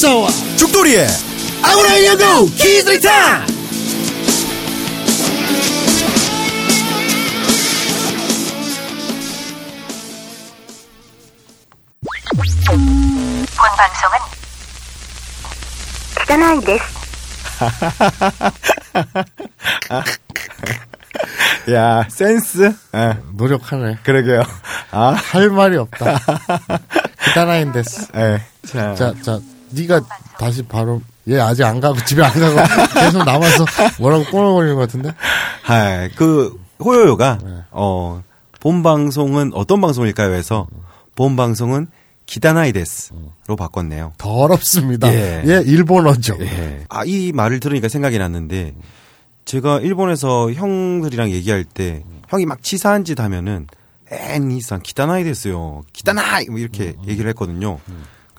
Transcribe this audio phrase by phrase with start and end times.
[0.00, 1.06] 마사와 죽돌이의
[1.62, 2.50] 아무나 연구
[13.56, 14.18] 본 방송은
[16.26, 16.80] 데스.
[21.74, 23.98] 야 센스 예, 노력하네.
[24.02, 24.42] 그러게요
[24.92, 26.18] 아 할 말이 없다.
[27.24, 28.06] 기다나인 데스.
[28.16, 28.40] 예.
[28.66, 29.38] 자, 자, 자,
[29.70, 30.00] 네가
[30.38, 32.56] 다시 바로 얘 아직 안 가고 집에 안 가고
[33.00, 33.64] 계속 남아서
[33.98, 35.12] 뭐라고 꼬물거리는 것 같은데?
[35.62, 37.38] 하, 그 호요요가
[37.70, 38.22] 어,
[38.60, 40.34] 본 방송은 어떤 방송일까요?
[40.34, 40.66] 해서
[41.14, 41.88] 본 방송은
[42.30, 44.12] 기다나이 데스로 바꿨네요.
[44.16, 45.12] 더럽습니다.
[45.12, 45.42] 예.
[45.46, 46.36] 얘 일본어죠.
[46.40, 46.84] 예.
[46.88, 48.72] 아, 이 말을 들으니까 생각이 났는데,
[49.46, 53.66] 제가 일본에서 형들이랑 얘기할 때, 형이 막 치사한 짓 하면은,
[54.12, 55.24] 엔, 이상, 기다나이.
[55.92, 56.46] 기다나이!
[56.46, 57.80] 뭐 이렇게 얘기를 했거든요.
[57.84, 57.92] 그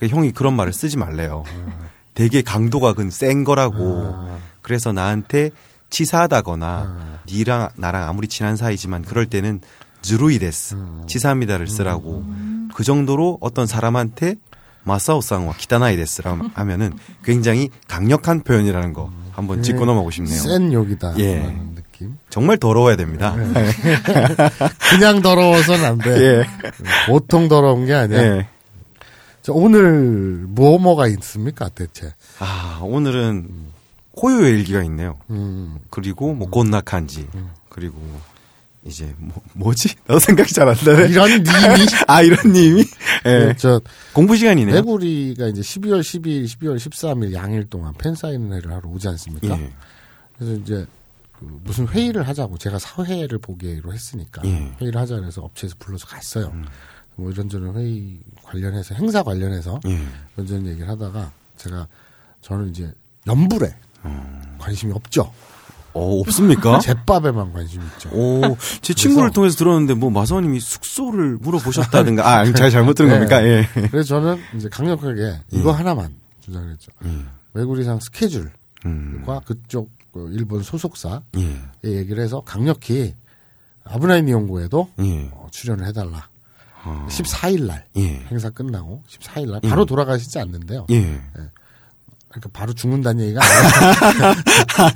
[0.08, 1.44] 형이 그런 말을 쓰지 말래요.
[2.14, 4.16] 되게 강도가 그센 거라고.
[4.62, 5.50] 그래서 나한테
[5.90, 10.76] 치사하다거나, 니랑 나랑 아무리 친한 사이지만, 그럴 때는ずるいです.
[11.08, 12.24] 치사합니다를 쓰라고.
[12.74, 14.36] 그 정도로 어떤 사람한테
[14.84, 20.40] 마사오상과 기타나이 데스라 하면은 굉장히 강력한 표현이라는 거 한번 짚고 넘어가고 싶네요.
[20.40, 21.14] 센 욕이다.
[21.20, 21.56] 예.
[21.76, 22.18] 느낌.
[22.30, 23.36] 정말 더러워야 됩니다.
[24.90, 26.10] 그냥 더러워서는 안 돼.
[26.20, 26.44] 예.
[27.08, 28.20] 보통 더러운 게 아니야.
[28.24, 28.48] 예.
[29.42, 32.14] 자, 오늘 뭐 뭐가 있습니까 대체?
[32.40, 33.50] 아, 오늘은
[34.22, 35.18] 호요의 일기가 있네요.
[35.30, 37.28] 음, 그리고 뭐 곤나칸지.
[37.70, 37.98] 그리고
[38.84, 39.96] 이제 뭐 뭐지?
[40.06, 41.10] 나도 생각이 잘 안 나네.
[41.10, 42.84] 이런 님이 아, 이런 님이
[43.26, 43.56] 예.
[43.58, 43.80] 저
[44.14, 44.76] 공부 시간이네요.
[44.76, 49.60] 매구리가 이제 12월 12일, 12월 13일 양일 동안 팬 사인회를 하러 오지 않습니까?
[49.60, 49.72] 예.
[50.38, 50.86] 그래서 이제
[51.40, 54.72] 그 무슨 회의를 하자고 제가 사회를 보기로 했으니까 예.
[54.82, 56.54] 회의를 하자 그래서 업체에서 불러서 갔어요.
[57.22, 60.00] 뭐 이런저런 회의 관련해서 행사 관련해서 예.
[60.36, 61.88] 이런저런 얘기를 하다가 제가
[62.42, 62.92] 저는 이제
[63.28, 63.76] 연불에
[64.58, 65.32] 관심이 없죠.
[65.94, 66.80] 어, 없습니까?
[66.82, 68.10] 제밥에만 관심이 있죠.
[68.10, 73.16] 오, 제 친구를 통해서 들었는데 뭐 마사오님이 숙소를 물어보셨다든가 아, 아니, 잘 잘못 들은 네.
[73.16, 73.44] 겁니까?
[73.46, 73.68] 예.
[73.92, 76.92] 그래서 저는 이제 강력하게 이거 하나만 주장을 했죠.
[77.06, 77.10] 예.
[77.54, 78.52] 외구리상 스케줄과
[78.86, 79.24] 음.
[79.46, 81.62] 그쪽 그 일본 소속사에 예.
[81.84, 83.14] 얘기를 해서 강력히
[83.84, 85.30] 아브나인 이용고에도 예.
[85.34, 86.31] 어, 출연을 해달라.
[86.84, 87.08] 어.
[87.10, 88.26] 14일 날 예.
[88.32, 90.86] 행사 끝나고 14일 날 바로 돌아가시지 않는데요.
[90.92, 91.22] 예.
[92.30, 94.36] 그러니까 바로 죽는다는 얘기가 아니라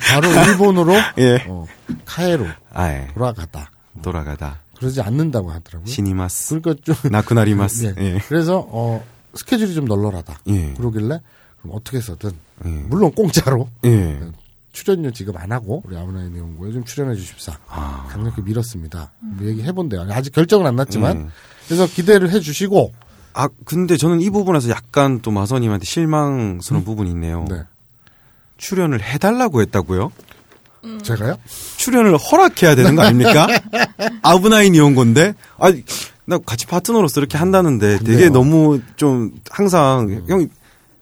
[0.10, 1.44] 바로 일본으로 예.
[1.48, 1.66] 어,
[2.04, 3.08] 카에로 아, 예.
[3.14, 3.70] 돌아가다.
[4.02, 4.60] 돌아가다.
[4.78, 5.86] 그러지 않는다고 하더라고요.
[5.86, 6.60] 시니마스.
[6.60, 7.94] 그러니까 좀 나쿠나리마스.
[7.98, 8.02] 예.
[8.02, 8.18] 예.
[8.28, 9.04] 그래서 어
[9.34, 10.40] 스케줄이 좀 널널하다.
[10.48, 10.74] 예.
[10.74, 11.20] 그러길래
[11.60, 12.30] 그럼 어떻게 해서든
[12.64, 12.68] 예.
[12.68, 14.18] 물론 공짜로 예.
[14.76, 17.56] 출연료 지급 안 하고 우리 아브나인 연구에 좀 출연해 주십사.
[17.66, 18.06] 아.
[18.10, 19.10] 강력히 밀었습니다.
[19.20, 20.06] 뭐 얘기해 본대요.
[20.10, 21.30] 아직 결정은 안 났지만 음.
[21.66, 22.92] 그래서 기대를 해 주시고
[23.32, 27.46] 아, 근데 저는 이 부분에서 약간 또 마선님한테 실망스러운 부분이 있네요.
[27.48, 27.62] 네.
[28.58, 30.12] 출연을 해달라고 했다고요?
[31.02, 31.36] 제가요?
[31.78, 33.48] 출연을 허락해야 되는 거 아닙니까?
[34.22, 35.32] 아브나인 이 온 건데?
[35.58, 35.72] 아,
[36.26, 38.30] 나 같이 파트너로서 이렇게 한다는데 되게 근데요.
[38.30, 40.48] 너무 좀 항상 형이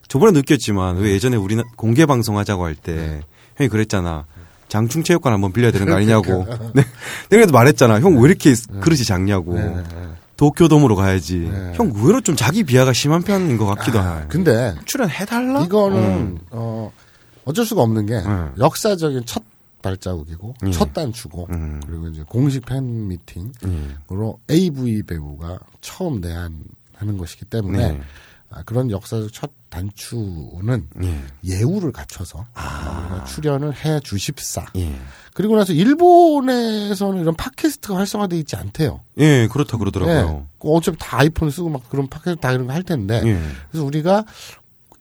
[0.08, 3.22] 저번에 느꼈지만 왜 예전에 우리 공개 방송 하자고 할때
[3.56, 4.24] 형이 그랬잖아.
[4.68, 6.46] 장충 체육관 한번 빌려야 되는 거 아니냐고.
[6.74, 6.82] 네.
[6.82, 6.86] 내가
[7.28, 8.00] 그래도 말했잖아.
[8.00, 9.54] 형 왜 이렇게 그릇이 작냐고.
[9.54, 9.82] 네, 네.
[10.36, 11.38] 도쿄돔으로 가야지.
[11.50, 11.72] 네.
[11.76, 14.24] 형 의외로 좀 자기 비하가 심한 편인 것 같기도 아, 해.
[14.28, 15.62] 근데 출연해달라?
[15.64, 16.38] 이거는 음.
[16.50, 16.90] 어
[17.44, 18.52] 어쩔 수가 없는 게 음.
[18.58, 19.42] 역사적인 첫
[19.82, 20.70] 발자국이고 예.
[20.72, 21.80] 첫 단추고 음.
[21.86, 24.50] 그리고 이제 공식 팬 미팅으로 음.
[24.50, 28.00] AV 배우가 처음 내한하는 것이기 때문에 네.
[28.50, 31.20] 아, 그런 역사적 첫 단추는 예.
[31.44, 34.64] 예우를 갖춰서 우리가 출연을 해 주십사.
[34.76, 34.94] 예.
[35.32, 39.00] 그리고 나서 일본에서는 이런 팟캐스트가 활성화돼 있지 않대요.
[39.18, 40.46] 예, 그렇다 그러더라고요.
[40.60, 43.20] 그 어차피 다 아이폰 쓰고 막 그런 팟캐스트 다 이런 거 할 텐데.
[43.24, 43.40] 예.
[43.70, 44.24] 그래서 우리가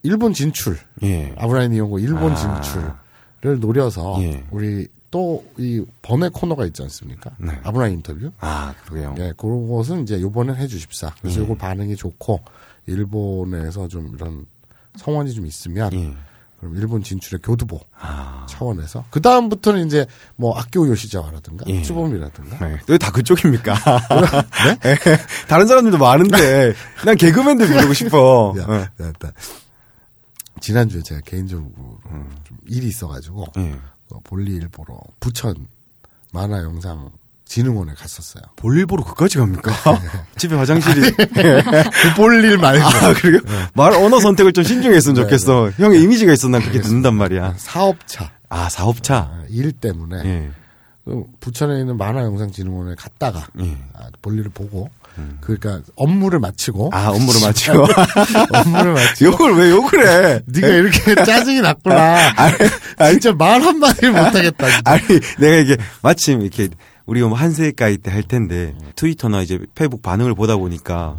[0.02, 1.32] 일본 진출, 예.
[1.38, 2.60] 아브라인 이용고 일본 아.
[2.60, 4.44] 진출을 노려서 예.
[4.50, 7.30] 우리 또이 번외 코너가 있지 않습니까?
[7.38, 7.52] 네.
[7.62, 8.32] 아브라인 인터뷰.
[8.40, 9.14] 아, 그러게요.
[9.20, 11.14] 예, 그런 것은 이제 요번엔 해주십사.
[11.20, 11.44] 그래서 예.
[11.44, 12.40] 이거 반응이 좋고
[12.86, 14.46] 일본에서 좀 이런
[14.96, 16.14] 성원이 좀 있으면 예.
[16.58, 18.46] 그럼 일본 진출의 교두보 아.
[18.48, 21.82] 차원에서 그 다음부터는 이제 뭐 악교 요시자와라든가 예.
[21.82, 22.78] 쭈범이라든가 네.
[22.88, 23.74] 왜다 그쪽입니까?
[24.82, 24.96] 네?
[25.48, 28.54] 다른 사람들도 많은데, 난 개그맨들 부르고 싶어.
[28.58, 29.04] 야, 네.
[29.04, 29.32] 야, 나
[30.60, 31.98] 지난주에 제가 개인적으로
[32.44, 33.78] 좀 일이 있어가지고 예.
[34.10, 35.66] 어, 볼일 보러 부천
[36.32, 37.10] 만화 영상
[37.46, 38.42] 진흥원에 갔었어요.
[38.56, 39.72] 볼일 보러 그까지 갑니까?
[40.36, 41.12] 집에 화장실이.
[41.12, 43.40] 그 볼일 말고 아, 그래요?
[43.74, 45.70] 말, 언어 선택을 좀 신중했으면 네, 좋겠어.
[45.76, 47.54] 형의 이미지가 있어, 난 그렇게 듣는단 말이야.
[47.58, 49.16] 사업차 아, 사업차.
[49.16, 50.50] 아, 일 때문에 예.
[51.04, 53.76] 그 부천에 있는 만화 영상 진흥원에 갔다가 예.
[53.92, 54.88] 아, 볼일을 보고
[55.40, 57.86] 그러니까 업무를 마치고 아, 업무를 마치고.
[58.52, 60.40] 업무를 마치고 욕을 왜 욕을 해?
[60.46, 62.16] 네가 이렇게 짜증이 났구나.
[63.10, 64.66] 진짜 말 한마디 를 못하겠다.
[64.70, 64.82] 진짜.
[64.84, 65.02] 아니,
[65.38, 66.68] 내가 이게 마침 이렇게
[67.06, 71.16] 우리 뭐 한세가이 때 할 텐데 트위터나 이제 페이북 반응을 보다 보니까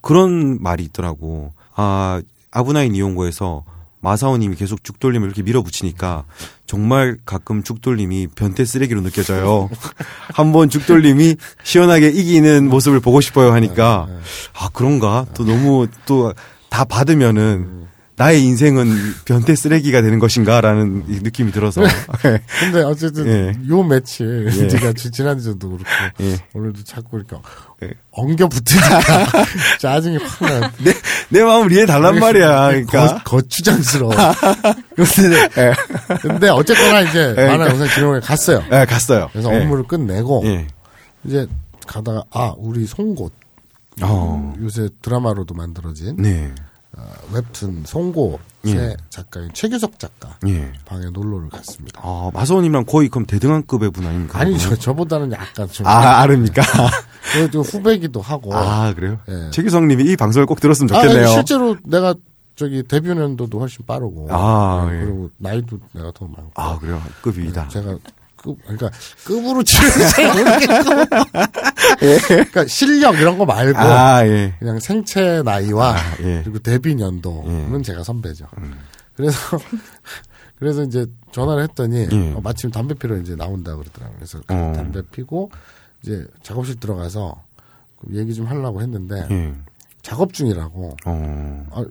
[0.00, 1.52] 그런 말이 있더라고.
[1.74, 3.64] 아, 아브나인 이용고에서
[4.00, 6.24] 마사오님이 계속 죽돌림을 이렇게 밀어붙이니까
[6.66, 9.68] 정말 가끔 죽돌림이 변태 쓰레기로 느껴져요.
[10.32, 14.06] 한번 죽돌림이 시원하게 이기는 모습을 보고 싶어요 하니까
[14.54, 15.26] 아 그런가?
[15.34, 16.32] 또 너무 또
[16.68, 17.86] 다 받으면은
[18.18, 18.88] 나의 인생은
[19.26, 21.82] 변태 쓰레기가 되는 것인가라는 이 느낌이 들어서
[22.60, 23.68] 근데 어쨌든 예.
[23.68, 25.84] 요 매치 네가 지- 지난주도 그렇고
[26.20, 26.38] 예.
[26.54, 27.36] 오늘도 자꾸 이렇게
[27.82, 27.90] 예.
[28.12, 29.00] 엉겨 붙으니까
[29.80, 30.72] 짜증이 확 나.
[30.82, 30.92] 내,
[31.28, 32.68] 내 마음을 이해해 달란 말이야.
[32.68, 33.22] 그러니까.
[33.22, 34.12] 거, 거추장스러워.
[34.94, 35.74] 근데,
[36.22, 38.64] 근데 어쨌거나 이제 만화 영상 진흥회 갔어요.
[38.72, 39.28] 예, 갔어요.
[39.32, 39.60] 그래서 예.
[39.62, 40.66] 업무를 끝내고 예.
[41.24, 41.46] 이제
[41.86, 43.32] 가다가 아 우리 송곳
[44.02, 44.54] 어.
[44.62, 46.50] 요새 드라마로도 만들어진 네.
[46.96, 48.96] 어, 웹툰 송곳의 예.
[49.10, 50.72] 작가인 최규석 작가 예.
[50.86, 52.00] 방에 놀러를 갔습니다.
[52.02, 54.38] 아, 마사오님랑 거의 그럼 대등한급의 분 아닙니까?
[54.38, 56.62] 아니 저 저보다는 약간 좀 아, 아릅니까?
[57.32, 59.18] 그래도 후배기도 하고 아, 그래요?
[59.28, 59.50] 예.
[59.50, 61.26] 최기성 님이 이 방송을 꼭 들었으면 아, 좋겠네요.
[61.26, 62.14] 아니, 실제로 내가
[62.54, 65.04] 저기 데뷔 년도도 훨씬 빠르고 아, 네, 예.
[65.04, 67.02] 그리고 나이도 내가 더 많고 아, 그래요?
[67.20, 67.68] 급이 다.
[67.68, 67.96] 제가
[68.46, 68.90] 급 그러니까
[69.24, 71.06] 급으로 치는 잘 모르겠고
[72.28, 74.54] 그러니까 실력 이런 거 말고 아, 예.
[74.60, 76.42] 그냥 생체 나이와 아, 예.
[76.44, 78.46] 그리고 데뷔 연도는 제가 선배죠.
[79.16, 79.58] 그래서
[80.58, 82.32] 그래서 이제 전화를 했더니 예.
[82.34, 84.16] 어, 마침 담배 피러 이제 나온다 그러더라고요.
[84.16, 84.72] 그래서 어.
[84.74, 85.50] 담배 피고
[86.02, 87.42] 이제 작업실 들어가서
[87.98, 89.54] 그 얘기 좀 하려고 했는데 예.
[90.02, 91.66] 작업 중이라고 어.
[91.70, 91.84] 어,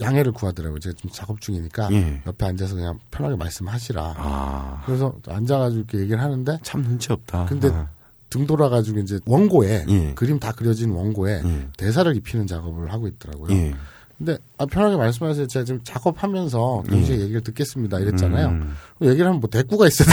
[0.00, 0.78] 양해를 구하더라고요.
[0.78, 2.22] 제가 좀 작업 중이니까 예.
[2.26, 4.14] 옆에 앉아서 그냥 편하게 말씀하시라.
[4.16, 4.82] 아.
[4.86, 7.46] 그래서 앉아가지고 이렇게 얘기를 하는데 참 눈치 없다.
[7.46, 7.88] 근데 아.
[8.30, 10.12] 등 돌아가지고 이제 원고에 예.
[10.14, 11.68] 그림 다 그려진 원고에 예.
[11.76, 13.74] 대사를 입히는 작업을 하고 있더라고요.
[14.20, 14.24] 예.
[14.24, 15.46] 근데 아, 편하게 말씀하세요.
[15.46, 17.98] 제가 지금 작업하면서 동시에 얘기를 듣겠습니다.
[18.00, 18.48] 이랬잖아요.
[18.48, 18.74] 음.
[18.98, 20.08] 그럼 얘기를 하면 뭐 대꾸가 있어야?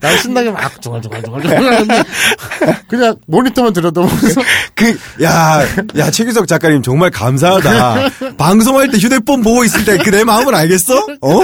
[0.00, 2.02] 난 신나게 막 조글조글조글 하는데
[2.88, 4.40] 그냥 모니터만 들여다보면서
[4.74, 5.60] 그, 야,
[5.98, 8.34] 야, 최기석 작가님 정말 감사하다.
[8.36, 10.94] 방송할 때 휴대폰 보고 있을 때 그 내 마음을 알겠어?
[11.20, 11.40] 어?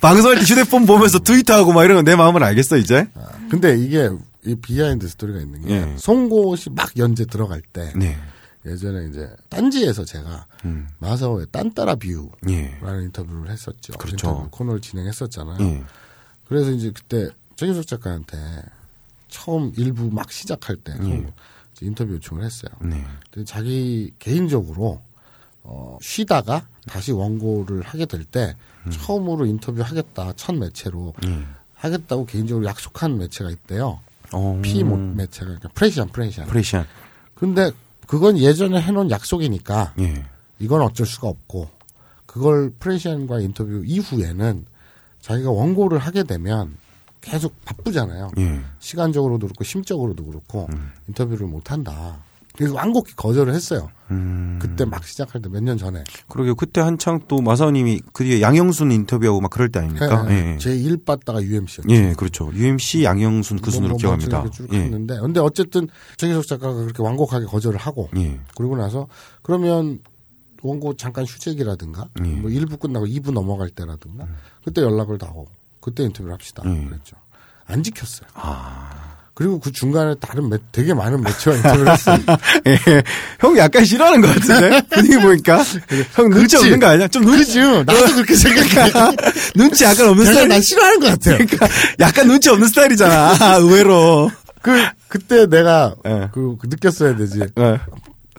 [0.00, 3.06] 방송할 때 휴대폰 보면서 트위터하고 막 이런 거내 마음을 알겠어, 이제?
[3.50, 4.08] 근데 이게
[4.44, 5.88] 이 behind story가 있는 게 예.
[5.96, 8.16] 송곳이 막 연재 들어갈 때 네.
[8.64, 10.88] 예전에 이제 딴지에서 제가 음.
[10.98, 12.78] 마사오의 딴따라 뷰라는 예.
[13.04, 13.92] 인터뷰를 했었죠.
[13.94, 14.28] 그렇죠.
[14.28, 15.58] 인터뷰 코너를 진행했었잖아요.
[15.60, 15.84] 예.
[16.46, 18.36] 그래서 이제 그때 최기석 작가한테
[19.28, 21.32] 처음 일부 막 시작할 때 예.
[21.80, 22.70] 인터뷰 요청을 했어요.
[22.80, 23.04] 네.
[23.30, 25.00] 근데 자기 개인적으로
[25.64, 28.56] 어, 쉬다가 다시 원고를 하게 될때
[28.90, 31.44] 처음으로 인터뷰 하겠다 첫 매체로 예.
[31.74, 34.00] 하겠다고 개인적으로 약속한 매체가 있대요.
[34.32, 34.60] 어.
[34.84, 36.46] 모 매체가 그러니까 프레시안 프레시안.
[36.46, 36.86] 프레시안.
[37.34, 37.70] 근데
[38.12, 40.26] 그건 예전에 해놓은 약속이니까 예.
[40.58, 41.70] 이건 어쩔 수가 없고
[42.26, 44.66] 그걸 프레시안과 인터뷰 이후에는
[45.22, 46.76] 자기가 원고를 하게 되면
[47.22, 48.32] 계속 바쁘잖아요.
[48.36, 48.60] 예.
[48.80, 50.68] 시간적으로도 그렇고 심적으로도 그렇고
[51.08, 52.18] 인터뷰를 못 한다.
[52.56, 53.90] 그래서 완곡히 거절을 했어요.
[54.10, 54.58] 음.
[54.60, 58.92] 그때 막 시작할 때 몇 년 전에 그러게 그때 한창 또 마사오님이 그 뒤에 양영순
[58.92, 60.26] 인터뷰하고 막 그럴 때 아닙니까?
[60.30, 60.52] 예.
[60.54, 60.58] 예.
[60.58, 61.88] 제 1빠다가 UMC였죠.
[61.90, 62.50] 예, 그렇죠.
[62.52, 64.50] UMC 양영순 그 순으로 기억합니다.
[64.50, 64.80] 쭉 예.
[64.80, 65.88] 했는데 근데 어쨌든
[66.18, 68.38] 최기석 작가가 그렇게 완곡하게 거절을 하고 예.
[68.54, 69.08] 그러고 나서
[69.42, 70.00] 그러면
[70.62, 72.28] 원고 잠깐 휴직이라든가 예.
[72.28, 74.26] 뭐 1부 끝나고 2부 넘어갈 때라든가
[74.64, 75.48] 그때 연락을 다 하고
[75.80, 76.84] 그때 인터뷰를 합시다 예.
[76.84, 77.16] 그랬죠.
[77.64, 78.28] 안 지켰어요.
[78.34, 79.11] 아.
[79.34, 82.18] 그리고 그 중간에 다른 매, 되게 많은 매체와 인터뷰를 했어요.
[82.66, 83.02] 예.
[83.40, 84.82] 형 약간 싫어하는 것 같은데?
[84.90, 85.64] 분위기 보니까.
[86.12, 86.56] 형 눈치?
[86.58, 87.08] 없는 거 아니야?
[87.08, 87.82] 좀 눈치, 그죠?
[87.84, 88.92] 나도 그렇게 생각해.
[89.56, 90.48] 눈치 약간 없는 스타일.
[90.48, 91.38] 난 싫어하는 것 같아요.
[91.38, 91.66] 그러니까
[92.00, 93.56] 약간 눈치 없는 스타일이잖아.
[93.60, 94.30] 의외로.
[94.60, 94.70] 그
[95.08, 96.28] 그때 내가 예.
[96.32, 97.40] 그, 그 느꼈어야 되지.
[97.58, 97.80] 예.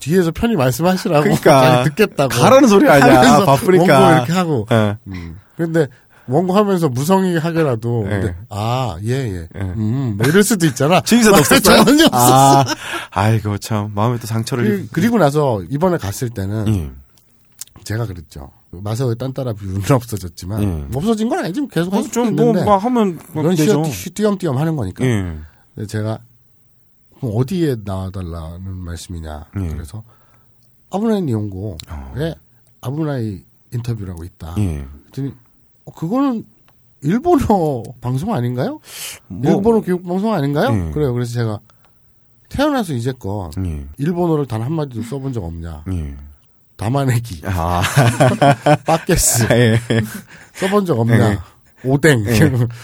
[0.00, 1.82] 뒤에서 편히 말씀하시라고 그러니까.
[1.84, 3.44] 듣겠다고 가라는 소리 아니야.
[3.44, 4.16] 바쁘니까.
[4.16, 4.96] 이렇게 하고 예.
[5.08, 5.38] 음.
[5.56, 5.86] 근데
[6.26, 8.08] 원고 하면서 무성의 하게라도 예.
[8.10, 11.60] 근데 아 예예 음, 뭐 이럴 수도 있잖아 주의사도 없었어요?
[11.84, 12.64] 전혀 없었어 아,
[13.10, 13.92] 아이고, 참.
[13.94, 14.64] 마음에 또 상처를.
[14.64, 16.90] 그리- 그리고 나서 이번에 갔을 때는 예.
[17.84, 20.96] 제가 그랬죠 마사오의 딴따라 뷰는 없어졌지만 예.
[20.96, 23.84] 없어진 건 아니지 계속 할 어, 수도 좀, 뭐, 있는데 막 하면 막 이런 되죠.
[23.84, 25.36] 쉬, 띄엄띄엄 하는 거니까 예.
[25.86, 26.18] 제가
[27.20, 29.68] 어디에 나와달라는 말씀이냐 예.
[29.68, 30.02] 그래서
[30.90, 32.34] 아브나이 연구에
[32.80, 34.86] 아브나이 인터뷰라고 있다 예.
[35.12, 35.34] 그랬더니 어,
[35.94, 36.44] 그거는
[37.02, 38.80] 일본어 방송 아닌가요?
[39.28, 40.88] 뭐, 일본어 교육 방송 아닌가요?
[40.88, 40.90] 예.
[40.92, 41.12] 그래요.
[41.12, 41.58] 그래서 제가
[42.48, 43.86] 태어나서 이제껏 예.
[43.98, 45.84] 일본어를 단 한마디도 써본 적 없냐.
[45.92, 46.14] 예.
[46.76, 47.82] 다마네기, 아,
[48.84, 49.80] 빠게스 예.
[50.54, 51.32] 써본 적 없냐.
[51.32, 51.38] 예.
[51.84, 52.34] 오뎅 예.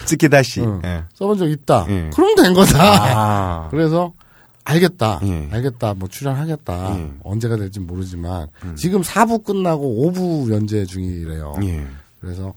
[0.05, 0.61] 스키다시.
[0.61, 0.81] 응.
[0.85, 1.03] 예.
[1.13, 1.85] 써본 적 있다.
[1.89, 2.09] 예.
[2.13, 2.79] 그럼 된 거다.
[2.81, 3.67] 아.
[3.69, 4.13] 그래서
[4.63, 5.19] 알겠다.
[5.23, 5.49] 예.
[5.51, 5.95] 알겠다.
[5.95, 6.99] 뭐 출연하겠다.
[6.99, 7.11] 예.
[7.23, 11.55] 언제가 될지 모르지만 지금 4부 끝나고 5부 연재 중이래요.
[11.63, 11.85] 예.
[12.21, 12.53] 그래서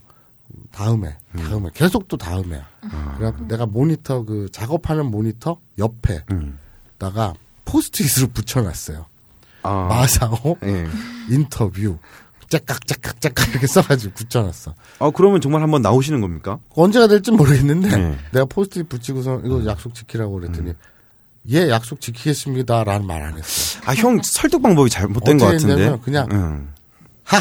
[0.71, 2.65] 다음에 다음에 계속 또 다음에야.
[3.17, 7.33] 그래 내가 모니터 그 작업하는 모니터 옆에다가 음.
[7.65, 9.05] 포스트잇으로 붙여놨어요.
[9.63, 9.87] 아.
[9.89, 10.87] 마사오 예.
[11.29, 11.97] 인터뷰
[12.49, 14.75] 짝깍 짝깍 짝깍 이렇게 써가지고 붙여놨어.
[14.99, 16.59] 아, 그러면 정말 한번 나오시는 겁니까?
[16.75, 18.17] 언제가 될지 모르겠는데 네.
[18.31, 20.73] 내가 포스트잇 붙이고서 이거 약속 지키라고 그랬더니
[21.49, 23.79] 예 약속 지키겠습니다라는 말 안 했어.
[23.85, 25.89] 아, 형 설득 방법이 잘못된 것 같은데.
[26.05, 26.69] 했냐면
[27.33, 27.39] 응.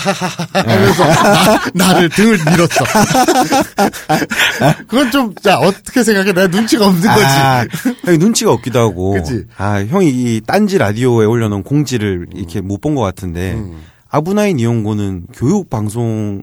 [0.55, 1.05] 하면서
[1.75, 2.85] 나, 를 등을 밀었어.
[4.89, 6.33] 그건 좀, 자, 어떻게 생각해?
[6.33, 7.25] 내가 눈치가 없는 거지.
[7.25, 7.67] 아,
[8.05, 9.13] 형이 눈치가 없기도 하고.
[9.13, 9.45] 그치?
[9.57, 13.55] 아, 형이 이 딴지 라디오에 올려놓은 공지를 이렇게 못 본 것 같은데.
[13.55, 13.83] 음.
[14.11, 16.43] 아브나인 이용고는 교육 방송인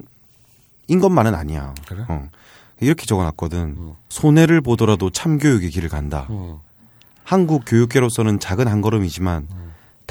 [1.02, 1.74] 것만은 아니야.
[1.88, 2.02] 그래?
[2.10, 2.28] 어.
[2.80, 3.78] 이렇게 적어놨거든.
[4.10, 6.28] 손해를 보더라도 참교육의 길을 간다.
[6.32, 6.56] 음.
[7.24, 9.48] 한국 교육계로서는 작은 한 걸음이지만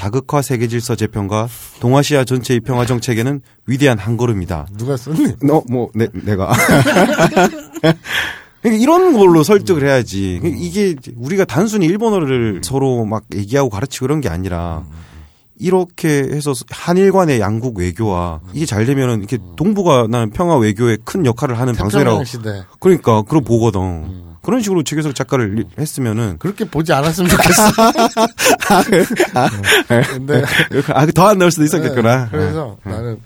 [0.01, 1.47] 다극화 세계 질서 재편과
[1.79, 4.65] 동아시아 전체의 평화 정책에는 위대한 한 걸음이다.
[4.75, 5.33] 누가 썼니?
[5.43, 6.51] 너, 뭐, 내, 내가.
[8.63, 10.39] 그러니까 이런 걸로 설득을 해야지.
[10.41, 14.83] 그러니까 이게 우리가 단순히 일본어를 서로 막 얘기하고 가르치고 그런 게 아니라
[15.61, 21.23] 이렇게 해서 한일 간의 양국 외교와 이게 잘 되면은 이렇게 동북아 나는 평화 외교에 큰
[21.25, 22.23] 역할을 하는 방송이라고.
[22.23, 22.63] 시대.
[22.79, 24.31] 그러니까 그런 보거든.
[24.41, 27.63] 그런 식으로 최교석 작가를 했으면은 그렇게 보지 않았으면 좋겠어.
[30.13, 30.43] 근데
[30.93, 32.23] 아, 더안 나올 수도 있었겠구나.
[32.23, 33.19] 네, 그래서 나는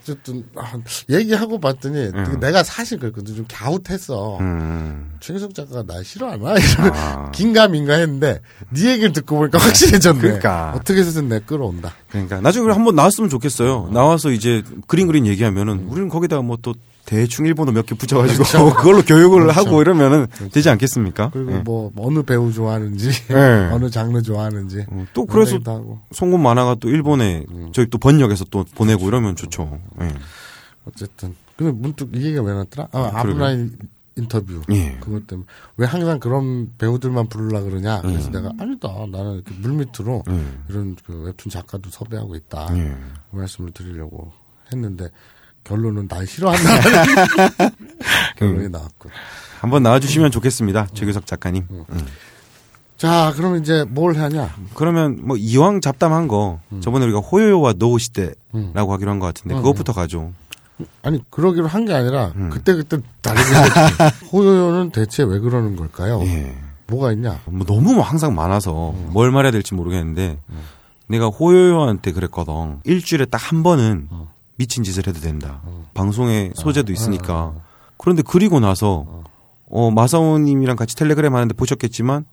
[0.00, 0.72] 어쨌든 아,
[1.10, 4.38] 얘기하고 봤더니 내가 사실 그랬거든 좀 갸웃했어.
[4.38, 5.12] 음.
[5.20, 6.54] 최기석 작가가 날 싫어하나?
[6.56, 10.20] 이런 긴가민가 했는데 네 얘기를 듣고 보니까 확실해졌네.
[10.20, 10.72] 그러니까.
[10.74, 11.92] 어떻게 해서든 내 끌어온다.
[12.10, 13.90] 그러니까 나중에 한번 나왔으면 좋겠어요.
[13.92, 18.44] 나와서 이제 그린 그린 얘기하면은 우리는 거기다가 뭐 또 대충 일본어 몇 개 붙여가지고
[18.76, 21.30] 그걸로 교육을 하고 이러면은 되지 않겠습니까?
[21.32, 21.58] 그리고 예.
[21.58, 23.34] 뭐 어느 배우 좋아하는지 네.
[23.72, 25.58] 어느 장르 좋아하는지 어, 또 그래서.
[26.12, 29.80] 송곳 만화가 또 일본에 저희 또 번역해서 또 보내고 이러면 좋죠.
[30.00, 30.12] 예.
[30.84, 32.88] 어쨌든 근데 문득 이 얘기가 왜 났더라?
[32.92, 33.76] 아, 아브라인
[34.16, 34.96] 인터뷰 예.
[35.00, 35.46] 그것 때문에
[35.78, 38.02] 왜 항상 그런 배우들만 부르려 그러냐?
[38.02, 40.64] 그래서 내가 아니다 나는 이렇게 물밑으로 음.
[40.68, 42.94] 이런 그 웹툰 작가도 섭외하고 있다 예.
[43.30, 44.32] 그 말씀을 드리려고
[44.72, 45.08] 했는데
[45.64, 46.62] 결론은 날 싫어한다
[48.38, 49.10] 결론이 나왔고.
[49.60, 50.88] 한번 나와주시면 좋겠습니다.
[50.92, 51.66] 최규석 작가님.
[51.70, 51.84] 음.
[52.96, 54.54] 자 그럼 이제 뭘 하냐?
[54.74, 59.92] 그러면 뭐 이왕 잡담한 거 저번에 우리가 호요요와 노우 시대라고 하기로 한 것 같은데 그것부터
[59.92, 60.32] 가죠.
[61.02, 62.50] 아니 그러기로 한 게 아니라 음.
[62.50, 63.42] 그때 그때 다르게.
[64.32, 66.20] 호요요는 대체 왜 그러는 걸까요?
[66.24, 66.56] 예.
[66.88, 67.40] 뭐가 있냐?
[67.46, 70.38] 뭐 너무 항상 많아서 뭘 말해야 될지 모르겠는데
[71.08, 72.80] 내가 호요요한테 그랬거든.
[72.84, 74.08] 일주일에 딱 한 번은
[74.56, 75.60] 미친 짓을 해도 된다.
[75.94, 77.54] 방송에 소재도 있으니까.
[77.96, 79.22] 그런데 그리고 나서
[79.68, 82.24] 어 마사오님이랑 같이 텔레그램 하는데 보셨겠지만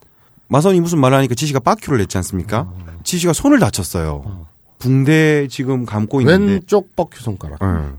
[0.48, 2.72] 마사오님 무슨 말을 하니까 지시가 빠큐를 냈지 않습니까?
[3.04, 4.46] 지시가 손을 다쳤어요.
[4.80, 7.60] 붕대 지금 감고 있는데 왼쪽 뻑큐 손가락.
[7.62, 7.92] 예.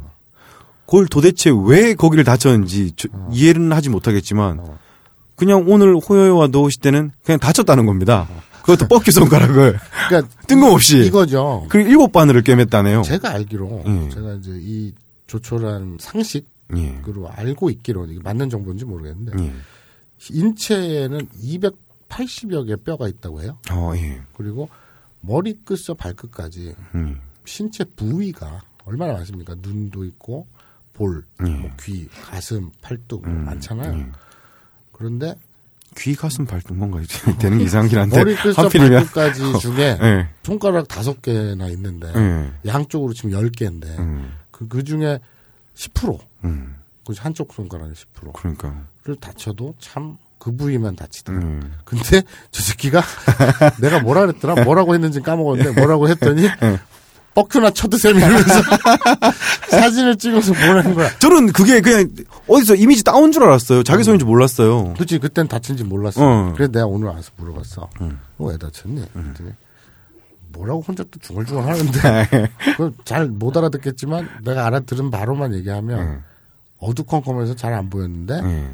[0.87, 4.61] 그걸 도대체 왜 거기를 다쳤는지 저- 이해는 하지 못하겠지만
[5.41, 8.29] 그냥 오늘 호요요와 노우시 때는 그냥 다쳤다는 겁니다.
[8.61, 9.79] 그것도 뻑큐 손가락을
[10.09, 11.65] 그러니까 뜬금없이 이거죠.
[11.71, 13.03] 그 일곱 바늘을 꿰맸다네요.
[13.05, 14.09] 제가 알기로 예.
[14.11, 14.93] 제가 이제 이
[15.29, 16.45] 조촐한 상식으로
[16.77, 17.29] 예.
[17.31, 19.53] 알고 있기로 이게 맞는 정보인지 모르겠는데 예.
[20.29, 23.57] 인체에는 280여 개 뼈가 있다고 해요.
[23.73, 24.21] 어, 예.
[24.35, 24.69] 그리고
[25.23, 27.19] 머리 끝서 발끝까지 음.
[27.47, 29.55] 신체 부위가 얼마나 많습니까?
[29.63, 30.47] 눈도 있고
[30.93, 31.51] 볼, 예.
[31.51, 34.13] 뭐 귀, 가슴, 팔뚝 뭐 많잖아요.
[35.01, 35.05] 예.
[35.05, 35.35] 그런데
[35.97, 37.01] 귀 가슴 발등 뭔가
[37.41, 40.29] 되는 게 이상하긴 한데 머리끝서 하필이면 발끝까지 중에 예.
[40.45, 42.71] 손가락 다섯 개나 있는데 예.
[42.71, 44.33] 양쪽으로 치면 열 개인데 음.
[44.51, 45.19] 그, 그 중에
[45.75, 46.77] 10%, 음.
[47.07, 48.87] 그 한쪽 손가락의 10%를 그러니까.
[49.21, 51.39] 다쳐도 참 그 부위만 다치더라.
[51.39, 51.75] 음.
[51.85, 53.03] 근데 저 새끼가
[53.81, 54.65] 내가 뭐라 그랬더라?
[54.65, 56.49] 뭐라고 했는지 까먹었는데 뭐라고 했더니
[57.35, 58.53] 뻑큐나 쳐드셈 이러면서
[59.71, 61.11] 사진을 찍어서 보내는 거야.
[61.19, 62.09] 저는 그게 그냥
[62.49, 63.83] 어디서 이미지 따온 줄 알았어요.
[63.85, 64.95] 자기 손인지 몰랐어요.
[64.95, 66.21] 그렇지 그땐 다친 지 몰랐어.
[66.25, 66.53] 어.
[66.55, 67.89] 그래서 내가 오늘 와서 물어봤어.
[68.39, 69.05] 너왜 다쳤니?
[69.13, 69.51] 그랬더니
[70.53, 72.49] 뭐라고 혼자 또 중얼중얼 하는데
[73.05, 76.25] 잘 못 알아듣겠지만 내가 알아들은 바로만 얘기하면
[76.79, 78.69] 어두컴컴해서 잘 안 보였는데 예.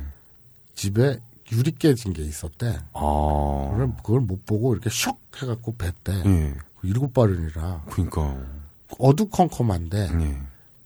[0.74, 1.18] 집에
[1.52, 2.78] 유리 깨진 게 있었대.
[2.94, 3.68] 아.
[3.72, 6.12] 그걸, 그걸 못 보고 이렇게 슉 해갖고 뱉대.
[6.86, 6.90] 예.
[6.90, 8.34] 일곱 발은이라 그러니까.
[8.98, 10.36] 어두컴컴한데 예.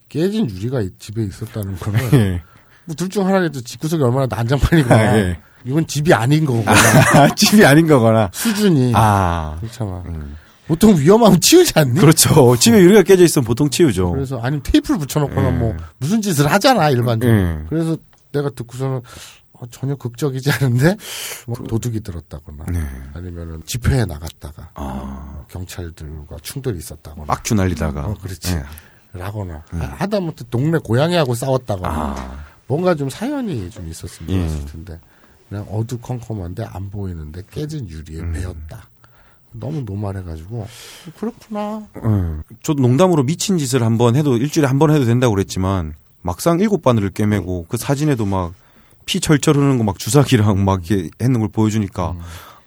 [0.09, 2.43] 깨진 유리가 이- 집에 있었다는 거는 예.
[2.87, 5.39] 뭐둘 중 하나라도 집구석이 얼마나 난장판이거나 아, 예.
[5.65, 8.31] 이건 집이 아닌 거거나 아, 집이 아닌 거거나.
[8.33, 9.57] 수준이 아.
[9.61, 10.03] 그렇잖아.
[10.67, 12.01] 보통 위험하면 치우지 않니?
[12.01, 12.57] 그렇죠.
[12.57, 14.13] 집에 유리가 깨져 있으면 보통 치우죠.
[14.13, 15.51] 그래서 아니면 테이프를 붙여놓거나 예.
[15.53, 17.37] 뭐 무슨 짓을 하잖아 일반적으로.
[17.39, 17.59] 예.
[17.69, 17.97] 그래서
[18.33, 19.01] 내가 듣고서는
[19.71, 20.97] 전혀 극적이지 않은데
[21.47, 22.81] 뭐 도둑이 들었다거나 네.
[23.15, 28.07] 아니면은 집회에 나갔다가 아, 경찰들과 충돌이 있었다거나 막주 날리다가.
[28.07, 28.55] 어, 그렇지.
[28.55, 28.63] 네.
[29.13, 32.45] 라거나 하- 하다못해 동네 고양이하고 싸웠다거나 아.
[32.69, 34.49] 뭔가 좀 사연이 좀 있었으면 예.
[34.49, 35.01] 좋았을 텐데
[35.49, 38.33] 그냥 어두컴컴한데 안 보이는데 깨진 유리에 음.
[38.33, 38.89] 베었다.
[39.53, 40.69] 너무 노말해가지고
[41.19, 41.85] 그렇구나.
[41.97, 42.43] 예.
[42.63, 47.11] 저도 농담으로 미친 짓을 한번 해도 일주일에 한 번 해도 된다고 그랬지만 막상 일곱 바늘을
[47.11, 48.55] 꿰매고 그 사진에도 막
[49.07, 52.15] 피 철철 흐르는 거 막 주사기랑 막 이렇게 했는 걸 보여주니까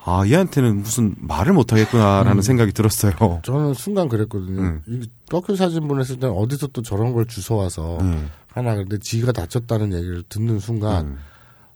[0.06, 3.14] 아 얘한테는 무슨 말을 못 하겠구나라는 생각이 들었어요.
[3.44, 4.62] 저는 순간 그랬거든요.
[4.62, 4.82] 음.
[4.88, 8.30] 이 떡큐 사진 보냈을 때는 어디서 또 저런 걸 주워와서 음.
[8.54, 11.18] 하나 근데 지가 다쳤다는 얘기를 듣는 순간 음.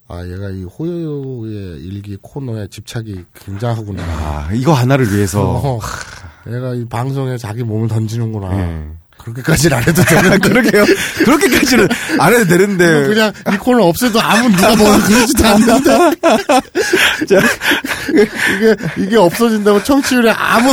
[0.09, 4.03] 아 얘가 이 호요의 일기 코너에 집착이 굉장하구나.
[4.03, 5.79] 아 이거 하나를 위해서 어,
[6.47, 8.49] 얘가 이 방송에 자기 몸을 던지는구나.
[9.27, 9.34] 예.
[9.34, 10.86] 그렇게까지는 안 해도 되는 그러게요.
[11.25, 11.88] 그렇게까지는
[12.19, 16.12] 안 해도 되는데 그냥 이 코너 없애도 아무 누가 뭐라 그러지도 않는데
[18.57, 20.72] 이게 이게 없어진다고 청취율에 아무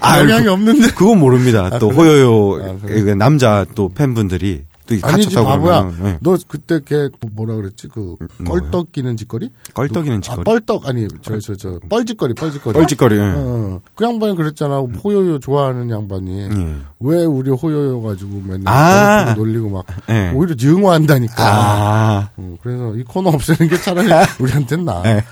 [0.00, 1.78] 아, 영향이 없는데 그건 모릅니다.
[1.78, 3.02] 또 호요요 아, 그래?
[3.02, 4.62] 그 남자 또 팬분들이
[5.00, 5.92] 또 아니지 바보야.
[6.04, 6.18] 예.
[6.20, 7.88] 너 그때 걔 뭐라 그랬지?
[7.88, 9.50] 그 껄떡 끼는 짓거리?
[9.74, 10.44] 껄떡이는 아, 짓거리.
[10.44, 12.78] 뻘떡 아니 저 저 저 뻘짓거리 뻘짓거리.
[12.78, 13.16] 뻘짓거리.
[13.16, 13.20] 예.
[13.36, 14.78] 어, 그 양반이 그랬잖아.
[14.80, 16.76] 호요요 좋아하는 양반이 예.
[17.00, 19.30] 왜 우리 호요요 가지고 맨날 아.
[19.30, 20.30] 아~ 놀리고 막 예.
[20.34, 21.34] 오히려 증오한다니까.
[21.38, 22.28] 아.
[22.38, 24.08] 음, 그래서 이 코너 없애는 게 차라리
[24.40, 25.02] 우리한테는 나.
[25.06, 25.24] 예.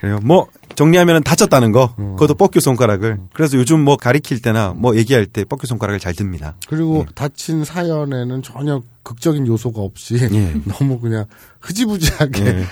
[0.00, 0.18] 그래요.
[0.22, 0.46] 뭐
[0.80, 1.94] 정리하면은 다쳤다는 거.
[1.98, 2.14] 음.
[2.14, 3.18] 그것도 뻑큐 손가락을.
[3.34, 6.54] 그래서 요즘 뭐 가리킬 때나 뭐 얘기할 때 뻑큐 손가락을 잘 듭니다.
[6.68, 10.54] 그리고 다친 사연에는 전혀 극적인 요소가 없이 예.
[10.64, 11.26] 너무 그냥
[11.60, 12.64] 흐지부지하게 예.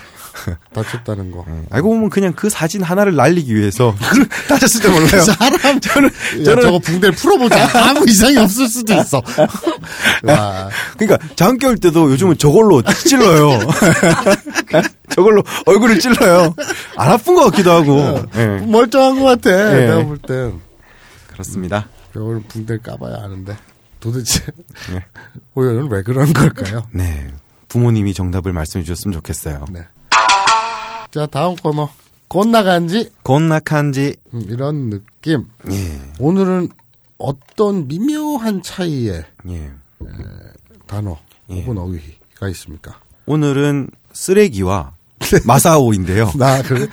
[0.72, 1.44] 다쳤다는 거.
[1.70, 3.94] 알고 보면 그냥 그 사진 하나를 날리기 위해서
[4.48, 5.22] 다쳤을 때 몰라요.
[5.22, 6.10] 사람 저는
[6.44, 9.22] 저는- 저거 붕대를 풀어보자 아무 이상이 없을 수도 있어.
[10.24, 13.58] 와, 그러니까 장겨울 때도 요즘은 저걸로 찔러요.
[15.10, 16.54] 저걸로 얼굴을 찔러요.
[16.96, 18.22] 안 아픈 것 같기도 하고.
[18.36, 18.46] 예.
[18.66, 19.50] 멀쩡한 것 같아.
[19.82, 19.86] 예.
[19.86, 20.54] 내가 볼 땐.
[21.28, 21.88] 그렇습니다.
[22.14, 23.56] 오늘 붕대를 까봐야 아는데
[24.00, 24.44] 도대체
[24.92, 25.04] 예.
[25.54, 26.84] 호연은 왜 그런 걸까요?
[26.92, 27.28] 네.
[27.68, 29.66] 부모님이 정답을 말씀해 주셨으면 좋겠어요.
[29.70, 29.80] 네.
[31.10, 31.88] 자 다음 코너
[32.28, 34.16] 곤나간지 곤낙한지.
[34.34, 35.46] 음, 이런 느낌.
[35.70, 36.00] 예.
[36.18, 36.68] 오늘은
[37.16, 39.70] 어떤 미묘한 차이의 예.
[40.86, 41.16] 단어
[41.50, 41.62] 예.
[41.62, 43.00] 혹은 어휘가 있습니까?
[43.26, 44.92] 오늘은 쓰레기와
[45.44, 46.32] 마사오인데요.
[46.36, 46.86] 나 그래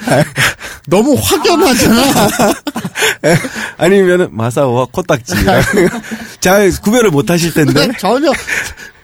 [0.88, 2.02] 너무 확연하잖아.
[3.78, 5.34] 아니면은 마사오와 코딱지.
[6.46, 7.90] 잘 구별을 못 하실 텐데.
[7.98, 8.32] 전혀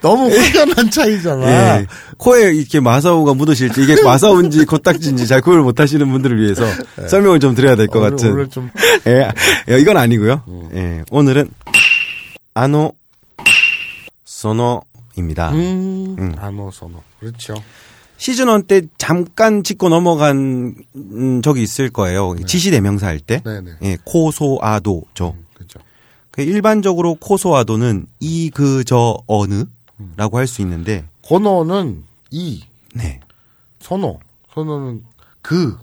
[0.00, 1.78] 너무 확연한 차이잖아.
[1.80, 1.86] 예.
[2.16, 6.62] 코에 이렇게 마사오가 묻으실 때 이게 마사오인지 코딱지인지 잘 구별 못 하시는 분들을 위해서
[7.08, 8.30] 설명을 좀 드려야 될 것 같은.
[8.32, 8.70] 오늘 좀
[9.08, 9.28] 예,
[9.68, 10.42] 예, 이건 아니고요.
[10.74, 11.50] 예, 오늘은
[12.54, 12.92] 아노
[14.24, 15.50] 소노입니다.
[15.50, 16.34] 음, 음.
[16.38, 17.54] 안어 선호 그렇죠.
[18.18, 22.36] 시즌 1 때 잠깐 짚고 넘어간 음, 적이 있을 거예요.
[22.46, 23.42] 지시 대명사 할 때.
[23.44, 23.70] 네 네.
[23.82, 25.34] 예, 코소아도죠.
[26.32, 32.64] 그 일반적으로 코소아도는 이, 그, 저, 어느라고 할 수 있는데, 권어는 이
[32.94, 33.20] 네.
[33.80, 34.18] 선호
[34.54, 35.04] 선호는
[35.42, 35.76] 그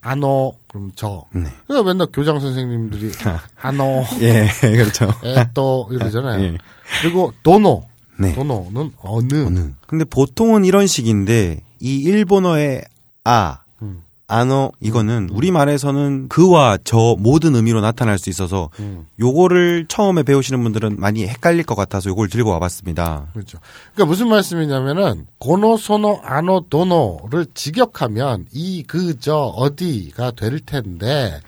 [0.00, 1.24] 안어 그럼 저.
[1.32, 1.42] 네.
[1.66, 3.10] 그러니까 맨날 교장 선생님들이
[3.60, 5.10] 안어 예, 그렇죠.
[5.24, 6.42] 에또 이러잖아요.
[6.44, 6.58] 예.
[7.02, 7.84] 그리고 도노
[8.18, 8.34] 네.
[8.34, 9.46] 도노는 어느.
[9.46, 9.72] 어느.
[9.86, 12.84] 근데 보통은 이런 식인데, 이 일본어의
[13.24, 14.02] 아, 음.
[14.28, 19.06] 아노, 이거는 우리 말에서는 그와 저 모든 의미로 나타날 수 있어서, 음.
[19.20, 23.28] 요거를 처음에 배우시는 분들은 많이 헷갈릴 것 같아서 요걸 들고 와봤습니다.
[23.32, 23.58] 그렇죠.
[23.94, 31.40] 그러니까 무슨 말씀이냐면은 고노 소노 아노 도노를 직역하면 이 그 저 어디가 될 텐데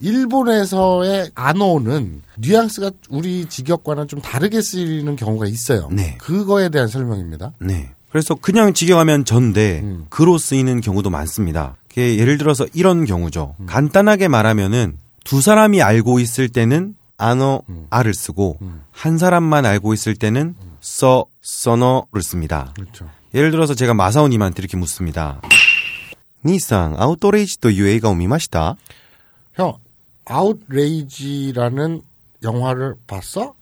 [0.00, 5.88] 일본에서의 아노는 뉘앙스가 우리 직역과는 좀 다르게 쓰이는 경우가 있어요.
[5.92, 6.16] 네.
[6.18, 7.52] 그거에 대한 설명입니다.
[7.60, 7.90] 네.
[8.11, 10.05] 그래서 그냥 직역하면 전데 음.
[10.09, 11.75] 그로 쓰이는 경우도 많습니다.
[11.89, 13.55] 그게 예를 들어서 이런 경우죠.
[13.59, 13.65] 음.
[13.65, 17.87] 간단하게 말하면은 두 사람이 알고 있을 때는 아노 음.
[17.89, 18.59] 아를 쓰고
[18.91, 22.71] 한 사람만 알고 있을 때는 써 써너를 씁니다.
[22.75, 23.09] 그렇죠.
[23.33, 25.41] 예를 들어서 제가 마사오님한테 이렇게 묻습니다.
[26.45, 28.77] 니상 아우토레이지 という映画を見ました?
[29.53, 29.77] 형,
[30.25, 32.01] 아웃레이지라는
[32.43, 33.53] 영화를 봤어?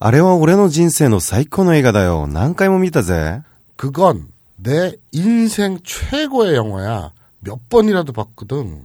[0.00, 2.26] あれは俺の人生の最高の映画だよ。
[2.26, 3.40] 何回も見たぜ。
[3.79, 7.13] 그건 내 인생 최고의 영화야.
[7.39, 8.83] 몇 번이라도 봤거든.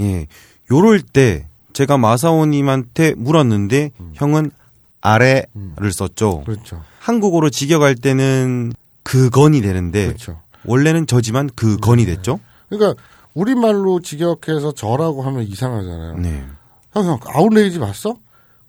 [0.00, 0.26] 예.
[0.68, 4.50] 요럴 때 제가 마사오님한테 물었는데 형은
[5.00, 6.42] 아래를 썼죠.
[6.44, 6.82] 그렇죠.
[6.98, 8.72] 한국어로 직역할 때는
[9.04, 10.40] 그건이 되는데 그렇죠.
[10.64, 12.40] 원래는 저지만 그건이 됐죠.
[12.68, 13.00] 그러니까
[13.32, 16.18] 우리말로 직역해서 저라고 하면 이상하잖아요.
[16.18, 16.44] 네.
[16.94, 18.16] 형, 형, 아웃레이지 봤어?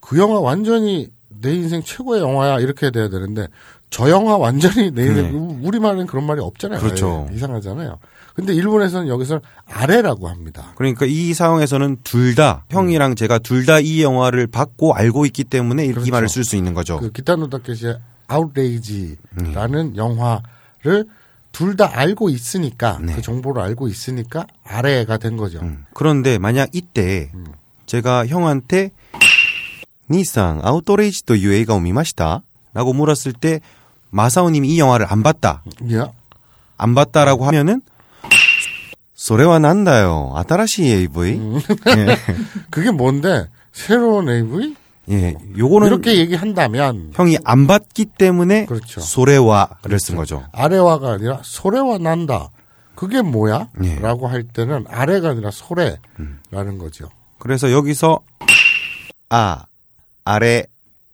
[0.01, 3.47] 그 영화 완전히 내 인생 최고의 영화야 이렇게 돼야 되는데
[3.89, 5.59] 저 영화 완전히 내일 음.
[5.61, 5.67] 네.
[5.67, 6.79] 우리말은 그런 말이 없잖아요.
[6.81, 7.27] 그렇죠.
[7.31, 7.97] 예, 이상하잖아요.
[8.35, 10.73] 근데 일본에서는 여기서 아래라고 합니다.
[10.75, 13.15] 그러니까 이 상황에서는 둘 다 형이랑 음.
[13.15, 16.11] 제가 둘 다 이 영화를 받고 알고 있기 때문에 이렇게 그렇죠.
[16.11, 16.99] 말을 쓸 수 있는 거죠.
[16.99, 17.97] 그 기타노다케시의
[18.27, 19.95] 아웃레이지라는 음.
[19.95, 21.05] 영화를
[21.51, 23.13] 둘다 알고 있으니까 네.
[23.15, 25.59] 그 정보를 알고 있으니까 아래가 된 거죠.
[25.61, 25.85] 음.
[25.93, 27.45] 그런데 만약 이때 음.
[27.87, 28.91] 제가 형한테
[30.11, 32.41] 니상 아웃도레이지도 유에이가 오미마시다
[32.73, 33.59] 라고 물었을 때
[34.09, 35.63] 마사오님이 이 영화를 안 봤다.
[35.81, 36.11] Yeah.
[36.77, 37.81] 안 봤다라고 하면은
[39.15, 40.33] 소레와 난다요.
[40.35, 41.33] 아따라시 AV.
[41.33, 41.59] 음.
[41.97, 42.17] 예.
[42.69, 43.47] 그게 뭔데?
[43.71, 44.75] 새로운 AV?
[45.09, 45.35] 예.
[45.57, 49.01] 요거는 이렇게 얘기한다면 형이 안 봤기 때문에 그렇죠.
[49.01, 50.05] 소레와를 그렇죠.
[50.05, 50.37] 쓴 거죠.
[50.37, 50.51] 그렇죠.
[50.53, 52.49] 아래와가 아니라 소레와 난다.
[52.95, 53.69] 그게 뭐야?
[53.83, 53.95] 예.
[53.99, 56.77] 라고 할 때는 아래가 아니라 소래라는 음.
[56.77, 57.09] 거죠.
[57.39, 58.19] 그래서 여기서
[59.29, 59.65] 아
[60.25, 60.63] 아래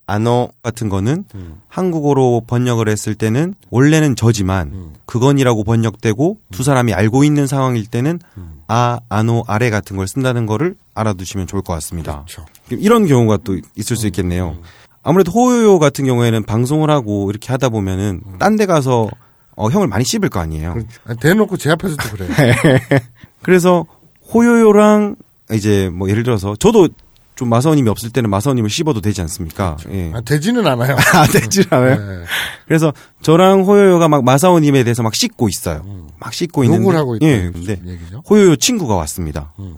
[0.05, 1.61] 아노 같은 거는 음.
[1.67, 4.93] 한국어로 번역을 했을 때는 원래는 저지만 음.
[5.05, 8.61] 그건이라고 번역되고 두 사람이 알고 있는 상황일 때는 음.
[8.67, 12.25] 아, 아노, 아래 같은 걸 쓴다는 거를 알아두시면 좋을 것 같습니다.
[12.25, 12.45] 그렇죠.
[12.69, 14.57] 이런 경우가 또 있을 수 있겠네요.
[15.03, 19.09] 아무래도 호요요 같은 경우에는 방송을 하고 이렇게 하다 보면은 딴 데 가서
[19.55, 20.73] 어, 형을 많이 씹을 거 아니에요.
[20.73, 21.19] 그렇죠.
[21.21, 22.29] 대놓고 제 앞에서도 그래요.
[23.43, 23.85] 그래서
[24.33, 25.15] 호요요랑
[25.51, 26.87] 이제 뭐 예를 들어서 저도
[27.35, 29.75] 좀 마사오님이 없을 때는 마사오님을 씹어도 되지 않습니까?
[29.77, 29.97] 그렇죠.
[29.97, 30.11] 예.
[30.13, 30.95] 아, 되지는 않아요.
[31.13, 31.95] 아, 되지는 않아요.
[32.19, 32.23] 네.
[32.67, 35.81] 그래서 저랑 호요요가 막 마사오님에 대해서 막 씹고 있어요.
[35.85, 36.07] 음.
[36.19, 36.81] 막 씹고 있는.
[36.83, 37.25] 욕을 하고 있다.
[37.25, 38.23] 예, 근데 얘기죠?
[38.29, 39.53] 호요요 친구가 왔습니다.
[39.59, 39.77] 음.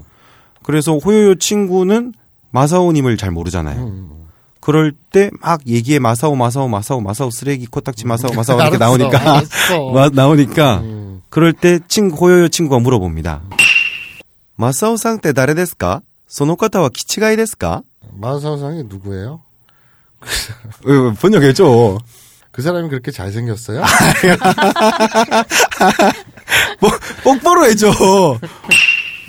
[0.64, 2.14] 그래서 호요요 친구는
[2.52, 3.80] 마사오님을 잘 모르잖아요.
[3.82, 3.88] 음.
[3.88, 4.26] 음, 음.
[4.60, 8.36] 그럴 때 막 얘기해 마사오 마사오 마사오 마사오 쓰레기 코딱지 마사오 음.
[8.38, 9.44] 마사오 이렇게 나오니까
[10.14, 10.84] 나오니까
[11.30, 13.42] 그럴 때 친구 호요요 친구가 물어봅니다.
[14.56, 16.02] 마사오 상태 다레데스까?
[16.28, 17.82] 소노카타와 기치가이 데스까?
[18.14, 19.42] 마사오상이 누구예요?
[21.20, 22.00] 번역했죠.
[22.52, 23.84] 그 사람이 그렇게 잘생겼어요?
[23.84, 23.88] 아,
[26.80, 26.90] 뭐,
[27.24, 27.92] 똑바로 해줘.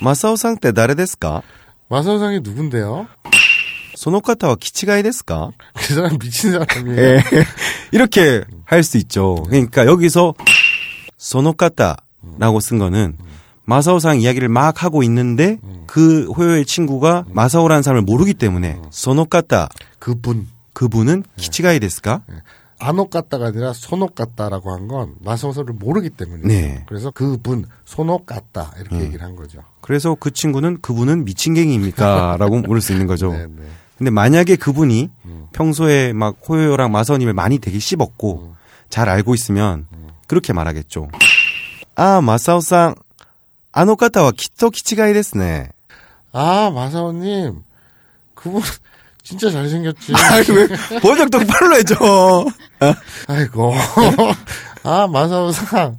[0.00, 1.42] 마사오상 때 나레 데스까?
[1.88, 3.06] 마사오상이 누군데요?
[3.96, 5.50] 소노카타와 기치가이 데스까?
[5.74, 7.00] 그 사람 미친 사람이에요.
[7.00, 7.22] 예,
[7.92, 9.42] 이렇게 할 수 있죠.
[9.48, 10.34] 그러니까 여기서
[11.16, 13.16] 소노카타라고 쓴 거는
[13.66, 20.46] 마사오상 이야기를 막 하고 있는데 그 호요의 친구가 마사오라는 사람을 모르기 때문에 소노카타 그분.
[20.72, 22.22] 그분은 키치가이 데스까?
[22.78, 26.46] 안옥 같다가 아니라 손옥 같다라고 한 건 마사오서를 모르기 때문이에요.
[26.46, 26.84] 네.
[26.86, 27.64] 그래서 그분
[28.26, 29.60] 같다 이렇게 얘기를 한 거죠.
[29.80, 32.36] 그래서 그 친구는 그분은 미친갱이입니까?
[32.40, 33.32] 라고 물을 수 있는 거죠.
[33.32, 33.62] 네, 네.
[33.98, 35.10] 근데 만약에 그분이
[35.52, 38.54] 평소에 막 호요랑 마사오님을 많이 되게 씹었고
[38.90, 39.86] 잘 알고 있으면
[40.26, 41.08] 그렇게 말하겠죠.
[41.94, 42.94] 아, 마사오상,
[43.76, 45.68] 아노카타와 키토 키치가이 데스네.
[46.32, 47.62] 아 마사오님
[48.34, 48.62] 그분
[49.22, 50.12] 진짜 잘생겼지.
[50.54, 52.46] 왜 번역 똑바로 해줘.
[53.28, 53.74] 아이고
[54.82, 55.98] 아 마사오상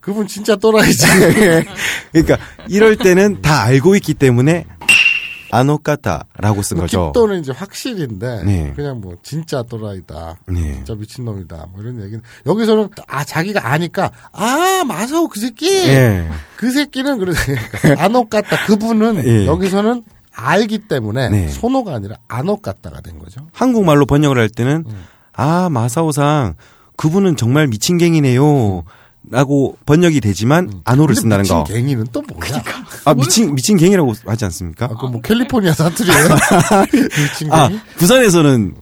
[0.00, 1.06] 그분 진짜 또라이지.
[2.12, 4.64] 그러니까 이럴 때는 다 알고 있기 때문에
[5.50, 7.12] 아노카타라고 쓴 거죠.
[7.12, 8.72] kit도는 이제 확실인데 네.
[8.74, 10.36] 그냥 뭐 진짜 또라이다.
[10.48, 10.74] 네.
[10.74, 11.68] 진짜 미친 놈이다.
[11.72, 16.28] 뭐 이런 얘기는 여기서는 아 자기가 아니까 아 마사오 그 새끼 예.
[16.56, 17.18] 그 새끼는
[17.98, 18.66] 안옥 같다.
[18.66, 19.46] 그분은 예.
[19.46, 21.48] 여기서는 알기 때문에 네.
[21.48, 22.16] 손호가 아니라
[22.62, 23.46] 같다가 된 거죠.
[23.52, 24.84] 한국말로 번역을 할 때는
[25.32, 26.54] 아 마사오상
[26.96, 28.84] 그분은 정말 미친갱이네요.
[29.30, 31.64] 라고 번역이 되지만 안호를 근데 쓴다는 미친 거.
[31.64, 32.62] 갱이는 또 뭐야?
[33.04, 34.86] 아 미친 미친 갱이라고 하지 않습니까?
[34.86, 36.28] 아, 그뭐 캘리포니아 사투리예요?
[37.32, 37.80] 미친 아 갱이?
[37.96, 38.74] 부산에서는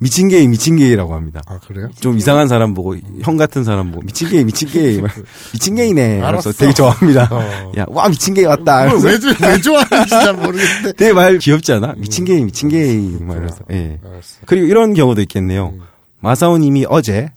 [0.00, 1.40] 미친 게이 미친 게이라고 합니다.
[1.46, 1.88] 아 그래요?
[1.98, 5.10] 좀 이상한 사람 보고 형 같은 사람 보고 미친 게이 미친 게이 막
[5.52, 6.18] 미친 게이네.
[6.20, 6.50] 알았어.
[6.50, 6.52] 알았어.
[6.52, 7.28] 되게 좋아합니다.
[7.32, 7.72] 어.
[7.76, 8.82] 야와 미친 게이 왔다.
[9.02, 10.92] 왜, 좋- 왜 좋아하는지 잘 모르겠는데.
[10.92, 11.94] 되게 말 귀엽지 않아?
[11.96, 13.58] 미친 게이 미친 게이 막 이러면서.
[13.72, 13.98] 예.
[14.04, 14.36] 알았어.
[14.46, 15.74] 그리고 이런 경우도 있겠네요.
[16.20, 17.30] 마사오님이 어제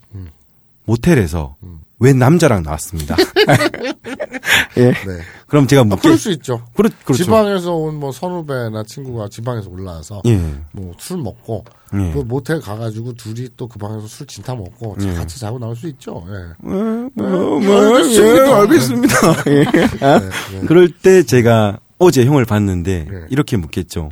[0.86, 1.56] 모텔에서
[2.02, 3.16] 웬 남자랑 나왔습니다.
[4.78, 4.86] 예.
[4.92, 5.22] 네.
[5.48, 6.02] 그럼 제가 아, 묻게.
[6.02, 6.64] 그럴 수 있죠.
[6.76, 7.24] 그렇, 그렇죠.
[7.24, 10.40] 지방에서 온 뭐 선후배나 친구가 지방에서 올라와서 예.
[10.72, 12.12] 뭐술 먹고 예.
[12.12, 15.14] 그 모텔 가가지고 둘이 또 그 방에서 술 진타 먹고 예.
[15.14, 16.26] 같이 자고 나올 수 있죠.
[16.30, 16.54] 예.
[16.68, 19.16] 뭐, 뭐, 예, 알겠습니다.
[19.48, 19.66] 예.
[20.04, 20.60] 아, 네.
[20.68, 23.18] 그럴 때 제가 어제 형을 봤는데 네.
[23.30, 24.10] 이렇게 묻겠죠.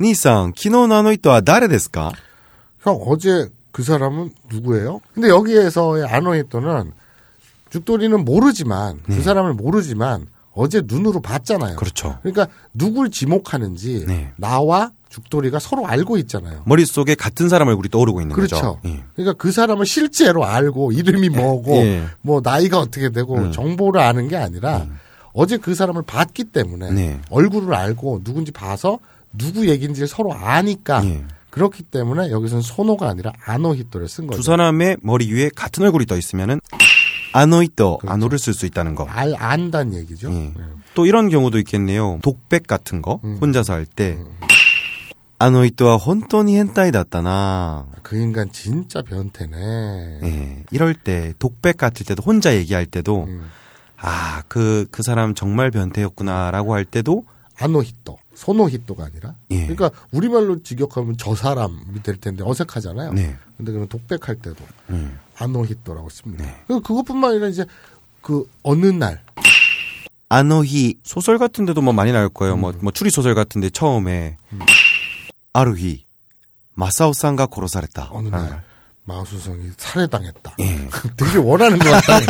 [0.00, 2.10] 니상, 키노 나노 이토와 나레 데스か?
[2.82, 5.00] 형 어제 그 사람은 누구예요?
[5.14, 6.92] 근데 여기에서의 아노히토는
[7.70, 11.76] 죽돌이는 모르지만 그 사람을 모르지만 어제 눈으로 봤잖아요.
[11.76, 12.18] 그렇죠.
[12.22, 14.32] 그러니까 누굴 지목하는지 네.
[14.36, 16.62] 나와 죽돌이가 서로 알고 있잖아요.
[16.66, 18.56] 머릿속에 같은 사람 얼굴이 떠오르고 있는 그렇죠.
[18.56, 18.80] 거죠.
[18.84, 19.02] 예.
[19.14, 22.04] 그러니까 그 사람을 실제로 알고 이름이 뭐고 예.
[22.22, 23.52] 뭐 나이가 어떻게 되고 음.
[23.52, 24.86] 정보를 아는 게 아니라
[25.32, 27.20] 어제 그 사람을 봤기 때문에 네.
[27.30, 28.98] 얼굴을 알고 누군지 봐서
[29.36, 31.24] 누구 얘기인지를 서로 아니까 예.
[31.50, 34.38] 그렇기 때문에 여기서는 소노가 아니라 아노히토를 쓴 거죠.
[34.38, 36.60] 두 사람의 머리 위에 같은 얼굴이 떠 있으면은
[37.32, 39.04] 아노이또 아노를 쓸 수 있다는 거.
[39.04, 40.30] 알 안다는 얘기죠.
[40.32, 40.46] 예.
[40.46, 40.54] 예.
[40.94, 42.18] 또 이런 경우도 있겠네요.
[42.22, 43.38] 독백 같은 거 음.
[43.40, 44.18] 혼자서 할때
[45.38, 47.86] 아노이또와 혼돈이 hentai 다다나.
[48.02, 49.56] 그 인간 진짜 변태네.
[50.22, 50.64] 예.
[50.70, 53.48] 이럴 때 독백 같을 때도 혼자 얘기할 때도 음.
[53.96, 57.24] 아, 그, 그 사람 정말 변태였구나라고 할 때도
[57.58, 59.34] 아노히토, 소노히토가 아니라.
[59.50, 59.66] 예.
[59.66, 63.12] 그러니까 우리말로 직역하면 저 사람이 될 텐데 어색하잖아요.
[63.12, 63.36] 네.
[63.58, 64.56] 근데 그런 독백할 때도
[64.88, 65.18] 음.
[65.38, 66.44] 아노히토라고 씁니다.
[66.46, 66.56] 네.
[66.66, 67.66] 그 그것뿐만 아니라 이제
[68.22, 69.22] 그 어느 날
[70.30, 72.56] 아노히 소설 같은 데도 뭐 많이 나올 거예요.
[72.56, 74.38] 뭐, 뭐 추리 소설 같은 데 처음에
[75.52, 76.04] 아루히
[76.74, 78.08] 마사오상가 고로사랬다.
[78.10, 78.64] 어느 날
[79.04, 80.54] 마수성이 살해당했다.
[80.60, 80.88] 예.
[81.16, 82.20] 되게 원하는 것 같다.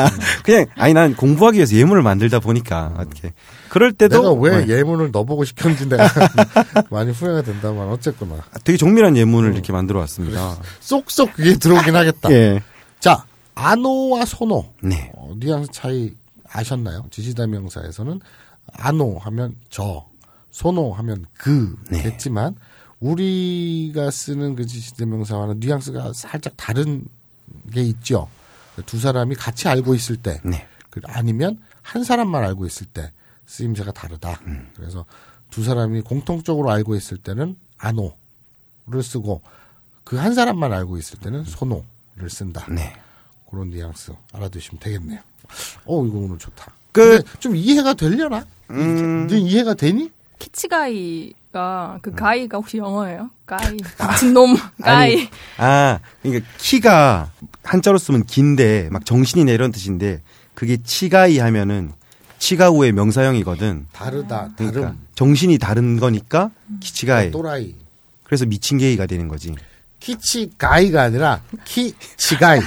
[0.44, 3.32] 그냥 아니 난 공부하기 위해서 예문을 만들다 보니까 이렇게
[3.68, 4.78] 그럴 때도 내가 왜 네.
[4.78, 6.08] 예문을 넣어보고 싶었는지 내가
[6.90, 10.56] 많이 후회가 된다만 어쨌거나 되게 정밀한 예문을 이렇게 만들어 왔습니다.
[10.80, 12.30] 쏙쏙 위에 들어오긴 하겠다.
[12.32, 12.62] 예.
[13.00, 15.10] 자 아노와 소노 네.
[15.14, 16.14] 어, 뉘앙스 차이
[16.48, 17.06] 아셨나요?
[17.10, 18.20] 지시대명사에서는
[18.74, 20.06] 아노 하면 저,
[20.50, 22.02] 소노 하면 그 네.
[22.02, 22.54] 겠지만
[23.02, 27.04] 우리가 쓰는 그 지시대명사와는 뉘앙스가 살짝 다른
[27.72, 28.28] 게 있죠.
[28.86, 30.66] 두 사람이 같이 알고 있을 때, 네.
[30.88, 33.10] 그 아니면 한 사람만 알고 있을 때
[33.46, 34.40] 쓰임새가 다르다.
[34.46, 34.70] 음.
[34.76, 35.04] 그래서
[35.50, 39.42] 두 사람이 공통적으로 알고 있을 때는 아노를 쓰고
[40.04, 42.66] 그 한 사람만 알고 있을 때는 소노를 쓴다.
[42.70, 42.92] 네.
[43.50, 45.20] 그런 뉘앙스 알아두시면 되겠네요.
[45.84, 46.72] 어, 이거 오늘 좋다.
[46.92, 47.22] 끝.
[47.24, 48.46] 근데 좀 이해가 되려나?
[48.70, 49.26] 음.
[49.26, 50.10] 너 이해가 되니?
[50.38, 53.30] 키치가이 가그 가이가 혹시 영어예요?
[53.46, 53.76] 가이
[54.10, 57.30] 미친놈 가이 아, 그러니까 키가
[57.62, 60.22] 한자로 쓰면 긴데 막 정신이나 이런 뜻인데
[60.54, 61.92] 그게 치가이 하면은
[62.38, 63.86] 치가우의 명사형이거든.
[63.92, 64.98] 다르다, 그러니까 다름.
[65.14, 67.30] 정신이 다른 거니까 키치가이.
[67.30, 67.74] 또라이.
[68.24, 69.54] 그래서 미친 게이가 되는 거지.
[70.00, 72.60] 키치가이가 아니라 키치가이.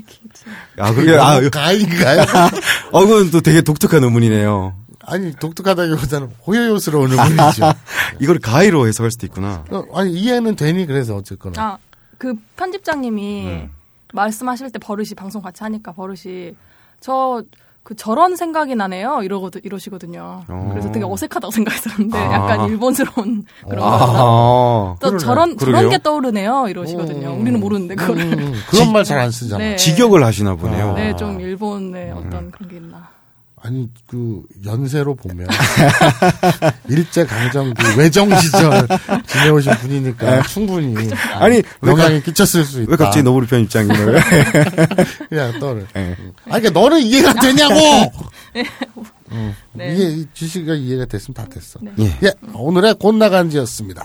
[0.78, 2.24] 아, 그게 아, 이거 가이인가요?
[2.92, 4.74] 어, 그건 또 되게 독특한 의문이네요.
[5.10, 7.72] 아니, 독특하다기보다는 호요요스러운 의문이죠.
[8.20, 9.64] 이걸 가이로 해석할 수도 있구나.
[9.70, 10.86] 어, 아니, 이해는 되니?
[10.86, 11.60] 그래서 어쨌거나.
[11.62, 11.78] 아
[12.18, 13.68] 그 편집장님이
[14.12, 16.54] 말씀하실 때 버릇이 방송 같이 하니까 버릇이
[17.00, 17.42] 저
[17.82, 20.44] 그 저런 생각이 나네요 이러거든 이러시거든요.
[20.46, 20.68] 어.
[20.70, 22.32] 그래서 되게 어색하다고 생각했었는데 아.
[22.34, 23.82] 약간 일본스러운 그런.
[23.82, 25.76] 아, 또 저런 그러게요?
[25.76, 27.32] 저런 게 떠오르네요 이러시거든요.
[27.40, 28.22] 우리는 모르는데 그거를.
[28.38, 29.64] 음, 그런 말 잘 안 쓰잖아.
[29.64, 29.76] 네.
[29.76, 30.92] 직역을 하시나 보네요.
[30.92, 33.08] 네, 좀 일본의 어떤 그런 게 있나.
[33.62, 35.46] 아니, 그, 연세로 보면,
[36.88, 38.88] 일제 강점 그 외정 시절
[39.26, 40.96] 지내오신 분이니까 충분히
[41.34, 42.90] 아니, 영향이 끼쳤을 수 있다.
[42.90, 44.06] 왜 갑자기 너구리 편 입장이에요?
[45.28, 45.86] 그냥 떠를.
[45.92, 46.16] 네.
[46.50, 47.74] 아니, 그러니까 너는 이해가 되냐고!
[49.32, 49.94] 음, 네.
[49.94, 51.78] 이해, 지시가 이해가 됐으면 다 됐어.
[51.82, 51.92] 네.
[51.98, 52.18] 예.
[52.28, 54.02] 예, 오늘의 곤나간지였습니다.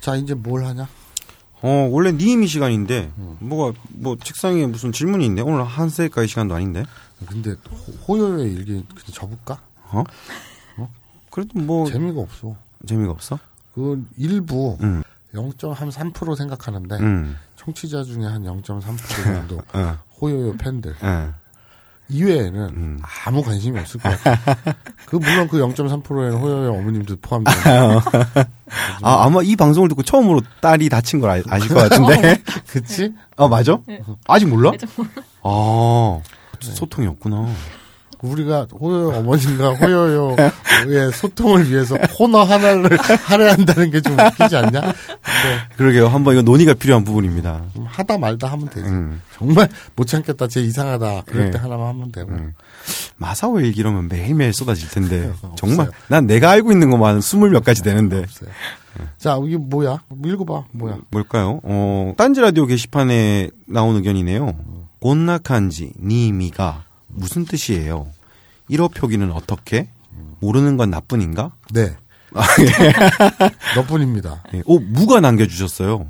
[0.00, 0.88] 자, 이제 뭘 하냐?
[1.66, 5.40] 어, 원래 니임이 시간인데, 뭐가, 뭐, 책상에 무슨 질문이 있네.
[5.40, 6.84] 오늘 한 세까지 시간도 아닌데.
[7.26, 9.58] 근데 호- 호요의 일기 그냥 접을까?
[9.90, 10.04] 어?
[11.30, 12.54] 그래도 뭐, 재미가 없어.
[12.86, 13.38] 재미가 없어?
[13.74, 15.02] 그 일부 음.
[15.32, 17.36] 0.3% 생각하는데 음.
[17.56, 21.34] 청취자 중에 한 0.3% 정도 어, 호요요 팬들 어.
[22.08, 22.98] 이외에는 음.
[23.24, 24.74] 아무 관심이 없을 것 같아.
[25.06, 28.00] 그 물론 그 0.3%에는 호요요 어머님도 포함되는.
[29.02, 32.42] 아, 아마 이 방송을 듣고 처음으로 딸이 다친 걸 아, 아실 것 같은데.
[32.68, 33.12] 그치?
[33.36, 33.78] 아, 맞아?
[34.26, 34.72] 아직 몰라?
[34.72, 34.90] 네, 좀
[35.42, 36.20] 아,
[36.60, 37.46] 소통이 없구나.
[38.24, 44.80] 우리가 호요요 어머님과 호요요의 소통을 위해서 코너 하나를 할애한다는 게 좀 웃기지 않냐?
[44.80, 44.94] 근데
[45.76, 46.08] 그러게요.
[46.08, 47.62] 한번 이거 논의가 필요한 부분입니다.
[47.74, 48.86] 좀 하다 말다 하면 되지.
[48.88, 49.20] 음.
[49.36, 51.22] 정말 못 참겠다, 쟤 이상하다.
[51.26, 51.50] 그럴 네.
[51.52, 52.30] 때 하나만 하면 되고.
[53.16, 55.32] 마사오 일기 이러면 매일매일 쏟아질 텐데.
[55.56, 55.88] 정말.
[56.08, 58.18] 난 내가 알고 있는 것만 스물 몇 가지 되는데.
[58.20, 58.50] 없어요.
[59.18, 60.02] 자, 이게 뭐야?
[60.24, 60.98] 읽어봐, 뭐야?
[61.10, 61.60] 뭘까요?
[61.64, 64.54] 어, 딴지 라디오 게시판에 나온 의견이네요.
[65.00, 66.83] 곤나칸지, 니미가
[67.14, 68.06] 무슨 뜻이에요?
[68.70, 69.88] 1호 표기는 어떻게?
[70.40, 71.52] 모르는 건 나뿐인가?
[71.72, 71.96] 네.
[73.76, 74.42] 너뿐입니다.
[74.54, 74.62] 예.
[74.66, 76.06] 오, 무가 남겨주셨어요.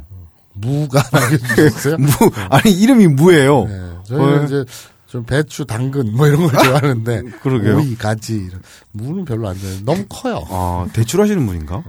[0.55, 1.99] 무가 남겨주셨어요?
[1.99, 2.09] 무,
[2.51, 3.65] 아니, 이름이 무예요.
[3.67, 3.91] 네.
[4.05, 4.45] 저희는 헐.
[4.45, 4.65] 이제
[5.07, 7.77] 좀 배추, 당근 뭐 이런 걸 좋아하는데 그러게요.
[7.79, 8.63] 오이, 가지 이런
[8.93, 9.81] 무는 별로 안 좋아해요.
[9.85, 10.45] 너무 커요.
[10.49, 11.83] 아, 대출 하시는 분인가?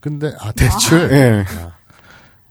[0.00, 1.10] 근데 아 대출.
[1.12, 1.44] 예.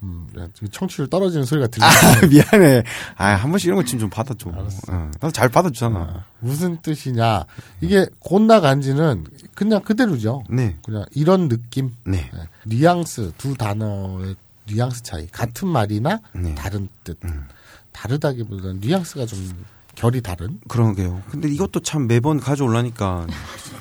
[0.01, 0.27] 음,
[0.71, 1.87] 청취율 떨어지는 소리가 들리네.
[1.87, 2.83] 아, 미안해.
[3.17, 4.49] 아, 한 번씩 이런 거좀 받아줘.
[4.49, 6.25] 어, 나도 잘 받아주잖아.
[6.39, 7.45] 무슨 뜻이냐?
[7.81, 10.43] 이게 곤나 간지는 그냥 그대로죠.
[10.49, 10.77] 네.
[10.85, 12.29] 그냥 이런 느낌, 네.
[12.33, 12.39] 네.
[12.65, 14.35] 뉘앙스 두 단어의
[14.67, 15.27] 뉘앙스 차이.
[15.27, 16.55] 같은 말이나 네.
[16.55, 17.17] 다른 뜻.
[17.91, 19.65] 다르다기보다는 뉘앙스가 좀
[19.99, 20.59] 결이 다른.
[20.69, 21.21] 그러게요.
[21.29, 23.27] 근데 이것도 참 매번 가져올라니까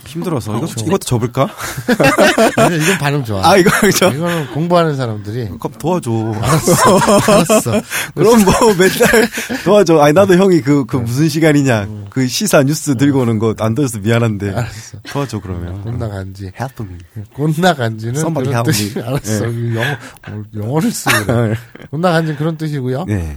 [0.05, 0.87] 힘들어서 이것 그렇죠.
[0.87, 1.49] 이것도 접을까?
[2.59, 3.49] 이건 발음 좋아.
[3.49, 6.11] 아 이거 저 이거는 공부하는 사람들이 그럼 도와줘.
[6.43, 7.73] 알았어.
[8.17, 9.29] 그럼 뭐 맨날
[9.65, 9.99] 도와줘.
[10.01, 14.51] 아니 나도 형이 그그 무슨 시간이냐 그 시사 뉴스 들고 오는 거 안 들어서 미안한데
[14.51, 14.99] 알았어.
[15.07, 15.83] 도와줘 그러면.
[15.83, 16.51] 곤나간지.
[16.59, 16.97] Help me.
[17.35, 18.95] 곤나간지는 Somebody 그런 뜻이.
[19.01, 19.53] 알았어.
[19.53, 19.75] 예.
[19.77, 19.93] 영어
[20.29, 21.55] 어, 영어를 쓰고 그래.
[21.93, 23.05] 곤나간지 그런 뜻이고요.
[23.05, 23.37] 네.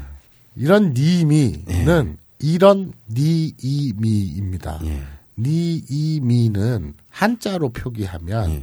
[0.55, 4.79] 이런 니미는 이런 니이미입니다.
[4.85, 5.01] 예.
[5.37, 8.61] 니이미는 한자로 표기하면 예.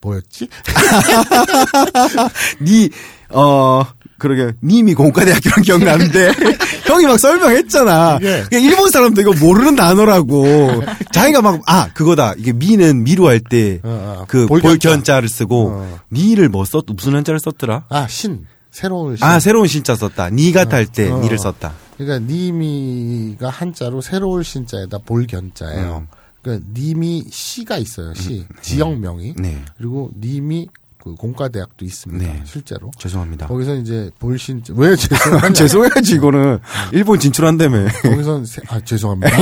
[0.00, 0.48] 뭐였지?
[2.62, 2.88] 니,
[3.30, 3.82] 어,
[4.18, 6.32] 그러게, 님이 공과대학교는 기억나는데,
[6.86, 8.18] 형이 막 설명했잖아.
[8.18, 10.82] 그냥 일본 사람도 이거 모르는 단어라고.
[11.12, 12.34] 자기가 막, 아, 그거다.
[12.38, 14.24] 이게 미는 미로 할 때, 어, 어.
[14.28, 14.68] 그 볼견자.
[14.68, 16.00] 볼견자를 쓰고, 어.
[16.12, 17.84] 니를 뭐 썼, 무슨 한자를 썼더라?
[17.88, 18.46] 아, 신.
[18.70, 19.24] 새로운 신.
[19.24, 20.30] 아, 새로운 신자 썼다.
[20.30, 21.20] 니 같아 할 때, 어.
[21.20, 21.72] 니를 썼다.
[21.98, 26.06] 그러니까 니미가 한자로 새로울 신자에다 볼견자예요.
[26.08, 26.18] 음.
[26.40, 28.14] 그러니까 님이 시가 있어요.
[28.14, 28.46] 시.
[28.62, 29.34] 지역명이.
[29.36, 29.62] 네.
[29.76, 30.68] 그리고 님이
[31.02, 32.32] 그 공과대학도 있습니다.
[32.32, 32.42] 네.
[32.44, 32.90] 실제로.
[32.98, 33.48] 죄송합니다.
[33.48, 35.52] 거기서 이제 볼신 왜 죄송하냐?
[35.54, 36.60] 죄송해야지, 이거는.
[36.92, 37.88] 일본 진출한다며.
[38.02, 39.36] 거기선 세, 아 죄송합니다.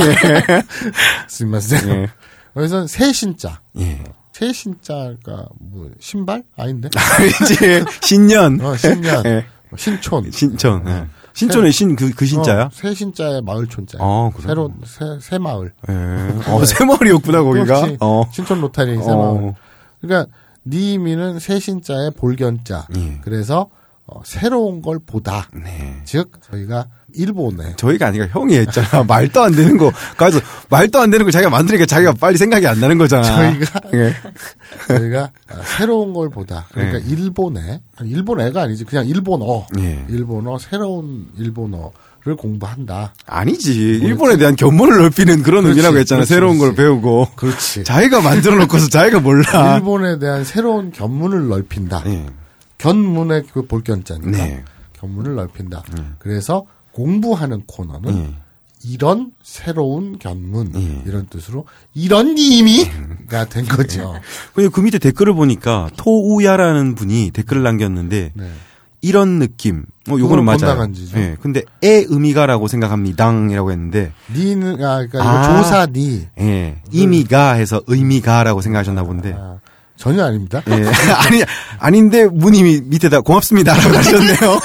[1.29, 1.77] 스미마세.
[1.89, 2.07] 예.
[2.53, 3.61] 거기선 새 신자.
[3.77, 4.03] 예.
[4.33, 6.89] 새 신자가 뭐 신발 아닌데?
[7.43, 8.59] 이제, 신년.
[8.61, 9.25] 어, 신년.
[9.25, 9.45] 예.
[9.75, 10.31] 신촌.
[10.31, 10.87] 신천.
[10.87, 11.07] 예.
[11.37, 12.63] 신촌의 신, 그, 그 신자야?
[12.63, 13.99] 어, 새 신자의 마을 촌자.
[14.01, 14.47] 어, 그래?
[14.47, 15.71] 새로 새, 새 마을.
[15.87, 15.93] 예.
[16.51, 17.81] 어, 새머리였구나, 거기가.
[17.81, 17.97] 그렇지.
[17.99, 18.23] 어.
[18.33, 19.33] 신촌 로타리 새 어.
[19.33, 19.53] 마을.
[20.01, 20.31] 그러니까
[20.65, 22.87] 니미는 새 신자의 볼견자.
[22.97, 23.19] 예.
[23.21, 23.69] 그래서
[24.07, 25.47] 어, 새로운 걸 보다.
[25.53, 26.01] 네.
[26.05, 29.03] 즉 저희가 일본에 저희가 아니라 형이 했잖아.
[29.07, 29.91] 말도 안 되는 거.
[30.17, 33.23] 가서 말도 안 되는 거 자기가 만드니까 자기가 빨리 생각이 안 나는 거잖아.
[33.23, 34.13] 저희가 예.
[34.87, 36.67] 저희가 아, 새로운 걸 보다.
[36.71, 37.05] 그러니까 네.
[37.07, 39.65] 일본에 아니, 일본 애가 아니지 그냥 일본어.
[39.79, 40.05] 예.
[40.09, 41.91] 일본어 새로운 일본어
[42.27, 43.13] 를 공부한다.
[43.25, 43.99] 아니지.
[44.03, 46.19] 일본에 대한 견문을 넓히는 그런 그렇지, 의미라고 했잖아.
[46.19, 46.75] 그렇지, 새로운 걸 그렇지.
[46.75, 47.27] 배우고.
[47.37, 47.85] 그렇지.
[47.85, 49.75] 자기가 만들어 놓고서 자기가 몰라.
[49.75, 52.03] 일본에 대한 새로운 견문을 넓힌다.
[52.07, 52.25] 예.
[52.79, 54.63] 견문의 그 볼견자니까 네.
[54.99, 55.83] 견문을 넓힌다.
[56.19, 56.65] 그래서
[56.97, 58.33] 공부하는 코너는 예.
[58.83, 61.03] 이런 새로운 견문 예.
[61.05, 64.15] 이런 뜻으로 이런 님이가 된 거죠.
[64.55, 68.51] 근데 그 밑에 댓글을 보니까 토우야라는 분이 댓글을 남겼는데 네.
[69.01, 69.85] 이런 느낌.
[70.09, 70.91] 어, 요거는 맞아요.
[71.17, 71.37] 예.
[71.39, 75.57] 근데 애 의미가라고 생각합니다이라고 했는데 니는 아 그러니까 아.
[75.57, 76.81] 조사 니 예.
[76.91, 79.35] 이미가 해서 의미가라고 생각하셨나 본데.
[79.37, 79.59] 아,
[79.97, 80.61] 전혀 아닙니다.
[80.67, 80.73] 예.
[81.25, 81.43] 아니,
[81.79, 84.59] 아닌데, 문님이 밑에다 고맙습니다 라고 하셨네요.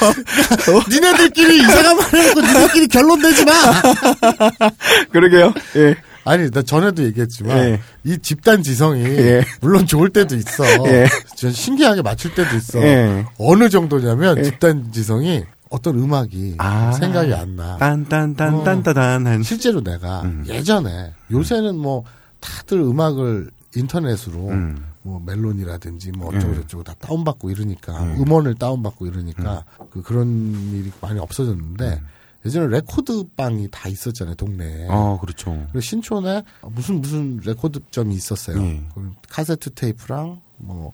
[0.90, 3.52] 니네들끼리 이상한 말 해놓고 니네들끼리 결론 내지 마.
[5.10, 5.52] 그러게요.
[5.76, 5.96] 예.
[6.24, 7.80] 아니 나 전에도 얘기했지만 예.
[8.04, 9.44] 이 집단 지성이 예.
[9.60, 10.64] 물론 좋을 때도 있어.
[10.86, 11.06] 예.
[11.36, 12.80] 전 신기하게 맞출 때도 있어.
[12.82, 13.24] 예.
[13.38, 16.92] 어느 정도냐면 집단 지성이 어떤 음악이 아.
[16.92, 17.76] 생각이 안 나.
[17.78, 19.42] 딴딴딴딴따단 한.
[19.42, 20.44] 실제로 내가 음.
[20.46, 22.04] 예전에 요새는 뭐
[22.40, 24.91] 다들 음악을 인터넷으로 음.
[25.02, 28.22] 뭐 멜론이라든지 뭐 어쩌고 저쩌고 다 다운받고 이러니까 음.
[28.22, 32.00] 음원을 다운받고 이러니까 그 그런 일이 많이 없어졌는데
[32.44, 34.86] 예전에 레코드 방이 다 있었잖아요 동네에.
[34.88, 35.52] 어, 그렇죠.
[35.66, 38.60] 그리고 신촌에 무슨 무슨 레코드점이 있었어요.
[38.62, 38.82] 예.
[38.94, 40.92] 그 카세트 테이프랑 뭐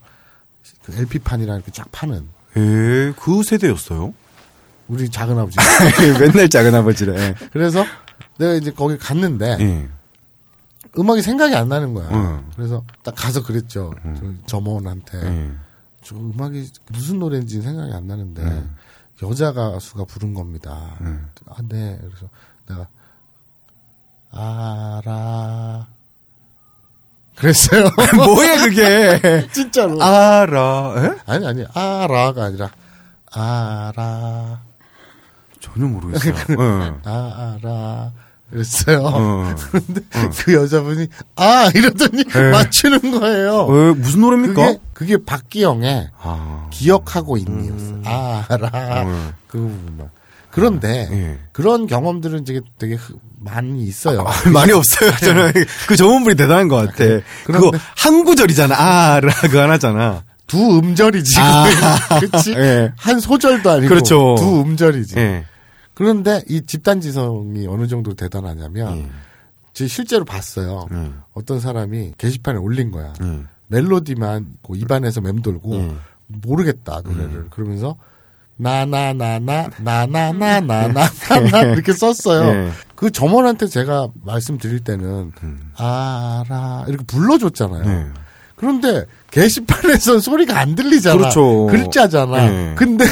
[0.84, 4.14] 그 LP판이랑 이렇게 쫙 파는 예, 그 세대였어요.
[4.88, 5.58] 우리 작은 아버지.
[6.18, 7.20] 맨날 작은 아버지래.
[7.20, 7.34] 예.
[7.52, 7.84] 그래서
[8.38, 9.88] 내가 이제 거기 갔는데 예.
[10.98, 12.08] 음악이 생각이 안 나는 거야.
[12.12, 12.50] 응.
[12.56, 13.92] 그래서 딱 가서 그랬죠.
[14.18, 15.50] 저 점원한테 예.
[16.02, 18.76] 저 음악이 무슨 노래인지 생각이 안 나는데 음.
[19.22, 20.96] 여자 가수가 부른 겁니다.
[21.00, 21.28] 음.
[21.48, 21.98] 아, 네.
[22.00, 22.28] 그래서
[22.68, 22.88] 내가
[24.32, 25.86] 알아.
[27.36, 27.84] 그랬어요.
[28.16, 29.48] 뭐야, 그게.
[29.52, 30.02] 진짜로.
[30.02, 30.94] 알아.
[30.98, 31.18] 예?
[31.26, 32.70] 아니 아니 알아가 아니라
[33.30, 34.60] 알아.
[35.60, 36.34] 전혀 모르겠어요.
[36.50, 36.94] 예.
[37.04, 38.12] 아, 알아.
[38.50, 39.00] 그랬어요.
[39.04, 39.54] 어.
[39.70, 40.00] 근데
[40.44, 41.06] 그 여자분이
[41.36, 42.50] 아 이러더니 네.
[42.50, 43.52] 맞추는 거예요.
[43.54, 44.54] 어, 무슨 노래입니까?
[44.66, 46.66] 그게 그게 박기영의 아.
[46.70, 48.00] 기억하고 있니였어.
[48.04, 49.02] 아, 알아.
[49.02, 49.32] 음.
[49.46, 50.08] 그 부분만.
[50.50, 51.38] 그런데 예.
[51.52, 54.24] 그런 경험들은 되게 되게 흐- 많이 있어요.
[54.52, 55.12] 많이 없어요.
[55.20, 55.52] 저는
[55.86, 57.04] 그 전문분이 대단한 것 같아.
[57.44, 58.74] 그거 그런데- 한 구절이잖아.
[58.76, 60.24] 아라 그 하나잖아.
[60.46, 61.34] 두 음절이지.
[62.20, 62.54] 그렇지?
[62.54, 62.92] 예.
[62.96, 64.34] 한 소절도 아니고 그렇죠.
[64.38, 65.14] 두 음절이지.
[65.18, 65.44] 예.
[65.98, 69.08] 그런데 이 집단 지성이 어느 정도 대단하냐면 예.
[69.72, 70.86] 제가 실제로 봤어요.
[70.92, 71.22] 음.
[71.34, 73.12] 어떤 사람이 게시판에 올린 거야.
[73.20, 73.48] 음.
[73.66, 75.98] 멜로디만 그 입안에서 맴돌고 음.
[76.28, 77.96] 모르겠다 노래를 그러면서
[78.58, 81.08] 나나나나 나나나나나나
[81.74, 82.48] 이렇게 썼어요.
[82.48, 82.70] 예.
[82.94, 85.32] 그 점원한테 제가 말씀드릴 때는
[85.76, 87.84] 알아 이렇게 불러줬잖아요.
[87.84, 88.06] 네.
[88.54, 91.16] 그런데 게시판에선 소리가 안 들리잖아.
[91.16, 91.66] 그렇죠.
[91.66, 92.46] 글자잖아.
[92.46, 92.74] 예.
[92.76, 93.04] 근데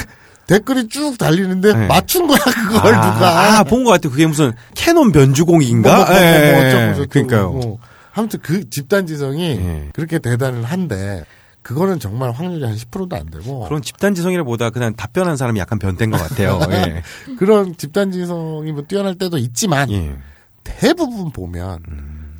[0.46, 1.86] 댓글이 쭉 달리는데 네.
[1.86, 4.10] 맞춘 거야 그걸 아, 누가 아, 본 것 같아요.
[4.12, 5.96] 그게 무슨 캐논 뭐, 변주공인가?
[5.96, 6.20] 뭐, 뭐, 뭐, 예,
[6.52, 6.94] 뭐 예, 어쩌고 예.
[6.94, 7.50] 저쩌고 그러니까요.
[7.52, 7.78] 뭐.
[8.14, 9.90] 아무튼 그 집단 지성이 예.
[9.94, 11.24] 그렇게 대단을 한데
[11.62, 16.12] 그거는 정말 확률이 한 10%도 안 되고 그런 집단 지성이라보다 그냥 답변한 사람이 약간 변태인
[16.12, 16.60] 것 같아요.
[16.70, 17.02] 예.
[17.38, 20.16] 그런 집단 지성이 뭐 뛰어날 때도 있지만 예.
[20.62, 21.80] 대부분 보면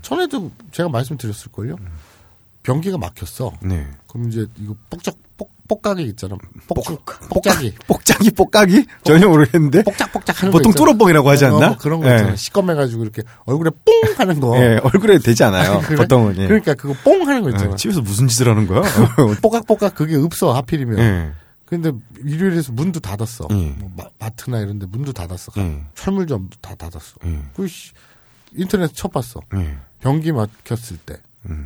[0.02, 1.76] 전에도 제가 말씀드렸을 걸요.
[2.62, 3.52] 변기가 막혔어.
[3.62, 3.86] 네.
[4.08, 6.36] 그럼 이제 이거 뽁짝 뽁 뽁가기 있잖아.
[6.68, 6.76] 뽁
[7.28, 8.86] 뽁짝이 뽁짝이 뽁깍이?
[9.04, 9.82] 전혀 모르겠는데.
[9.82, 10.84] 뽁짝뽁짝 하는 거 보통 있잖아.
[10.84, 11.68] 뚜러뻥이라고 하지 어, 않나?
[11.68, 12.14] 뭐 그런 거 예.
[12.14, 12.36] 있잖아.
[12.36, 14.56] 시꺼매가지고 이렇게 얼굴에 뽕 하는 거.
[14.58, 15.80] 예, 얼굴에 되지 않아요.
[15.84, 15.96] 그래?
[15.96, 16.38] 보통은.
[16.38, 16.46] 예.
[16.46, 17.72] 그러니까 그거 뽕 하는 거 있잖아.
[17.72, 18.82] 예, 집에서 무슨 짓을 하는 거야?
[19.42, 20.98] 뽀깍뽀깍 그게 없어 하필이면.
[20.98, 21.32] 예.
[21.66, 21.90] 근데
[22.24, 23.48] 일요일에서 문도 닫았어.
[23.50, 23.54] 예.
[23.76, 25.52] 뭐 마, 마트나 이런 데 문도 닫았어.
[25.58, 25.82] 예.
[25.96, 27.16] 철물점도 다 닫았어.
[27.24, 27.40] 예.
[27.56, 27.90] 그 씨,
[28.54, 29.40] 인터넷 쳐봤어.
[29.56, 29.76] 예.
[30.00, 31.16] 변기 막혔을 때.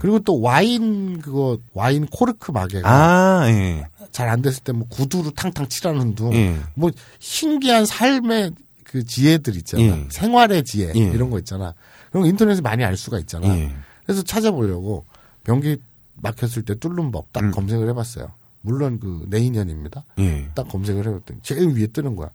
[0.01, 3.87] 그리고 또 와인 그거 와인 코르크 마개가 아, 예.
[4.13, 6.33] 잘안 됐을 때 뭐 구두로 탕탕 칠하는 둥.
[6.35, 6.57] 예.
[6.75, 8.53] 뭐 신기한 삶의
[8.85, 9.83] 그 지혜들 있잖아.
[9.83, 10.07] 예.
[10.11, 10.99] 생활의 지혜 예.
[10.99, 11.75] 이런 거 있잖아.
[12.11, 13.47] 그런 거 인터넷에 많이 알 수가 있잖아.
[13.57, 13.73] 예.
[14.05, 15.05] 그래서 찾아보려고
[15.45, 15.77] 변기
[16.17, 17.51] 막혔을 때 뚫는 법딱 음.
[17.53, 18.31] 검색을 해봤어요.
[18.63, 20.05] 물론 그 내인연입니다.
[20.19, 20.51] 예.
[20.55, 22.29] 딱 검색을 해봤더니 제일 위에 뜨는 거야.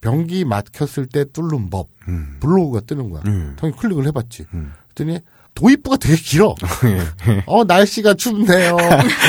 [0.00, 2.38] 변기 막혔을 때 뚫는 법 음.
[2.40, 3.22] 블로그가 뜨는 거야.
[3.26, 3.54] 음.
[3.58, 4.46] 당연히 클릭을 해봤지.
[4.54, 4.72] 음.
[4.94, 5.20] 그랬더니
[5.58, 6.54] 도입부가 되게 길어.
[6.86, 7.42] 예.
[7.46, 8.76] 어, 날씨가 춥네요.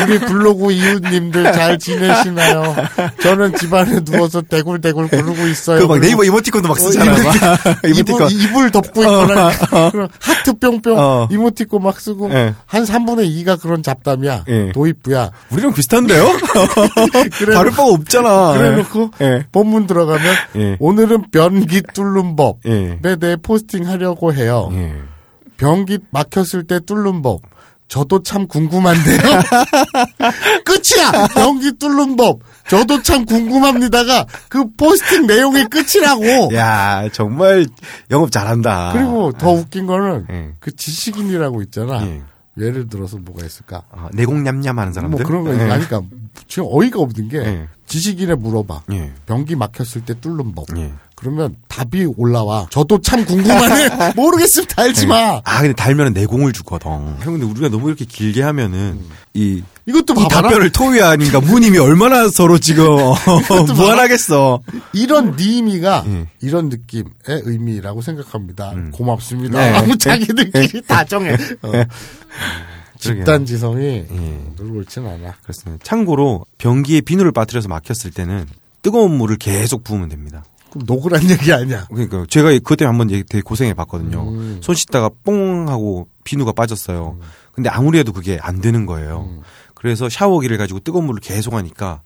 [0.05, 2.75] 우리 블로그 이웃님들 잘 지내시나요?
[3.23, 5.79] 저는 집안에 누워서 대굴대굴 구르고 있어요.
[5.79, 7.11] 그 막 네이버 이모티콘도 막 쓰잖아.
[7.11, 7.35] 막.
[7.95, 9.49] 이불, 이불 덮고 있거나
[9.89, 11.27] 그런 하트 뿅뿅 어.
[11.31, 12.53] 이모티콘 막 쓰고 예.
[12.67, 14.45] 한 3분의 2가 그런 잡담이야.
[14.49, 14.71] 예.
[14.71, 15.31] 도입부야.
[15.51, 16.25] 우리랑 비슷한데요?
[17.39, 18.53] 그래, 다를 바가 없잖아.
[18.53, 19.45] 그래 놓고 예.
[19.51, 20.77] 본문 들어가면 예.
[20.79, 22.59] 오늘은 변기 뚫는 법.
[22.67, 22.99] 예.
[23.01, 24.69] 네, 네, 포스팅 하려고 해요.
[25.59, 25.65] 예.
[25.65, 27.41] 변기 막혔을 때 뚫는 법.
[27.87, 29.17] 저도 참 궁금한데요.
[30.63, 31.27] 끝이야.
[31.33, 32.41] 변기 뚫는 법.
[32.69, 36.53] 저도 참 궁금합니다가 그 포스팅 내용이 끝이라고.
[36.55, 37.65] 야, 정말
[38.11, 38.93] 영업 잘한다.
[38.93, 40.51] 그리고 더 웃긴 거는 예.
[40.59, 42.05] 그 지식인이라고 있잖아.
[42.05, 42.21] 예.
[42.59, 43.83] 예를 들어서 뭐가 있을까?
[43.91, 45.17] 아, 내공냠냠 하는 사람들.
[45.17, 45.71] 뭐 그런 거 예.
[45.71, 46.01] 아니까
[46.47, 47.67] 지금 어이가 없는 게 예.
[47.87, 48.83] 지식인에 물어봐.
[48.91, 49.11] 예.
[49.25, 50.67] 변기 막혔을 때 뚫는 법.
[51.19, 51.21] 예.
[51.21, 52.67] 그러면 답이 올라와.
[52.69, 54.13] 저도 참 궁금하네.
[54.15, 55.41] 모르겠으면 달지 마.
[55.43, 56.89] 아, 근데 달면은 내공을 주거든.
[56.89, 58.99] 형, 근데 우리가 너무 이렇게 길게 하면은,
[59.33, 60.41] 이, 이것도 이 봐봐라.
[60.49, 62.85] 답변을 토위 아닌가, 무님이 얼마나 서로 지금,
[63.75, 64.61] 무한하겠어.
[64.93, 66.27] 이런 니미가 예.
[66.41, 68.73] 이런 느낌의 의미라고 생각합니다.
[68.93, 69.59] 고맙습니다.
[69.59, 69.75] 네.
[69.77, 71.33] 아무 자기들끼리 다 정해.
[71.61, 71.71] 어.
[72.97, 74.39] 집단 지성이 예.
[74.57, 75.35] 늘 옳지는 않아.
[75.43, 75.83] 그렇습니다.
[75.83, 78.45] 참고로, 변기에 비누를 빠뜨려서 막혔을 때는,
[78.81, 80.43] 뜨거운 물을 계속 부으면 됩니다.
[80.71, 81.85] 그럼 녹으란 얘기 아니야.
[81.89, 84.21] 그러니까 제가 그때 한번 되게 고생해 봤거든요.
[84.29, 84.59] 음.
[84.61, 87.17] 손 씻다가 뽕 하고 비누가 빠졌어요.
[87.53, 89.27] 근데 아무리 해도 그게 안 되는 거예요.
[89.29, 89.41] 음.
[89.73, 92.01] 그래서 샤워기를 가지고 뜨거운 물을 계속 하니까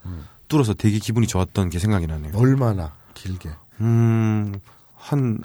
[0.47, 2.33] 뚫어서 되게 기분이 좋았던 게 생각이 나네요.
[2.35, 3.49] 얼마나 길게.
[3.81, 4.53] 음,
[4.95, 5.39] 한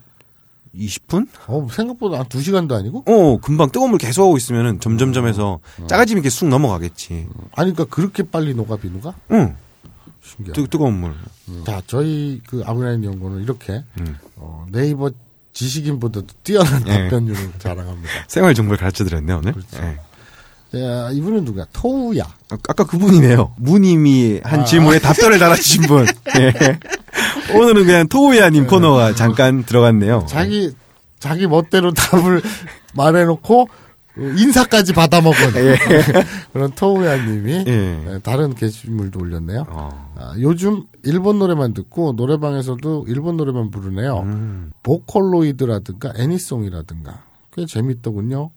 [0.75, 1.27] 20분?
[1.47, 3.05] 어, 생각보다 한두 시간도 아니고?
[3.07, 5.59] 어, 금방 뜨거운 물 계속 하고 있으면은 점점점 해서
[5.89, 7.27] 짜가지면 이렇게 쑥 넘어가겠지.
[7.57, 9.15] 아니, 그러니까 그렇게 빨리 녹아, 비누가?
[9.33, 9.57] 응,
[10.29, 10.61] 신기하다.
[10.61, 11.15] 뜨, 뜨거운 물.
[11.67, 14.17] 자, 저희 그 아브라인 연구는 이렇게 음.
[14.37, 15.11] 어, 네이버
[15.53, 16.93] 지식인보다도 뛰어난 예.
[17.05, 18.09] 답변율을 자랑합니다.
[18.29, 19.53] 생활 정보를 가르쳐 드렸네, 오늘.
[19.53, 19.79] 그렇죠.
[19.83, 19.99] 예.
[20.71, 21.65] 자, 이분은 누구야?
[21.73, 22.25] 토우야.
[22.51, 23.55] 아, 아까 그분이네요.
[23.57, 24.65] 무님이 한 아.
[24.65, 26.07] 질문에 답변을 달아주신 분.
[26.39, 26.79] 예.
[27.55, 30.27] 오늘은 그냥 토우야님 코너가 잠깐 들어갔네요.
[30.29, 30.73] 자기
[31.19, 32.43] 자기 멋대로 답을
[32.95, 33.69] 말해놓고
[34.19, 35.39] 인사까지 받아먹은
[36.53, 38.21] 그런 토우야님이 예.
[38.23, 39.65] 다른 게시물도 올렸네요.
[39.69, 40.13] 어.
[40.17, 44.21] 아, 요즘 일본 노래만 듣고 노래방에서도 일본 노래만 부르네요.
[44.21, 44.73] 음.
[44.83, 48.51] 보컬로이드라든가 애니송이라든가 꽤 재밌더군요.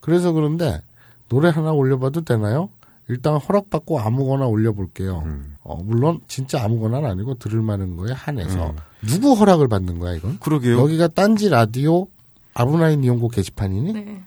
[0.00, 0.80] 그래서 그런데
[1.28, 2.70] 노래 하나 올려봐도 되나요?
[3.08, 5.22] 일단 허락받고 아무거나 올려볼게요.
[5.24, 5.56] 음.
[5.62, 8.74] 어, 물론 진짜 아무거나는 아니고 들을 만한 거에 한해서
[9.06, 10.38] 누구 허락을 받는 거야 이건?
[10.38, 10.78] 그러게요.
[10.78, 12.06] 여기가 딴지 라디오
[12.54, 13.92] 아브나인 이용고 게시판이니?
[13.92, 14.22] 네.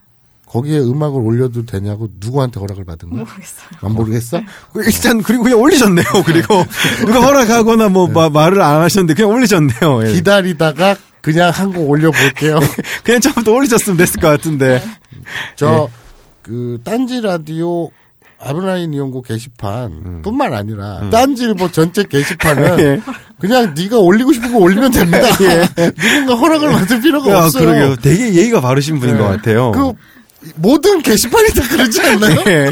[0.51, 3.19] 거기에 음악을 올려도 되냐고 누구한테 허락을 받은 거야?
[3.21, 3.69] 모르겠어요.
[3.81, 4.41] 안 모르겠어?
[4.75, 6.05] 일단 그리고 그냥 올리셨네요.
[6.25, 6.65] 그리고
[7.05, 10.07] 누가 허락하거나 뭐 마- 말을 안 하셨는데 그냥 올리셨네요.
[10.07, 10.11] 예.
[10.13, 12.59] 기다리다가 그냥 한 곡 올려볼게요.
[13.05, 14.83] 그냥 처음부터 올리셨으면 됐을 것 같은데.
[15.55, 15.87] 저,
[16.41, 17.89] 그, 딴지 라디오
[18.43, 23.01] 아브라인 이용고 게시판 뿐만 아니라 딴지일보 전체 게시판은 예.
[23.39, 25.27] 그냥 네가 올리고 싶은 거 올리면 됩니다.
[25.95, 27.65] 누군가 허락을 받을 필요가 아, 없어요.
[27.67, 27.95] 그러게요.
[27.97, 29.71] 되게 예의가 바르신 분인 것 같아요.
[29.71, 29.93] 그
[30.55, 32.43] 모든 게시판이 다 그러지 않나요?
[32.47, 32.71] 예.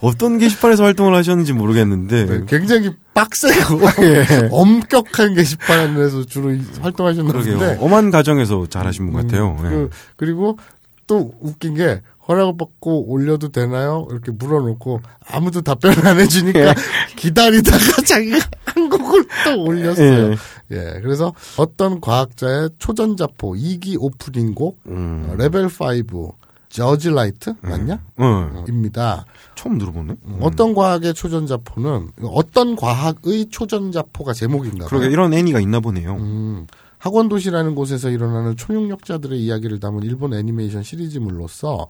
[0.00, 2.26] 어떤 게시판에서 활동을 하셨는지 모르겠는데.
[2.26, 3.80] 네, 굉장히 빡세고
[4.50, 7.58] 엄격한 게시판에서 주로 이- 활동하셨는 그러게요.
[7.58, 9.56] 분인데 엄한 가정에서 자라신 분 같아요.
[9.64, 9.68] 예.
[9.68, 10.58] 그, 그리고
[11.06, 14.08] 또 웃긴 게 허락을 받고 올려도 되나요?
[14.10, 15.00] 이렇게 물어놓고
[15.30, 16.74] 아무도 답변을 안 해주니까
[17.16, 20.30] 기다리다가 자기가 한 곡을 또 올렸어요.
[20.72, 21.00] 예.
[21.02, 25.26] 그래서 어떤 과학자의 초전자포 2기 오프닝 곡 음.
[25.28, 26.34] 어, 레벨 5
[26.74, 28.00] judgelight 맞냐?
[28.18, 28.64] 응.
[28.68, 29.24] 입니다.
[29.54, 30.16] 처음 들어보네.
[30.40, 34.86] 어떤 과학의 초전자포는 어떤 과학의 초전자포가 제목인가.
[34.86, 36.16] 그러게 이런 애니가 있나 보네요.
[36.16, 36.66] 음,
[36.98, 41.86] 학원 도시라는 곳에서 일어나는 초능력자들의 이야기를 담은 일본 애니메이션 시리즈물로서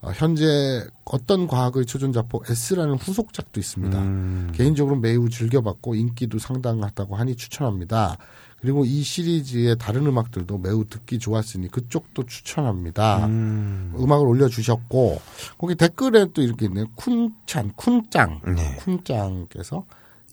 [0.00, 3.98] 어, 현재 어떤 과학의 초전자포 S라는 후속작도 있습니다.
[3.98, 4.52] 음.
[4.54, 8.16] 개인적으로 매우 즐겨봤고 인기도 상당하다고 하니 추천합니다.
[8.60, 13.26] 그리고 이 시리즈의 다른 음악들도 매우 듣기 좋았으니 그쪽도 추천합니다.
[13.26, 13.94] 음.
[13.98, 15.20] 음악을 올려주셨고
[15.58, 16.86] 거기 댓글에 또 이렇게 있네요.
[16.96, 18.76] 쿤찬, 쿤짱, 네.
[18.78, 19.84] 쿤짱께서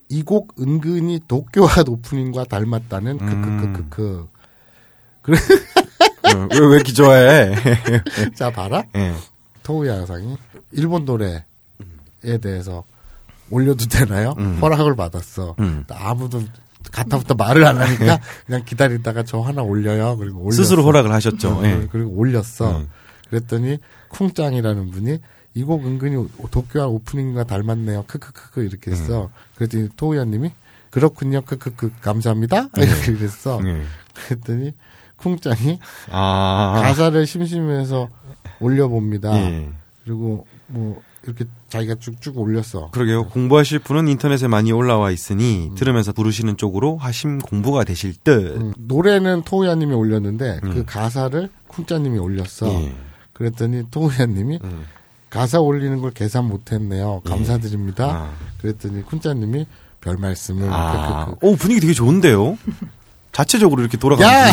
[0.09, 4.27] 이 곡 은근히 도쿄와 오프닝과 닮았다는 크크크크크.
[5.27, 7.55] 어, 왜, 왜 이렇게 좋아해?
[8.35, 8.83] 자 봐라.
[8.95, 9.13] 예.
[9.63, 10.35] 토우 양상이
[10.71, 11.41] 일본 노래에
[12.41, 12.83] 대해서
[13.49, 14.31] 올려도 되나요?
[14.61, 15.55] 허락을 받았어.
[15.59, 15.85] 음.
[15.89, 16.41] 아무도
[16.91, 20.17] 가타부터 말을 안 하니까 그냥 기다리다가 저 하나 올려요.
[20.17, 20.63] 그리고 올렸어.
[20.63, 21.59] 스스로 허락을 하셨죠.
[21.59, 21.87] 음, 예.
[21.91, 22.77] 그리고 올렸어.
[22.79, 22.89] 음.
[23.29, 23.79] 그랬더니
[24.09, 25.19] 쿵짱이라는 분이
[25.57, 28.03] 이 곡 은근히 도쿄와 오프닝과 닮았네요.
[28.07, 29.29] 크크크크 이렇게 했어.
[29.55, 30.51] 그랬더니 토우야님이
[30.91, 31.41] 그렇군요.
[31.41, 32.67] 크크크 감사합니다.
[32.77, 33.59] 이렇게 그랬어.
[33.65, 33.81] 예.
[34.27, 34.73] 그랬더니
[35.17, 35.79] 쿵짱이
[36.11, 36.79] 아.
[36.83, 38.09] 가사를 심심해서
[38.59, 39.33] 올려봅니다.
[39.37, 39.69] 예.
[40.03, 42.89] 그리고 뭐 이렇게 자기가 쭉쭉 올렸어.
[42.91, 43.27] 그러게요.
[43.27, 48.57] 공부하실 분은 인터넷에 많이 올라와 있으니 들으면서 부르시는 쪽으로 하심 공부가 되실 듯.
[48.57, 52.67] 음, 노래는 토우야님이 올렸는데 그 가사를 쿵짜님이 올렸어.
[52.67, 52.95] 예.
[53.33, 54.59] 그랬더니 토우야님이
[55.29, 57.21] 가사 올리는 걸 계산 못했네요.
[57.25, 58.05] 감사드립니다.
[58.05, 58.33] 아.
[58.61, 59.65] 그랬더니 쿵짜님이
[59.99, 60.69] 별 말씀을.
[60.71, 61.25] 아.
[61.25, 61.45] 크크크.
[61.45, 62.57] 오, 분위기 되게 좋은데요?
[63.31, 63.99] 자체적으로 이렇게 야!
[63.99, 64.51] 돌아가는.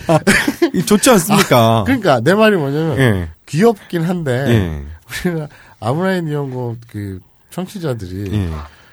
[0.86, 1.82] 좋지 않습니까?
[1.84, 3.28] 그러니까 내 말이 뭐냐면 예.
[3.44, 5.28] 귀엽긴 한데 예.
[5.30, 5.48] 우리가
[5.80, 7.20] 아브라인 이용고 그
[7.50, 8.50] 청취자들이 예.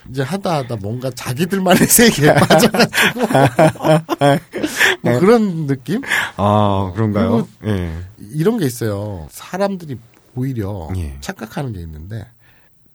[0.10, 3.20] 이제 하다 하다 뭔가 자기들만의 세계에 빠져가지고
[5.02, 6.02] 뭐 그런 느낌?
[6.38, 7.48] 아, 그런가요?
[7.66, 7.92] 예.
[8.20, 9.28] 이런 게 있어요.
[9.32, 9.98] 사람들이
[10.36, 11.18] 오히려 예.
[11.22, 12.26] 착각하는 게 있는데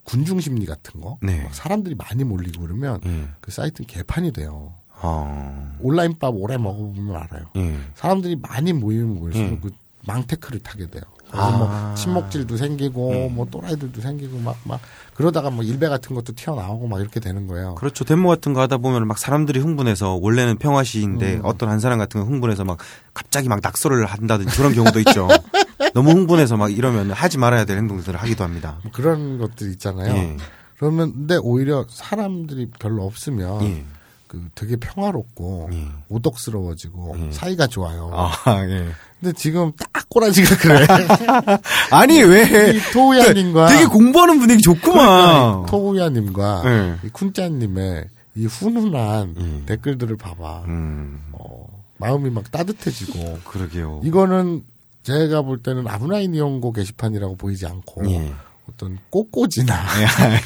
[0.04, 1.42] 군중 심리 같은 거 네.
[1.42, 3.28] 막 사람들이 많이 몰리고 그러면 예.
[3.40, 4.74] 그 사이트는 개판이 돼요.
[5.02, 5.72] 아.
[5.80, 7.46] 온라인 밥 오래 먹어보면 알아요.
[7.56, 7.76] 예.
[7.94, 9.60] 사람들이 많이 모이면 모일수록 음.
[9.60, 9.70] 그
[10.06, 11.02] 망테크를 타게 돼요.
[11.30, 11.56] 그래서 아.
[11.56, 14.80] 뭐 친목질도 생기고 뭐 또라이들도 생기고 막 막
[15.14, 17.74] 그러다가 뭐 일배 같은 것도 튀어나오고 막 이렇게 되는 거예요.
[17.74, 18.04] 그렇죠.
[18.04, 22.20] 데모 같은 거 하다 보면 막 사람들이 흥분해서 원래는 평화 시인데 어떤 한 사람 같은
[22.20, 22.78] 거 흥분해서 막
[23.12, 25.28] 갑자기 막 낙서를 한다든지 그런 경우도 있죠.
[25.92, 28.78] 너무 흥분해서 막 이러면 하지 말아야 될 행동들을 하기도 합니다.
[28.82, 30.14] 뭐 그런 것들 있잖아요.
[30.14, 30.36] 예.
[30.78, 33.84] 그러면 근데 오히려 사람들이 별로 없으면 예.
[34.30, 35.88] 그 되게 평화롭고 예.
[36.08, 37.32] 오덕스러워지고 예.
[37.32, 38.12] 사이가 좋아요.
[38.14, 38.32] 아,
[38.68, 38.86] 예.
[39.18, 40.86] 근데 지금 딱 꼬라지가 그래.
[41.90, 42.76] 아니, 왜?
[42.76, 45.66] 이 토우야님과 되게 공부하는 분위기 좋구만.
[45.66, 46.96] 토우야님과 예.
[47.08, 48.06] 이 쿤짜님의
[48.36, 49.62] 이 훈훈한 음.
[49.66, 50.62] 댓글들을 봐봐.
[50.68, 51.66] 음, 어,
[51.96, 54.02] 마음이 막 따뜻해지고 그러게요.
[54.04, 54.62] 이거는
[55.02, 58.32] 제가 볼 때는 아브라인 이용고 게시판이라고 보이지 않고 예.
[58.80, 59.74] 어떤 꽃꽂이나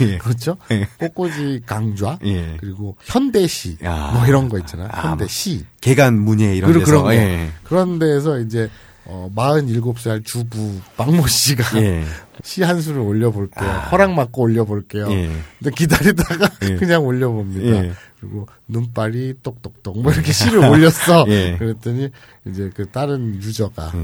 [0.00, 0.18] 예.
[0.18, 0.56] 그렇죠?
[0.72, 0.86] 예.
[0.98, 2.56] 꽃꽂이 강좌 예.
[2.58, 4.10] 그리고 현대시 야.
[4.12, 4.88] 뭐 이런 거 있잖아요.
[4.90, 6.84] 아, 현대시 개간 문예 이런 데서.
[6.84, 7.50] 그런 거 예.
[7.62, 8.68] 그런 데에서 이제
[9.06, 12.04] 어 47살 주부 박모 씨가 예.
[12.42, 13.70] 시한 수를 올려볼게요.
[13.92, 15.10] 허락 받고 올려볼게요.
[15.12, 15.30] 예.
[15.58, 16.76] 근데 기다리다가 예.
[16.76, 17.94] 그냥 올려봅니다.
[18.24, 18.28] 예.
[18.28, 21.26] 그리고 눈발이 똑똑똑 뭐 이렇게 시를 올렸어.
[21.28, 21.56] 예.
[21.58, 22.08] 그랬더니
[22.46, 23.98] 이제 그 다른 유저가 예.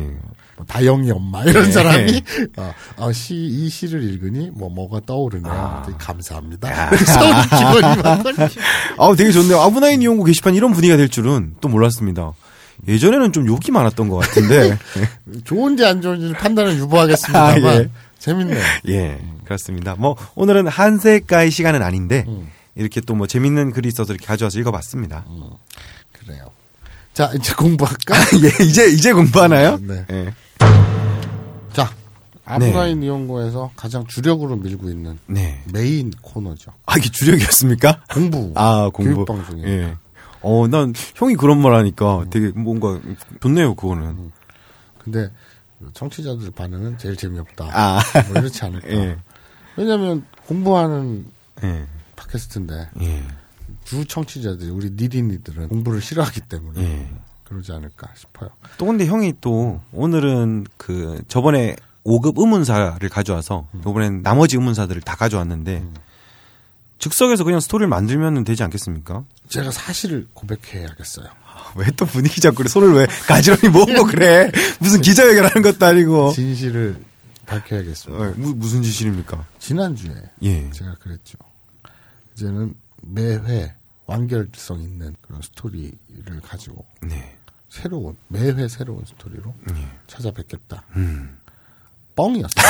[0.56, 1.70] 뭐 다영이 엄마 이런 예.
[1.70, 2.22] 사람이
[2.56, 5.52] 어, 어, 시, 이 시를 읽으니 뭐 뭐가 떠오르네요.
[5.52, 5.86] 아.
[5.98, 6.90] 감사합니다.
[8.98, 9.60] 아우 되게 좋네요.
[9.60, 12.32] 아브나인 이용고 게시판 이런 분위기가 될 줄은 또 몰랐습니다.
[12.88, 14.78] 예전에는 좀 욕이 많았던 것 같은데.
[15.44, 17.90] 좋은지 안 좋은지 판단을 유보하겠습니다만 아, 예.
[18.18, 18.54] 재밌네.
[18.88, 19.96] 예, 그렇습니다.
[19.98, 22.48] 뭐 오늘은 한세가의 시간은 아닌데 음.
[22.74, 25.24] 이렇게 또 뭐 재밌는 글이 있어서 이렇게 가져와서 읽어봤습니다.
[26.12, 26.50] 그래요.
[27.12, 28.14] 자 이제 공부할까?
[28.42, 29.78] 예, 이제 이제 공부하나요?
[29.82, 30.04] 네.
[30.10, 30.34] 예.
[31.72, 31.90] 자
[32.44, 35.62] 아브라인 이용고에서 가장 주력으로 밀고 있는 네.
[35.72, 36.72] 메인 코너죠.
[36.86, 38.02] 아 이게 주력이었습니까?
[38.12, 38.52] 공부.
[38.56, 39.14] 아 공부.
[39.14, 39.68] 교육방송이에요.
[39.68, 39.96] 예.
[40.42, 42.98] 어, 난 형이 그런 말 하니까 되게 뭔가
[43.42, 44.32] 좋네요, 그거는.
[44.98, 45.30] 근데
[45.92, 47.68] 청취자들 반응은 제일 재미없다.
[47.72, 48.00] 아.
[48.28, 48.88] 뭐 이렇지 않을까.
[48.90, 49.16] 예.
[49.76, 51.26] 왜냐하면 공부하는
[51.62, 51.86] 예.
[52.30, 53.22] 팟캐스트인데 예.
[53.84, 57.10] 주 청취자들이 우리 니린이들은 공부를 싫어하기 때문에 예.
[57.44, 58.50] 그러지 않을까 싶어요.
[58.78, 65.84] 또 근데 형이 또 오늘은 그 저번에 5급 의문사를 가져와서 이번엔 나머지 의문사들을 다 가져왔는데
[66.98, 69.24] 즉석에서 그냥 스토리를 만들면 되지 않겠습니까?
[69.48, 71.26] 제가 사실을 고백해야겠어요.
[71.76, 72.68] 왜또 분위기 잡고 그래?
[72.68, 74.50] 손을 왜 가지런히 모으고 그래?
[74.80, 76.32] 무슨 기자회견하는 것도 아니고.
[76.32, 77.02] 진실을
[77.46, 78.24] 밝혀야겠습니다.
[78.24, 79.44] 어, 무, 무슨 짓입니까?
[79.58, 80.70] 지난주에 예.
[80.70, 81.38] 제가 그랬죠.
[82.40, 83.74] 이제는 매회
[84.06, 87.36] 완결성 있는 그런 스토리를 가지고 네.
[87.68, 89.54] 새로운 매회 새로운 스토리로
[90.06, 90.82] 찾아뵙겠다.
[90.96, 91.36] 음.
[92.16, 92.66] 뻥이었어요.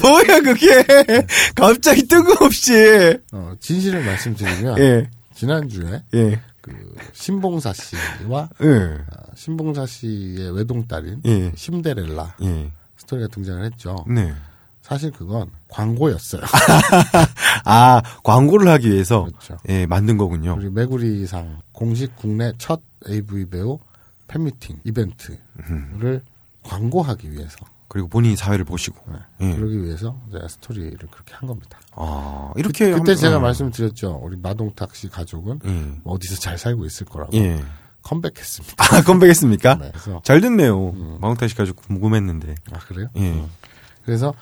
[0.02, 0.84] 뭐야 그게
[1.54, 5.10] 갑자기 뜬금없이 어, 진실을 말씀드리면 예.
[5.34, 6.40] 지난주에 예.
[6.60, 8.98] 그 신봉사 씨와 예.
[9.10, 11.52] 아, 신봉사 씨의 외동딸인 예.
[11.54, 12.72] 심데렐라 예.
[12.96, 14.04] 스토리가 등장을 했죠.
[14.08, 14.34] 네.
[14.84, 16.42] 사실 그건 광고였어요.
[17.64, 19.56] 아 광고를 하기 위해서 그렇죠.
[19.70, 20.56] 예 만든 거군요.
[20.58, 23.78] 우리 메구리상 공식 국내 첫 AV 배우
[24.28, 26.20] 팬미팅 이벤트를
[26.64, 27.56] 광고하기 위해서
[27.88, 28.98] 그리고 본인이 사회를 보시고.
[29.40, 29.54] 예.
[29.56, 31.78] 그러기 위해서 제가 스토리를 그렇게 한 겁니다.
[31.92, 33.40] 아 이렇게 그때 하면- 제가 어.
[33.40, 34.20] 말씀드렸죠.
[34.22, 35.70] 우리 마동탁 씨 가족은 예.
[36.02, 37.58] 뭐 어디서 잘 살고 있을 거라고 예.
[38.02, 38.84] 컴백했습니다.
[38.84, 39.76] 아 컴백했습니까?
[39.80, 39.92] 네,
[40.24, 40.92] 잘 됐네요.
[41.20, 42.54] 마운타시 가지고 궁금했는데.
[42.70, 43.08] 아 그래요?
[43.16, 43.42] 예.
[44.04, 44.34] 그래서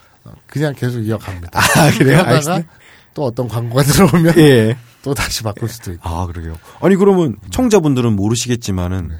[0.46, 1.58] 그냥 계속 이어갑니다.
[1.58, 2.20] 아 그래요?
[2.20, 2.68] 알겠습니다.
[3.14, 4.76] 또 어떤 광고가 들어오면 예.
[5.02, 6.08] 또 다시 바꿀 수도 있고.
[6.08, 6.56] 아, 그러게요.
[6.80, 9.10] 아니, 그러면 청자분들은 모르시겠지만은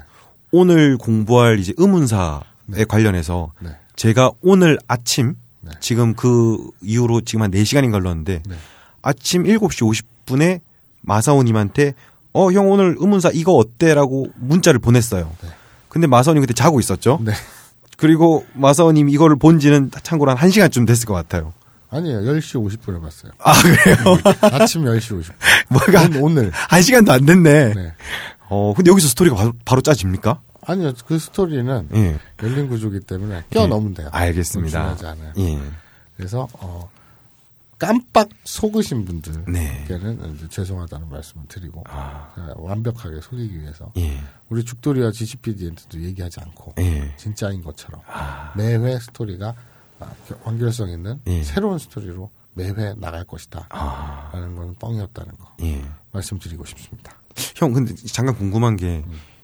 [0.51, 3.71] 오늘 공부할 이제 의문사에 관련해서 네.
[3.95, 5.71] 제가 오늘 아침 네.
[5.79, 8.55] 지금 그 이후로 지금 한 4시간인 걸렀는데 네.
[9.01, 10.61] 아침 7시 50분에
[11.01, 11.93] 마사오 님한테
[12.31, 13.93] 어, 형 오늘 의문사 이거 어때?
[13.93, 15.29] 라고 문자를 보냈어요.
[15.41, 15.49] 네.
[15.89, 17.19] 근데 마사오 님 그때 자고 있었죠.
[18.03, 18.07] 네.
[18.07, 21.53] 그리고 마사오님 이거를 본 지는 참고로 한 1시간쯤 됐을 것 같아요.
[21.89, 22.19] 아니에요.
[22.19, 23.31] 10시 50분에 봤어요.
[23.39, 24.17] 아, 그래요?
[24.41, 25.33] 아침 10시 50분.
[25.69, 26.51] 뭐가 오늘, 오늘.
[26.51, 27.73] 한 시간도 안 됐네.
[27.73, 27.93] 네.
[28.49, 30.41] 어, 근데 여기서 스토리가 바로, 바로 짜집니까?
[30.65, 30.93] 아니요.
[31.05, 32.19] 그 스토리는 예.
[32.41, 34.09] 열린 구조기 때문에 껴넣으면 돼요.
[34.11, 34.79] 알겠습니다.
[34.79, 35.33] 중요하지 않아요.
[35.37, 35.59] 예.
[36.17, 36.89] 그래서 어,
[37.85, 40.47] 깜빡 속으신 분들께는 네.
[40.49, 42.33] 죄송하다는 말씀을 드리고 아.
[42.55, 44.19] 완벽하게 속이기 위해서 예.
[44.49, 47.13] 우리 죽돌이와 GCPD한테도 얘기하지 않고 예.
[47.17, 48.01] 진짜인 것처럼
[48.55, 49.53] 매회 스토리가
[49.99, 50.11] 아,
[50.43, 51.43] 완결성 있는 예.
[51.43, 53.67] 새로운 스토리로 매회 나갈 것이다.
[53.69, 54.29] 아.
[54.33, 55.83] 라는 건 뻥이었다는 거 예.
[56.11, 57.13] 말씀드리고 싶습니다.
[57.55, 59.03] 형, 근데 잠깐 궁금한 게,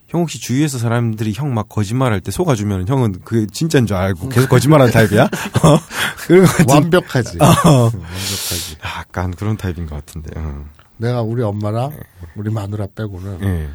[0.09, 4.29] 형 혹시 주위에서 사람들이 형 막 거짓말 할 때 속아주면 형은 그게 진짜인 줄 알고
[4.29, 5.23] 계속 거짓말하는 타입이야?
[5.63, 5.79] 어?
[6.27, 7.37] 그런 거 같은, 완벽하지.
[7.41, 8.77] 응, 완벽하지.
[8.83, 10.31] 약간 그런 타입인 것 같은데.
[10.37, 10.65] 응.
[10.97, 11.91] 내가 우리 엄마랑
[12.35, 13.69] 우리 마누라 빼고는 예.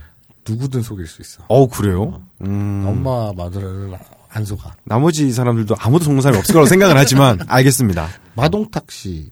[0.49, 1.43] 누구든 속일 수 있어.
[1.49, 2.20] 어, 그래요?
[2.43, 2.85] 음.
[2.87, 3.97] 엄마 마누라를
[4.30, 4.74] 안 속아.
[4.85, 8.09] 나머지 사람들도 아무도 속는 사람이 없을 거라고 생각을 하지만, 알겠습니다.
[8.35, 9.30] 마동탁 씨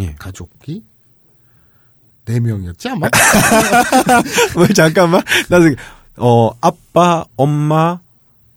[0.00, 0.14] 예.
[0.18, 0.82] 가족이
[2.24, 3.08] 네 명이었지 아마?
[4.56, 5.22] 왜, 잠깐만.
[5.48, 5.74] 나도,
[6.18, 8.00] 어, 아빠, 엄마,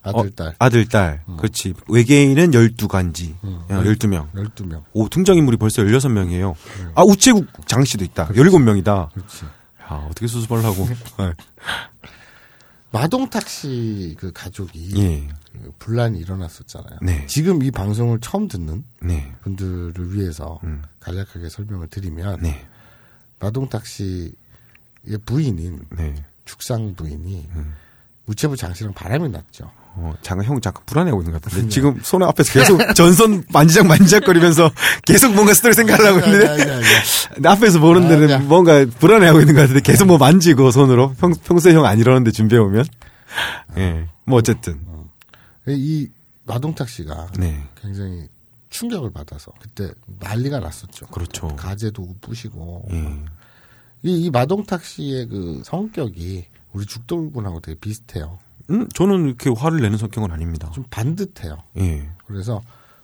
[0.04, 1.24] 아들 어, 딸 아들, 딸.
[1.38, 1.74] 그렇지.
[1.88, 3.36] 외계인은 12간지.
[3.44, 4.32] 어, 12명.
[4.34, 4.84] 12명.
[4.94, 6.56] 오, 등장인물이 벌써 16명이에요.
[6.96, 8.30] 아, 우체국 장 씨도 있다.
[8.30, 9.12] 17명이다.
[9.12, 9.46] 그렇지.
[9.46, 10.88] 야, 어떻게 수습을 하고.
[11.20, 11.34] 네.
[12.92, 15.28] 마동탁 씨 그 가족이 예.
[15.54, 17.00] 그 분란이 일어났었잖아요.
[17.02, 17.26] 네.
[17.28, 19.34] 지금 이 방송을 처음 듣는 네.
[19.44, 20.60] 분들을 위해서
[21.00, 22.44] 간략하게 설명을 드리면 음.
[22.44, 22.66] 네.
[23.40, 24.34] 마동탁 씨의
[25.26, 26.16] 부인인 네.
[26.52, 27.76] 축상 부인이 음.
[28.26, 29.72] 우체부 장씨랑 바람이 났죠.
[29.94, 31.70] 어, 잠깐, 형 잠깐 불안해하고 있는 것 같은데.
[31.70, 34.70] 지금 손 앞에서 계속 전선 만지작 만지작거리면서
[35.06, 36.48] 계속 뭔가 스토리 하고 아니, 있는데.
[36.48, 36.84] 아니, 아니, 아니.
[37.34, 38.48] 근데 앞에서 보는 데는.
[38.50, 41.14] 뭔가 불안해하고 있는 것 같은데 계속 뭐 만지고 손으로.
[41.20, 42.86] 평, 평소에 형 안 이러는데 준비해 오면.
[43.78, 44.08] 예.
[44.26, 44.82] 뭐 어쨌든.
[45.68, 46.10] 이
[46.46, 47.64] 마동탁 씨가 네.
[47.82, 48.28] 굉장히
[48.70, 49.90] 충격을 받아서 그때
[50.20, 51.08] 난리가 났었죠.
[51.08, 51.48] 그렇죠.
[51.56, 53.24] 가재도 부시고 예.
[54.04, 58.40] 이, 이 마동탁 씨의 그 성격이 우리 죽돌군하고 되게 비슷해요.
[58.70, 60.72] 음, 저는 이렇게 화를 내는 성격은 아닙니다.
[60.72, 61.58] 좀 반듯해요.
[61.78, 62.10] 예.
[62.26, 62.62] 그래서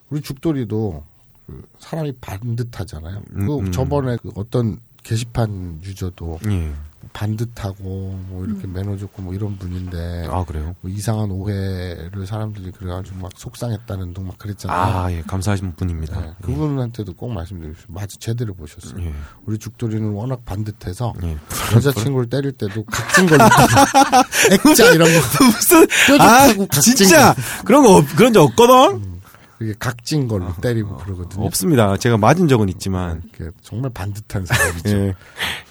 [0.10, 1.04] 우리 죽돌이도
[1.46, 3.22] 그 사람이 반듯하잖아요.
[3.34, 3.72] 음, 그 음.
[3.72, 6.74] 저번에 그 어떤 게시판 유저도 예.
[7.22, 7.84] 반듯하고
[8.30, 10.76] 뭐 이렇게 매너 좋고 뭐 이런 분인데 아, 그래요?
[10.82, 14.78] 뭐 이상한 오해를 사람들이 그래가지고 막 속상했다는 둥 막 그랬잖아요.
[14.80, 15.22] 아, 예.
[15.26, 16.20] 감사하신 분입니다.
[16.22, 17.96] 네, 그분한테도 꼭 말씀드리고 싶어요.
[17.96, 19.02] 마치 제대로 보셨어요.
[19.04, 19.14] 예.
[19.46, 21.38] 우리 죽돌이는 워낙 반듯해서 예.
[21.76, 23.44] 여자친구를 때릴 때도 각진 걸로
[24.52, 25.84] 액자 이런 거 무슨
[26.20, 27.34] 아 뾰족하고 각진 진짜
[27.66, 29.18] 그런 거 없- 그런 적 없거든
[29.60, 31.46] 이게 각진 걸로 때리고 그러거든요.
[31.46, 33.24] 없습니다 제가 맞은 적은 있지만
[33.64, 34.90] 정말 반듯한 사람이죠.
[34.90, 35.16] 예.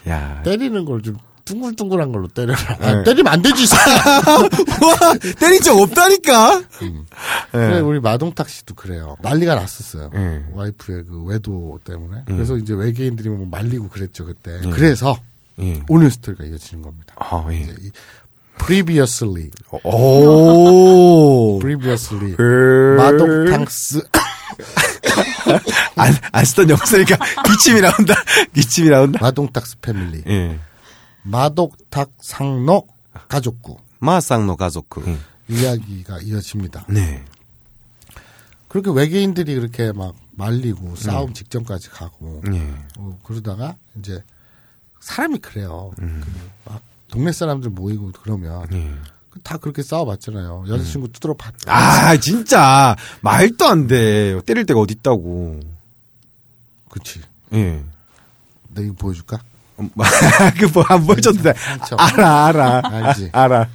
[0.08, 1.16] 야 때리는 걸 좀
[1.46, 2.76] 둥글둥글한 걸로 때려라.
[2.78, 2.86] 네.
[2.88, 3.64] 아, 때리면 안 되지.
[3.74, 6.62] 와 때린 적 없다니까
[7.52, 7.80] 그래, 예.
[7.80, 9.16] 우리 마동탁 씨도 그래요.
[9.22, 10.10] 난리가 났었어요.
[10.14, 10.44] 예.
[10.52, 12.24] 와이프의 그 외도 때문에.
[12.26, 14.58] 그래서 이제 외계인들이 뭐 말리고 그랬죠 그때.
[14.62, 14.70] 예.
[14.70, 15.16] 그래서
[15.60, 15.82] 예.
[15.88, 17.14] 오늘 스토리가 이어지는 겁니다.
[17.18, 17.58] 아, 예.
[17.60, 17.90] 이제 이
[18.58, 19.50] previously,
[19.84, 21.58] 오.
[21.62, 24.02] previously 그- 마동탁스
[25.96, 28.14] 안, 안 쓰던 영어니까 기침이 나온다.
[28.54, 29.18] 기침이 나온다.
[29.22, 30.58] 마동탁스 패밀리 예.
[31.30, 32.86] 마독탁 상노
[33.28, 34.88] 가족구 마쌍노 가족.
[35.06, 35.18] 예.
[35.48, 36.86] 이야기가 이어집니다.
[36.88, 37.24] 네.
[38.68, 42.74] 그렇게 외계인들이 그렇게 막 말리고 싸움 직전까지 가고 예.
[42.98, 44.22] 어, 그러다가 이제
[45.00, 45.92] 사람이 그래요.
[46.00, 46.22] 음.
[46.24, 48.92] 그 막 동네 사람들 모이고 그러면 예.
[49.30, 50.64] 그다 그렇게 싸워봤잖아요.
[50.68, 51.54] 여자친구 두드러 봤.
[51.66, 52.96] 아, 진짜.
[53.20, 54.40] 말도 안 돼.
[54.44, 55.60] 때릴 데가 어딨다고.
[56.90, 57.20] 그치.
[57.52, 57.84] 예.
[58.70, 59.38] 내가 이거 보여줄까?
[60.58, 61.52] 그, 뭐, 안 보여줘도 돼.
[61.52, 61.96] 상처.
[61.96, 62.82] 알아, 알아.
[62.84, 63.30] 알지.
[63.32, 63.68] 알아.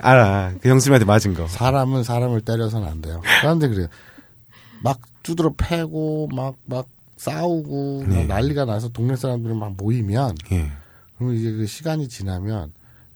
[0.00, 0.52] 알아.
[0.60, 1.46] 그 형수님한테 맞은 거.
[1.46, 3.20] 사람은 사람을 때려서는 안 돼요.
[3.42, 3.88] 사람들 그래요.
[4.82, 6.86] 막 두드러 패고 막 막
[7.16, 8.24] 싸우고 막 네.
[8.24, 10.72] 난리가 나서 동네 사람들이 막 모이면 예.
[11.16, 12.72] 그럼 이제 그 시간이 지나면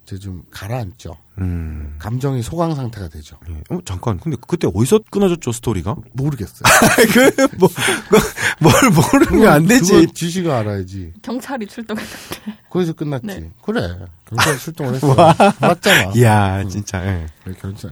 [0.07, 1.17] 좀 가라앉죠.
[1.39, 1.97] 음.
[1.99, 3.37] 감정이 소강 상태가 되죠.
[3.51, 3.61] 예.
[3.75, 4.21] 어, 잠깐.
[4.21, 5.97] 근데 그때 어디서 끊어졌죠, 스토리가?
[6.13, 6.63] 모르겠어요.
[7.13, 10.07] 그, 뭐, 그, 뭘 모르면 안 되지.
[10.15, 11.13] 지시가 알아야지.
[11.23, 12.59] 경찰이 출동했는데.
[12.71, 13.27] 거기서 끝났지.
[13.27, 13.51] 네.
[13.63, 13.99] 그래.
[14.25, 15.15] 경찰 출동을 했어.
[15.61, 16.13] 맞잖아.
[16.15, 17.27] 이야, 진짜, 예.
[17.45, 17.91] 네, 경찰.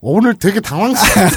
[0.00, 1.28] 오늘 되게 당황스러워.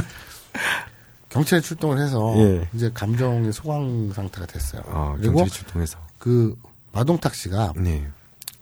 [1.28, 2.68] 경찰이 출동을 해서 예.
[2.72, 4.80] 이제 감정의 소강 상태가 됐어요.
[4.86, 5.98] 아, 그리고 경찰이 출동해서.
[6.18, 6.56] 그
[6.92, 8.08] 마동탁 씨가 네.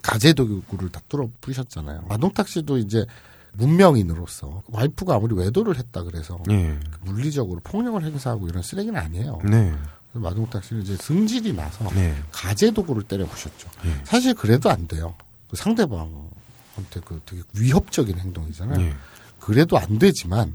[0.07, 2.03] 가재도구를 다 뚫어 부셨잖아요.
[2.09, 3.05] 마동탁 씨도 이제
[3.53, 6.79] 문명인으로서 와이프가 아무리 외도를 했다 그래서 예.
[7.03, 9.41] 물리적으로 폭력을 행사하고 이런 쓰레기는 아니에요.
[9.45, 9.75] 네.
[10.13, 12.15] 마동탁 씨는 이제 승질이 나서 네.
[12.33, 13.69] 가재도구를 때려 부셨죠.
[13.87, 14.01] 예.
[14.05, 15.15] 사실 그래도 안 돼요.
[15.51, 18.81] 그 상대방한테 그 되게 위협적인 행동이잖아요.
[18.81, 18.95] 예.
[19.41, 20.55] 그래도 안 되지만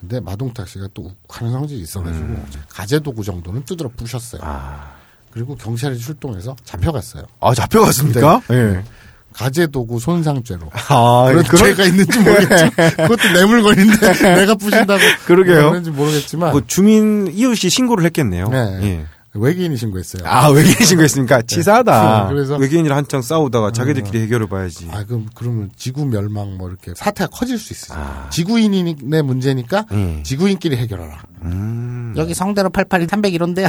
[0.00, 4.42] 근데 마동탁 씨가 또 욱하는 성질이 있어가지고 가재도구 정도는 두드려 부셨어요.
[4.42, 4.46] 음.
[4.46, 4.95] 아.
[5.36, 7.24] 그리고 경찰이 출동해서 잡혀갔어요.
[7.40, 8.40] 아, 잡혀갔습니까?
[8.52, 8.82] 예.
[9.34, 10.70] 가재도구 손상죄로.
[10.88, 15.68] 아, 그런 죄가 있는지 모르겠지만 그것도 뇌물건인데 내가 부신다고 그러게요.
[15.72, 18.48] 그런지 모르겠지만 그 주민 이웃이 신고를 했겠네요.
[18.48, 18.78] 네.
[18.82, 19.06] 예.
[19.34, 20.22] 외계인이 신고했어요.
[20.26, 22.28] 아, 외계인 신고했으니까 치사하다.
[22.32, 24.88] 그래서- 외계인이랑 한창 싸우다가 자기들끼리 해결을 봐야지.
[24.90, 27.98] 아, 그럼, 그러면 지구 멸망 뭐 이렇게 사태가 커질 수 있어요.
[28.00, 28.30] 아.
[28.30, 30.22] 지구인의 문제니까 예.
[30.22, 31.18] 지구인끼리 해결하라.
[31.42, 31.95] 음.
[32.16, 33.68] 여기 성대로 88이 301호인데요.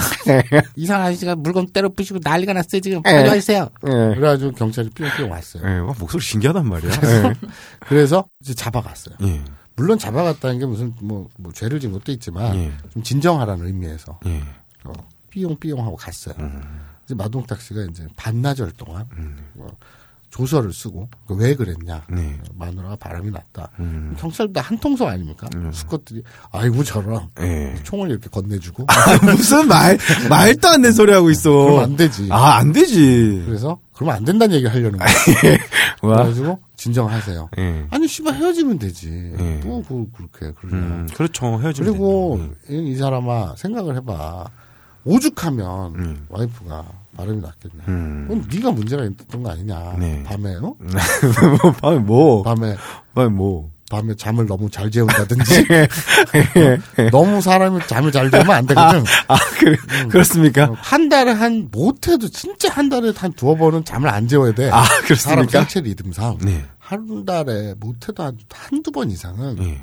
[0.76, 3.00] 이상 아저씨가 물건 때려 부시고 난리가 났어요, 지금.
[3.00, 3.12] 예.
[3.12, 3.70] 빨리 와주세요.
[3.86, 3.89] 예.
[4.16, 5.64] 그래가지고 경찰이 삐용삐용 왔어요.
[5.64, 5.80] 예.
[5.80, 6.91] 와, 목소리 신기하단 말이야.
[6.91, 7.34] 예.
[7.88, 9.16] 그래서 이제 잡아갔어요.
[9.24, 9.41] 예.
[9.76, 12.72] 물론 잡아갔다는 게 무슨 뭐, 뭐 죄를 진 것도 있지만 예.
[12.93, 14.41] 좀 진정하라는 의미에서 예.
[14.84, 14.93] 어,
[15.30, 16.36] 삐용삐용 하고 갔어요.
[16.39, 16.62] 음.
[17.06, 19.08] 이제 마동탁 씨가 이제 반나절 동안
[19.56, 19.68] 어,
[20.30, 22.03] 조서를 쓰고 그왜 그랬냐.
[22.09, 22.38] 네.
[22.53, 23.69] 마누라가 바람이 났다.
[23.80, 24.15] 음.
[24.19, 25.47] 경찰도 한 통속 아닙니까?
[25.71, 26.21] 수컷들이
[26.51, 27.75] 아이고 저런 예.
[27.84, 29.97] 총을 이렇게 건네주고 아, 무슨 말,
[30.30, 31.49] 말도 안 되는 소리 하고 있어.
[31.51, 32.28] 그러면 안 되지.
[32.32, 33.43] 아, 안 되지.
[33.45, 34.99] 그래서 그러면 안 된다는 얘기를 하려는.
[36.03, 36.17] 와.
[36.17, 37.49] 그래가지고 진정하세요.
[37.57, 37.88] 예.
[37.89, 39.34] 아니 씨발 헤어지면 되지.
[39.39, 39.61] 예.
[39.63, 40.78] 뭐 그, 그렇게 그러냐.
[40.78, 41.59] 음, 그렇죠.
[41.59, 42.82] 헤어지면 그리고 되죠.
[42.82, 44.49] 이, 이 사람아 생각을 해봐.
[45.05, 46.25] 오죽하면 음.
[46.30, 46.86] 와이프가
[47.18, 47.84] 바람이 났겠냐.
[47.88, 48.26] 음.
[48.28, 49.95] 그건 네가 문제가 있던 거 아니냐.
[49.99, 50.24] 네.
[50.24, 50.76] 밤에 어?
[51.61, 52.43] 뭐, 밤에 뭐.
[52.43, 52.76] 밤에
[53.13, 53.72] 밤에 뭐.
[53.89, 55.65] 밤에 잠을 너무 잘 재운다든지
[57.09, 59.01] 너무 사람이 잠을 잘 재우면 안 되거든.
[59.30, 60.74] 아, 그, 그렇습니까?
[60.76, 64.70] 한 달에 한 못해도 진짜 한 달에 한 두어 번은 잠을 안 재워야 돼.
[64.72, 65.59] 아, 사람 그렇습니까?
[65.59, 66.65] 생체 리듬상 네.
[66.80, 69.82] 한 달에 못해도 한 한두 번 이상은 예.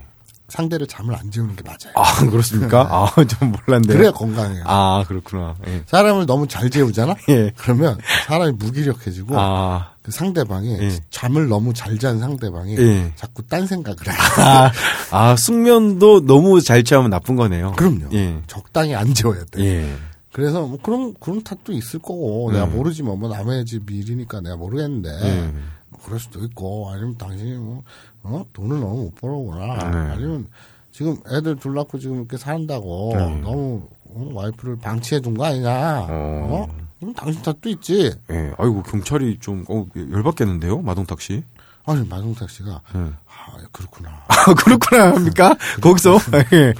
[0.54, 1.92] 상대를 잠을 안 재우는 게 맞아요.
[1.96, 2.86] 아, 그렇습니까?
[2.88, 3.96] 아, 좀 몰랐네요.
[3.96, 4.62] 그래야 건강해요.
[4.66, 5.56] 아, 그렇구나.
[5.66, 5.82] 예.
[5.86, 7.16] 사람을 너무 잘 재우잖아?
[7.28, 7.50] 예.
[7.56, 7.98] 그러면
[8.28, 10.96] 사람이 무기력해지고 아, 그 상대방이 예.
[11.10, 13.12] 잠을 너무 잘 잔 상대방이 예.
[13.16, 14.12] 자꾸 딴 생각을 해.
[14.40, 14.70] 아,
[15.10, 17.72] 아, 숙면도 너무 잘 취하면 나쁜 거네요.
[17.72, 18.10] 그럼요.
[18.12, 18.40] 예.
[18.46, 19.60] 적당히 안 재워야 돼.
[19.64, 19.96] 예.
[20.32, 25.08] 그래서 뭐 그런 그런 탓도 있을 거고 내가 모르지만 뭐 남의 집 일이니까 내가 모르겠는데
[25.22, 25.52] 예.
[25.88, 27.82] 뭐 그럴 수도 있고 아니면 당신이 뭐
[28.24, 28.44] 어?
[28.52, 30.12] 돈을 너무 못 벌어오구나 네.
[30.12, 30.46] 아니면
[30.92, 33.40] 지금 애들 둘 낳고 지금 이렇게 산다고 네.
[33.40, 34.30] 너무 어?
[34.32, 36.66] 와이프를 방치해 둔 거 아니냐 어?
[37.00, 38.52] 그럼 당신 탓도 있지 예.
[38.56, 40.80] 아이고, 경찰이 좀, 어, 열받겠는데요?
[40.80, 41.44] 마동탁 씨.
[41.86, 42.98] 아니 마동탁 씨가 예.
[42.98, 45.54] 아 그렇구나 아, 그렇구나, 합니까?
[45.82, 46.16] 거기서?
[46.54, 46.72] 예.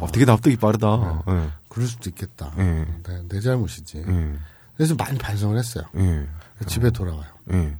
[0.00, 1.22] 어, 되게 납득이 빠르다.
[1.28, 1.48] 예.
[1.70, 2.84] 그럴 수도 있겠다 예.
[3.04, 4.32] 내, 내 잘못이지 예.
[4.76, 6.26] 그래서 많이 반성을 했어요 예.
[6.66, 7.74] 집에 돌아와요 예.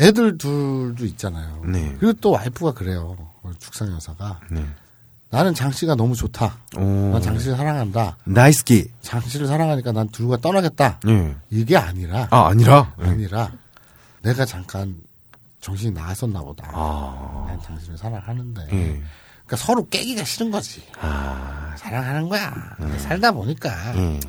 [0.00, 1.62] 애들 둘도 있잖아요.
[1.66, 1.94] 네.
[1.98, 3.16] 그리고 또 와이프가 그래요.
[3.58, 4.64] 축상 여사가 네.
[5.30, 6.56] 나는 장 씨가 너무 좋다.
[6.76, 6.80] 오.
[7.12, 8.16] 난 장 씨를 사랑한다.
[8.24, 8.90] 나이스키.
[9.02, 11.00] 장 씨를 사랑하니까 난 둘과 떠나겠다.
[11.06, 11.36] 예.
[11.50, 12.94] 이게 아니라 아, 아니라?
[13.02, 13.06] 예.
[13.08, 13.52] 아니라
[14.22, 14.96] 내가 잠깐
[15.60, 16.68] 정신이 나갔었나 보다.
[16.72, 17.44] 아.
[17.48, 18.62] 난 당신을 사랑하는데.
[18.72, 19.02] 예.
[19.46, 20.82] 그러니까 서로 깨기가 싫은 거지.
[21.00, 21.74] 아.
[21.78, 22.52] 사랑하는 거야.
[22.98, 24.20] 살다 보니까 예.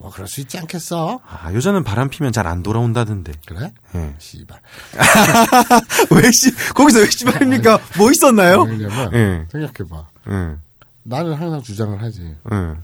[0.00, 1.20] 뭐 그럴 수 있지 않겠어?
[1.28, 3.32] 아, 여자는 바람 피면 잘 안 돌아온다던데.
[3.46, 3.72] 그래?
[3.94, 4.14] 예.
[4.18, 4.58] 씨발.
[6.10, 7.78] 왜 씨, 거기서 왜 씨발입니까?
[7.98, 8.62] 뭐 있었나요?
[8.62, 9.46] 왜냐면 예.
[9.52, 10.06] 생각해봐.
[10.30, 10.56] 예.
[11.02, 12.34] 나는 항상 주장을 하지.
[12.52, 12.74] 예.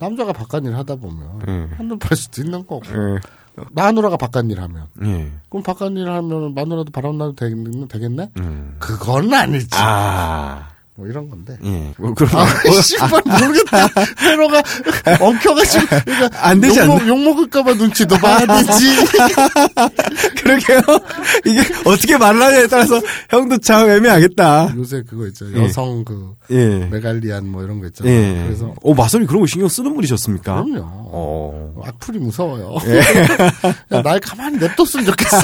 [0.00, 1.74] 남자가 바깥일 하다 보면 예.
[1.76, 3.20] 한눈 팔 수도 있는 거고 예.
[3.70, 5.30] 마누라가 바깥일 하면 예.
[5.50, 8.30] 그럼 바깥일 하면 마누라도 바람 나도 되겠네, 되겠네?
[8.38, 8.76] 음.
[8.78, 10.68] 그건 아니지 아.
[11.00, 11.56] 뭐 이런 건데.
[11.64, 11.94] 예.
[11.96, 12.46] 뭐 그런 아,
[12.82, 13.88] 씨발 모르겠다.
[14.18, 14.62] 테러가
[15.18, 17.08] 엉켜가지고 그러니까 안 되지 욕먹, 않나?
[17.08, 18.96] 욕 먹을까봐 눈치도 봐야 되지.
[20.42, 20.80] 그러게요.
[21.46, 24.74] 이게 어떻게 말을 하냐에 따라서 형도 참 애매하겠다.
[24.76, 25.46] 요새 그거 있죠.
[25.54, 25.64] 예.
[25.64, 26.86] 여성 그 예.
[26.90, 28.12] 메갈리안 뭐 이런 거 있잖아요.
[28.14, 28.44] 예.
[28.46, 30.64] 그래서 오, 마선이 그런 거 신경 쓰는 분이셨습니까?
[30.64, 30.99] 그럼요.
[31.12, 31.74] 어.
[31.84, 32.76] 악플이 무서워요.
[33.92, 35.38] 야, 날 가만히 냅뒀으면 좋겠어.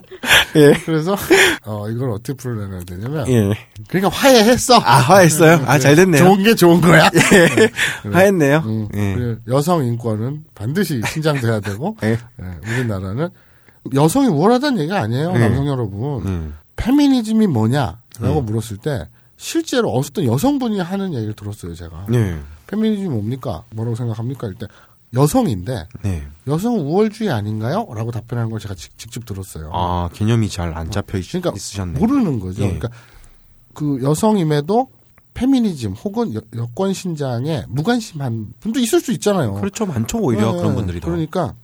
[0.56, 0.72] 예.
[0.84, 1.16] 그래서
[1.64, 3.52] 어 이걸 어떻게 풀어내야 되냐면 예.
[3.88, 4.76] 그러니까 화해했어.
[4.76, 5.64] 아, 화했어요?
[5.66, 6.22] 아, 잘 됐네요.
[6.22, 7.10] 좋은 게 좋은 거야.
[7.14, 8.10] 예.
[8.10, 8.62] 화했네요.
[8.66, 9.14] 음, 예.
[9.14, 12.10] 그래, 여성 인권은 반드시 신장돼야 되고 예.
[12.12, 13.28] 예, 우리나라는
[13.94, 15.38] 여성이 우월하다는 얘기가 아니에요, 예.
[15.38, 16.26] 남성 여러분.
[16.26, 16.54] 음.
[16.76, 22.06] 페미니즘이 뭐냐라고 물었을 때 실제로 어떤 여성분이 하는 얘기를 들었어요, 제가.
[22.08, 22.38] 네.
[22.66, 23.64] 페미니즘이 뭡니까?
[23.74, 24.46] 뭐라고 생각합니까?
[24.48, 24.66] 일때
[25.14, 26.26] 여성인데 네.
[26.46, 27.86] 여성 우월주의 아닌가요?
[27.94, 29.70] 라고 답변하는 걸 제가 직, 직접 들었어요.
[29.72, 31.98] 아, 개념이 잘 안 잡혀 있, 그러니까 있으셨네.
[32.00, 32.62] 모르는 거죠.
[32.64, 32.66] 예.
[32.66, 32.88] 그러니까
[33.74, 34.88] 그 여성임에도
[35.34, 39.54] 페미니즘 혹은 여, 여권 신장에 무관심한 분도 있을 수 있잖아요.
[39.54, 39.86] 그렇죠.
[39.86, 41.06] 많죠, 오히려 네, 그런 분들이 더.
[41.08, 41.54] 그러니까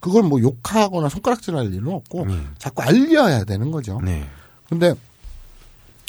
[0.00, 2.50] 그걸 뭐 욕하거나 손가락질할 일은 없고 음.
[2.58, 4.00] 자꾸 알려야 되는 거죠.
[4.04, 4.26] 네.
[4.68, 4.94] 근데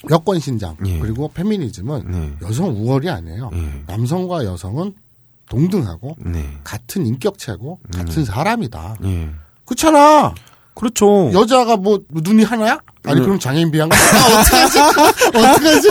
[0.09, 0.99] 여권 신장 예.
[0.99, 2.33] 그리고 페미니즘은 네.
[2.41, 3.51] 여성 우월이 아니에요.
[3.53, 3.83] 예.
[3.87, 4.93] 남성과 여성은
[5.49, 6.57] 동등하고 네.
[6.63, 8.97] 같은 인격체고 같은 사람이다.
[9.03, 9.29] 예.
[9.65, 10.33] 그렇잖아.
[10.75, 11.31] 그렇죠.
[11.33, 12.79] 여자가 뭐 눈이 하나야?
[13.05, 13.23] 아니 음.
[13.23, 13.95] 그럼 장애인 비한가?
[13.95, 14.79] 아, 어떡하지?
[15.37, 15.89] 어떡하지?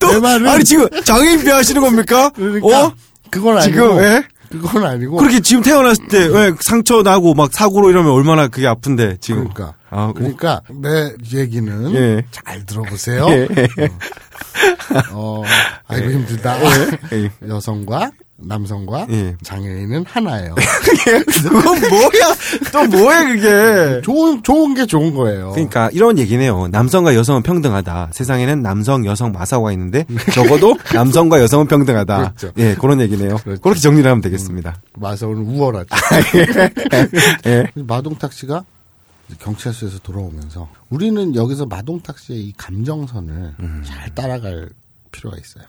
[0.00, 2.30] 또, 내 말은 아니, 지금 장애인 비하시는 겁니까?
[2.30, 2.92] 그러니까 어?
[3.30, 4.24] 그건 아니고 지금, 예?
[4.60, 9.18] 그건 아니고 그렇게 지금 태어났을 때, 왜 상처 나고 막 사고로 이러면 얼마나 그게 아픈데,
[9.20, 9.48] 지금.
[9.48, 12.22] 그러니까 아, 그러니까 내 얘기는 예.
[12.30, 13.26] 잘 들어보세요.
[13.30, 13.46] 예.
[15.12, 15.42] 어,
[15.86, 16.56] 아이고 힘들다.
[17.12, 17.30] 예.
[17.48, 19.36] 여성과 남성과 예.
[19.42, 20.54] 장애인은 하나예요.
[21.42, 22.36] 그건 뭐야?
[22.70, 24.02] 또 뭐야, 그게?
[24.02, 25.52] 좋은 좋은 게 좋은 거예요.
[25.52, 26.68] 그러니까 이런 얘기네요.
[26.68, 28.10] 남성과 여성은 평등하다.
[28.12, 32.34] 세상에는 남성, 여성, 마사오가 있는데 적어도 남성과 여성은 평등하다.
[32.34, 32.52] 그렇죠.
[32.58, 33.36] 예, 그런 얘기네요.
[33.38, 33.60] 그렇죠.
[33.62, 34.80] 그렇게 정리를 하면 되겠습니다.
[34.94, 35.88] 마성은 우월하죠.
[37.46, 37.66] 예.
[37.74, 38.64] 마동탁 씨가
[39.40, 43.82] 경찰서에서 돌아오면서 우리는 여기서 마동탁 씨의 이 감정선을 음.
[43.84, 44.68] 잘 따라갈
[45.10, 45.64] 필요가 있어요.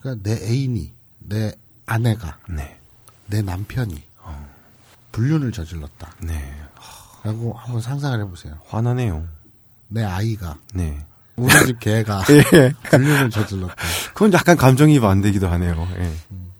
[0.00, 0.92] 그러니까 내 애인이,
[1.28, 1.52] 내
[1.86, 2.78] 아내가, 네.
[3.26, 4.02] 내 남편이
[5.12, 6.12] 불륜을 저질렀다.
[6.22, 6.54] 네.
[7.22, 8.58] 라고 한번 상상을 해보세요.
[8.68, 9.26] 화나네요.
[9.88, 11.04] 내 아이가, 네.
[11.36, 12.72] 우리 집 개가 예.
[12.90, 13.74] 불륜을 저질렀다.
[14.14, 15.88] 그건 약간 감정이입 안 되기도 하네요.
[15.98, 16.12] 예.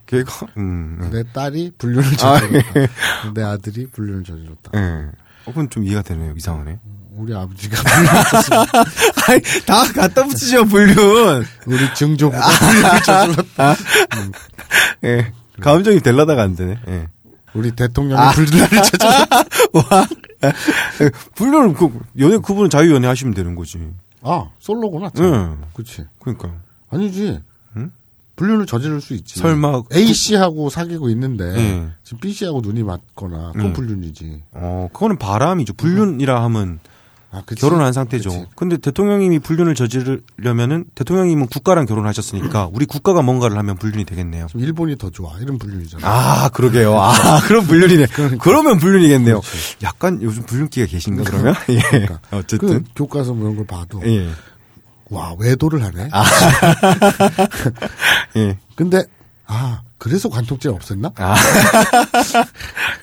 [0.06, 1.10] 걔가, 음, 음.
[1.10, 3.32] 내 딸이 불륜을 저질렀다.
[3.34, 4.70] 내 아들이 불륜을 저질렀다.
[4.74, 5.06] 예.
[5.44, 6.34] 어, 그건 좀 이해가 되네요.
[6.36, 6.78] 이상하네.
[7.16, 7.76] 우리 아버지가.
[9.28, 11.44] 아이, 다 갖다 붙이죠, 불륜.
[11.66, 13.76] 우리 증조부가 불륜을 저질렀다.
[15.04, 15.32] 예.
[15.60, 16.78] 감정이 될라다가 안 되네.
[16.88, 17.08] 예.
[17.54, 19.36] 우리 대통령이 불륜을 저질렀다.
[19.74, 20.06] 와.
[20.44, 21.10] 예.
[21.34, 23.78] 불륜은 그, 연애, 그분은 자유 연애 하시면 되는 거지.
[24.22, 25.10] 아, 솔로구나.
[25.16, 25.18] 예.
[25.18, 25.62] 참.
[25.74, 26.04] 그치.
[26.20, 26.54] 그러니까요.
[26.90, 27.40] 아니지.
[27.76, 27.90] 응?
[28.36, 29.38] 불륜을 저지를 수 있지.
[29.38, 31.88] 설마 A 씨하고 사귀고 있는데 예.
[32.02, 33.72] 지금 B 씨하고 눈이 맞거나 또 음.
[33.72, 34.42] 불륜이지.
[34.52, 35.74] 어, 그거는 바람이죠.
[35.74, 36.80] 불륜이라 하면
[37.32, 37.42] 아?
[37.56, 38.30] 결혼한 상태죠.
[38.30, 38.46] 그치.
[38.54, 44.48] 근데 대통령님이 불륜을 저지르려면은 대통령님은 국가랑 결혼하셨으니까 우리 국가가 뭔가를 하면 불륜이 되겠네요.
[44.54, 45.32] 일본이 더 좋아.
[45.40, 46.06] 이런 불륜이잖아.
[46.06, 46.94] 아, 그러게요.
[47.00, 48.06] 아, 그럼 불륜이네.
[48.38, 49.40] 그러면 불륜이겠네요.
[49.82, 51.54] 약간 요즘 불륜기가 계신가 그러면?
[51.70, 51.80] 예.
[51.80, 52.20] 그러니까.
[52.32, 52.68] 어쨌든.
[52.68, 54.28] 그 교과서 뭐 이런 걸 봐도 예.
[55.08, 56.10] 와 외도를 하네.
[58.36, 58.58] 예.
[58.76, 59.02] 근데
[59.46, 61.18] 아 그래서 관통죄 없앴나?
[61.18, 61.34] 아.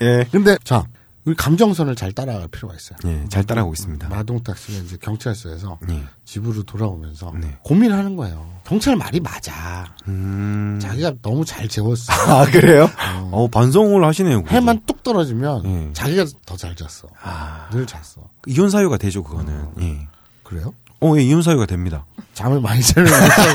[0.02, 0.24] 예.
[0.30, 0.84] 근데 자
[1.30, 2.98] 우리 감정선을 잘 따라갈 필요가 있어요.
[3.04, 3.24] 예.
[3.28, 4.08] 잘 따라가고 있습니다.
[4.08, 6.02] 마동탁 씨가 이제 경찰서에서 예.
[6.24, 7.56] 집으로 돌아오면서 네.
[7.62, 8.50] 고민하는 거예요.
[8.64, 9.94] 경찰 말이 맞아.
[10.08, 10.80] 음.
[10.82, 12.12] 자기가 너무 잘 재웠어.
[12.12, 12.90] 아, 그래요?
[13.30, 14.42] 어, 반성을 하시네요.
[14.42, 14.56] 그래도.
[14.56, 15.92] 해만 뚝 떨어지면 예.
[15.92, 17.08] 자기가 더 잘 잤어.
[17.22, 17.68] 아.
[17.70, 18.22] 늘 잤어.
[18.48, 19.68] 이혼 사유가 되죠, 그거는.
[19.82, 20.08] 예.
[20.42, 20.74] 그래요?
[21.00, 22.06] 어, 예, 이혼 사유가 됩니다.
[22.34, 23.08] 잠을 많이 자면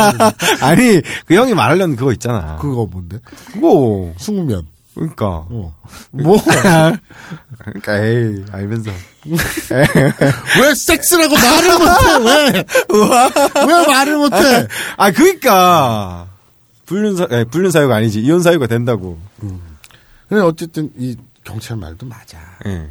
[0.63, 2.55] 아니, 그 형이 말하려는 그거 있잖아.
[2.55, 3.19] 그거 뭔데?
[3.51, 4.13] 그거.
[4.15, 4.65] 숙면.
[4.95, 5.25] 그러니까.
[5.49, 5.75] 어.
[6.11, 6.37] 뭐?
[7.59, 8.91] 그러니까, 에이, 알면서.
[10.61, 12.25] 왜 섹스라고 말을 못해?
[12.25, 12.65] 왜?
[13.67, 14.67] 왜 말을 못해?
[14.97, 16.29] 아, 그니까.
[16.85, 18.21] 불륜 사, 예, 불륜 사유가 아니지.
[18.21, 19.19] 이혼 사유가 된다고.
[20.29, 22.39] 근데 어쨌든 이 경찰 말도 맞아.
[22.65, 22.89] 예.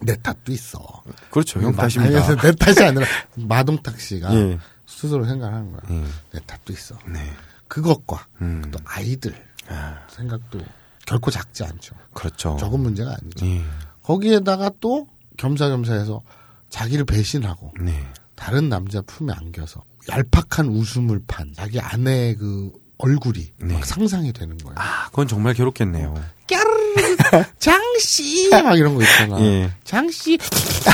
[0.00, 1.02] 내 탓도 있어.
[1.30, 1.60] 그렇죠.
[1.60, 2.36] 형 아니, 탓입니다.
[2.36, 4.58] 내 탓이 아니라 마동탁 씨가 예.
[4.86, 5.80] 스스로 생각하는 거야.
[5.90, 6.04] 예.
[6.32, 6.96] 내 탓도 있어.
[7.06, 7.32] 네.
[7.68, 8.62] 그것과 음.
[8.70, 9.34] 또 아이들
[9.68, 10.60] 아, 생각도
[11.06, 11.94] 결코 작지 않죠.
[12.12, 12.56] 그렇죠.
[12.58, 13.46] 적은 문제가 아니죠.
[13.46, 13.62] 예.
[14.02, 16.22] 거기에다가 또 겸사겸사해서
[16.70, 18.06] 자기를 배신하고 네.
[18.34, 23.74] 다른 남자 품에 안겨서 얄팍한 웃음을 판 자기 아내의 그 얼굴이 네.
[23.74, 24.76] 막 상상이 되는 거예요.
[24.78, 26.14] 아, 그건 정말 괴롭겠네요.
[27.58, 29.40] 장씨 막 이런 거 있잖아.
[29.40, 29.72] 예.
[29.84, 30.38] 장씨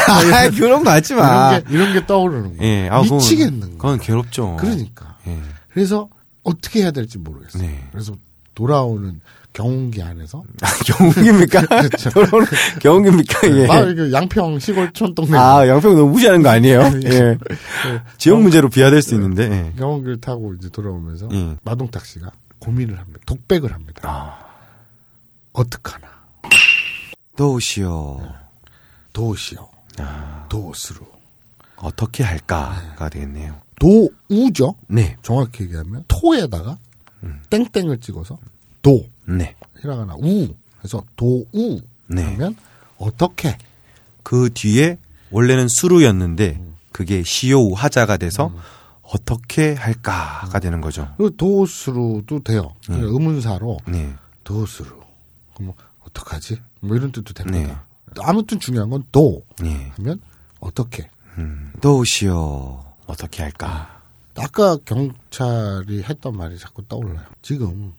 [0.08, 1.52] 아, 그런 거 하지 마.
[1.58, 2.64] 이런 게 이런 게 떠오르는 거.
[2.64, 3.76] 예, 아, 미치겠는 거.
[3.76, 4.56] 그건 괴롭죠.
[4.58, 5.18] 그러니까.
[5.26, 5.38] 예.
[5.72, 6.08] 그래서
[6.42, 7.62] 어떻게 해야 될지 모르겠어요.
[7.62, 7.88] 네.
[7.90, 8.14] 그래서
[8.54, 9.20] 돌아오는
[9.52, 11.66] 경운기 안에서 아, 경운기입니까?
[11.66, 12.10] 그렇죠.
[12.80, 13.48] 경운기입니까?
[13.50, 13.66] 예.
[13.66, 16.80] 막 이렇게 양평 시골 촌 동네 아, 양평 너무 무시하는 거 아니에요?
[17.04, 17.38] 예.
[18.16, 19.50] 지역 문제로 비하될 수 있는데.
[19.50, 19.72] 예.
[19.78, 21.56] 경운기를 타고 이제 돌아오면서 예.
[21.64, 22.30] 마동탁 씨가
[22.60, 23.20] 고민을 합니다.
[23.26, 24.02] 독백을 합니다.
[24.04, 24.50] 아.
[25.52, 26.08] 어떡하나
[27.36, 28.20] 도시오.
[29.12, 30.46] 도시오 아.
[30.48, 31.00] 도스루
[31.76, 33.56] 어떻게 할까가 되겠네요.
[33.80, 34.74] 도우죠.
[34.88, 35.16] 네.
[35.22, 36.78] 정확히 얘기하면 토에다가
[37.22, 37.40] 음.
[37.50, 38.38] 땡땡을 찍어서
[38.82, 39.04] 도
[39.38, 39.54] 네.
[39.80, 40.48] 히라가나 우
[40.84, 42.22] 해서 도우 네.
[42.24, 42.56] 하면
[42.98, 43.56] 어떻게
[44.22, 44.98] 그 뒤에
[45.30, 46.62] 원래는 수루였는데
[46.92, 48.52] 그게 시오 하자가 돼서
[49.02, 51.12] 어떻게 할까가 되는 거죠.
[51.18, 52.74] 그 도스루도 돼요.
[52.90, 53.00] 음.
[53.02, 54.14] 의문사로 네.
[54.44, 54.88] 도스루.
[55.54, 55.74] 그럼 뭐
[56.06, 56.60] 어떡하지?
[56.80, 57.84] 뭐 이런 뜻도 됩니다.
[58.14, 58.22] 네.
[58.22, 59.92] 아무튼 중요한 건 도 네.
[59.96, 60.20] 하면
[60.60, 61.08] 어떻게.
[61.38, 62.84] 음, 도시오.
[63.06, 64.00] 어떻게 할까?
[64.36, 67.24] 아까 경찰이 했던 말이 자꾸 떠올라요.
[67.42, 67.92] 지금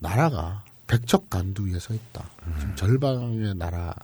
[0.00, 2.24] 나라가 백척 간두 위에 서 있다.
[2.46, 2.56] 음.
[2.58, 3.94] 지금 절반의 나라로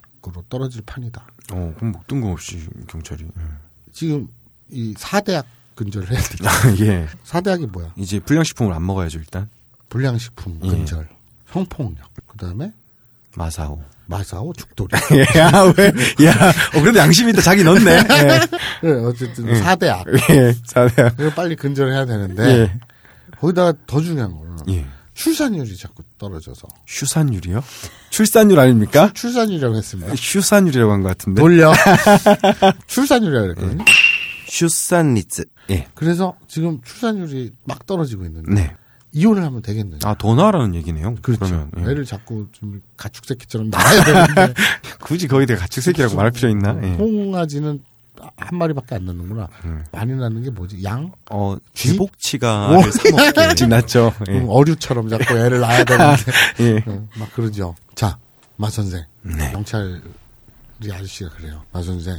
[0.49, 1.27] 떨어질 판이다.
[1.53, 3.25] 어, 그럼 뭐 뜬금없이 경찰이.
[3.25, 3.59] 음.
[3.93, 4.29] 지금
[4.71, 6.37] 이 사대학 근절을 해야 돼.
[6.47, 7.09] 아, 예.
[7.25, 7.93] 사대학이 뭐야?
[7.97, 9.49] 이제 불량식품을 안 먹어야죠, 일단.
[9.89, 10.69] 불량식품 예.
[10.69, 11.09] 근절,
[11.53, 12.73] 성폭력, 그 다음에
[13.37, 13.83] 마사오.
[14.07, 14.89] 마사오 죽돌이.
[15.37, 16.27] 야, 왜?
[16.27, 16.33] 야,
[16.75, 17.43] 어, 그래도 양심 있다.
[17.43, 17.91] 자기 넣네.
[17.91, 18.87] 예.
[18.89, 20.07] 네, 어쨌든 사대학.
[20.31, 20.55] 예.
[20.65, 21.11] 자네요.
[21.19, 22.73] 이거 빨리 근절해야 되는데 예.
[23.41, 24.87] 거기다가 더 중요한 거는 예.
[25.17, 27.65] 출산율이 자꾸 떨어져서 휴산율이요?
[28.11, 29.11] 출산율 아닙니까?
[29.15, 30.13] 출 산율이라고 했습니다.
[30.15, 31.41] 휴산율이라고 한 것 같은데.
[31.41, 31.73] 돌려
[32.87, 33.85] 출산율이라고 그랬거든요.
[34.49, 35.45] 휴산리츠.
[35.71, 35.89] 예.
[35.95, 38.77] 그래서 지금 출산율이 막 떨어지고 있는데 네.
[39.13, 39.99] 이혼을 하면 되겠느냐?
[40.05, 41.15] 아, 더 나라는 얘기네요.
[41.23, 41.47] 그렇죠.
[41.47, 41.83] 그러면, 예.
[41.91, 44.55] 애를 자꾸 좀 가축새끼처럼 낳아야 되는데
[45.01, 46.79] 굳이 거기다 가축새끼라고 말할 필요 있나?
[46.83, 46.93] 예.
[46.97, 47.83] 홍아지는
[48.37, 49.49] 한 마리밖에 안 낳는구나.
[49.65, 49.85] 음.
[49.93, 50.83] 많이 낳는 게 뭐지?
[50.85, 51.13] 양?
[51.31, 51.91] 어, 쥐?
[51.93, 54.13] 쥐복치가를 사먹게 지났죠.
[54.29, 54.45] 예.
[54.49, 56.23] 어류처럼 자꾸 애를 낳아야 되는데
[56.61, 56.91] 예.
[56.91, 57.75] 어, 막 그러죠.
[57.95, 58.19] 자,
[58.57, 59.05] 마 선생.
[59.23, 59.51] 네.
[59.53, 60.03] 경찰
[60.81, 61.63] 우리 아저씨가 그래요.
[61.73, 62.19] 마 선생.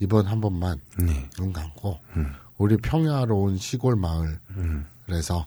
[0.00, 1.28] 이번 한 번만 네.
[1.36, 2.32] 눈 감고 음.
[2.58, 5.46] 우리 평야로운 시골 마을에서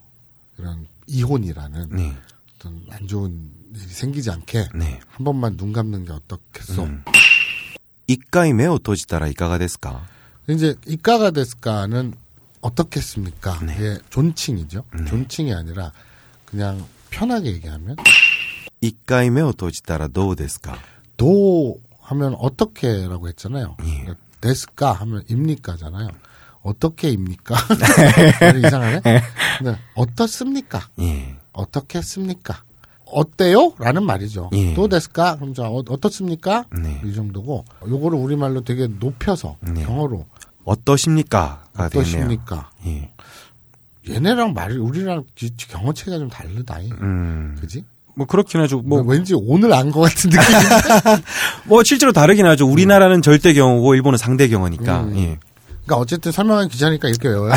[0.58, 2.16] 이런 이혼이라는 네.
[2.56, 5.00] 어떤 안 좋은 일이 생기지 않게 네.
[5.10, 6.88] 한 번만 눈 감는 게 어떻겠소?
[8.05, 8.05] 음.
[8.07, 10.03] 一回目を閉じたらいかがですか
[10.49, 12.15] 이제 이까가 데스까는
[12.61, 13.61] 어떻겠습니까?
[13.61, 13.75] 네.
[13.75, 14.85] 이게 존칭이죠.
[15.07, 15.93] 존칭이 아니라
[16.45, 17.97] 그냥 편하게 얘기하면
[18.81, 20.79] 一回目を閉じたらどうですか
[21.17, 23.77] 도 하면 어떻게라고 했잖아요.
[23.85, 24.15] 예.
[24.41, 26.09] 데스까 하면 입니까잖아요.
[26.63, 27.57] 어떻게입니까?
[28.41, 29.03] 말이 이상하네.
[29.59, 30.89] 근데 어떻습니까?
[31.01, 31.37] 예.
[31.53, 32.65] 어떻겠습니까?
[33.06, 33.74] 어때요?
[33.80, 34.50] 라는 말이죠.
[34.54, 34.74] 예.
[34.74, 35.36] 또 데스까?
[35.38, 36.66] 그럼 자, 어, 어떻습니까?
[36.78, 37.02] 네.
[37.06, 39.84] 이 정도고, 요거를 우리말로 되게 높여서, 네.
[39.84, 40.26] 영어로,
[40.66, 42.02] 어떠십니까?가 되네요.
[42.08, 42.70] 어떠십니까?
[42.88, 43.12] 예.
[44.10, 46.80] 얘네랑 말이, 우리랑 기- 경어체가 좀 다르다.
[46.80, 46.90] 이.
[47.02, 47.56] 음.
[47.60, 47.84] 그지?
[48.16, 48.82] 뭐 그렇긴 하죠.
[48.82, 50.46] 뭐, 왠지 오늘 안 것 같은 느낌이
[51.66, 52.66] 뭐 실제로 다르긴 하죠.
[52.66, 55.02] 우리나라는 절대 경우고 일본은 상대 경우니까.
[55.02, 55.18] 음.
[55.18, 55.38] 예.
[55.68, 57.52] 그러니까 어쨌든 설명한 기자니까 이렇게 외워요.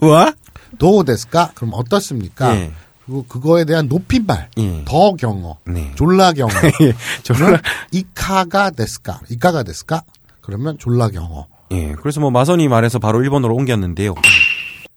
[0.00, 0.32] 와?
[0.78, 1.50] 도 데스까?
[1.54, 2.56] 그럼 어떻습니까?
[2.56, 2.72] 예.
[3.12, 4.84] 그리고 그거에 대한 높임말, 예.
[4.86, 5.92] 더 경어, 네.
[5.96, 6.50] 졸라 경어.
[6.80, 6.94] 예.
[7.22, 7.60] 졸라.
[7.90, 9.20] 이카가 데스까?
[9.28, 10.02] 이카가 데스까?
[10.40, 11.46] 그러면 졸라 경어.
[11.72, 11.92] 예.
[11.92, 14.14] 그래서 뭐 마선이 말해서 바로 일본어로 옮겼는데요.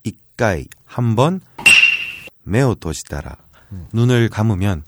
[0.04, 1.42] 이까이 한번
[2.42, 3.36] 매우 도시다라
[3.92, 4.84] 눈을 감으면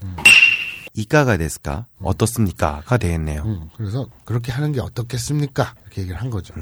[0.95, 3.43] 이까가 데스까 어떻습니까?가 되겠네요.
[3.43, 5.75] 음, 그래서 그렇게 하는 게 어떻겠습니까?
[5.83, 6.55] 이렇게 얘기를 한 거죠.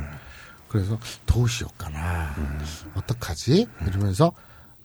[0.68, 2.34] 그래서 도시였까나
[2.94, 3.68] 어떡하지?
[3.86, 4.32] 이러면서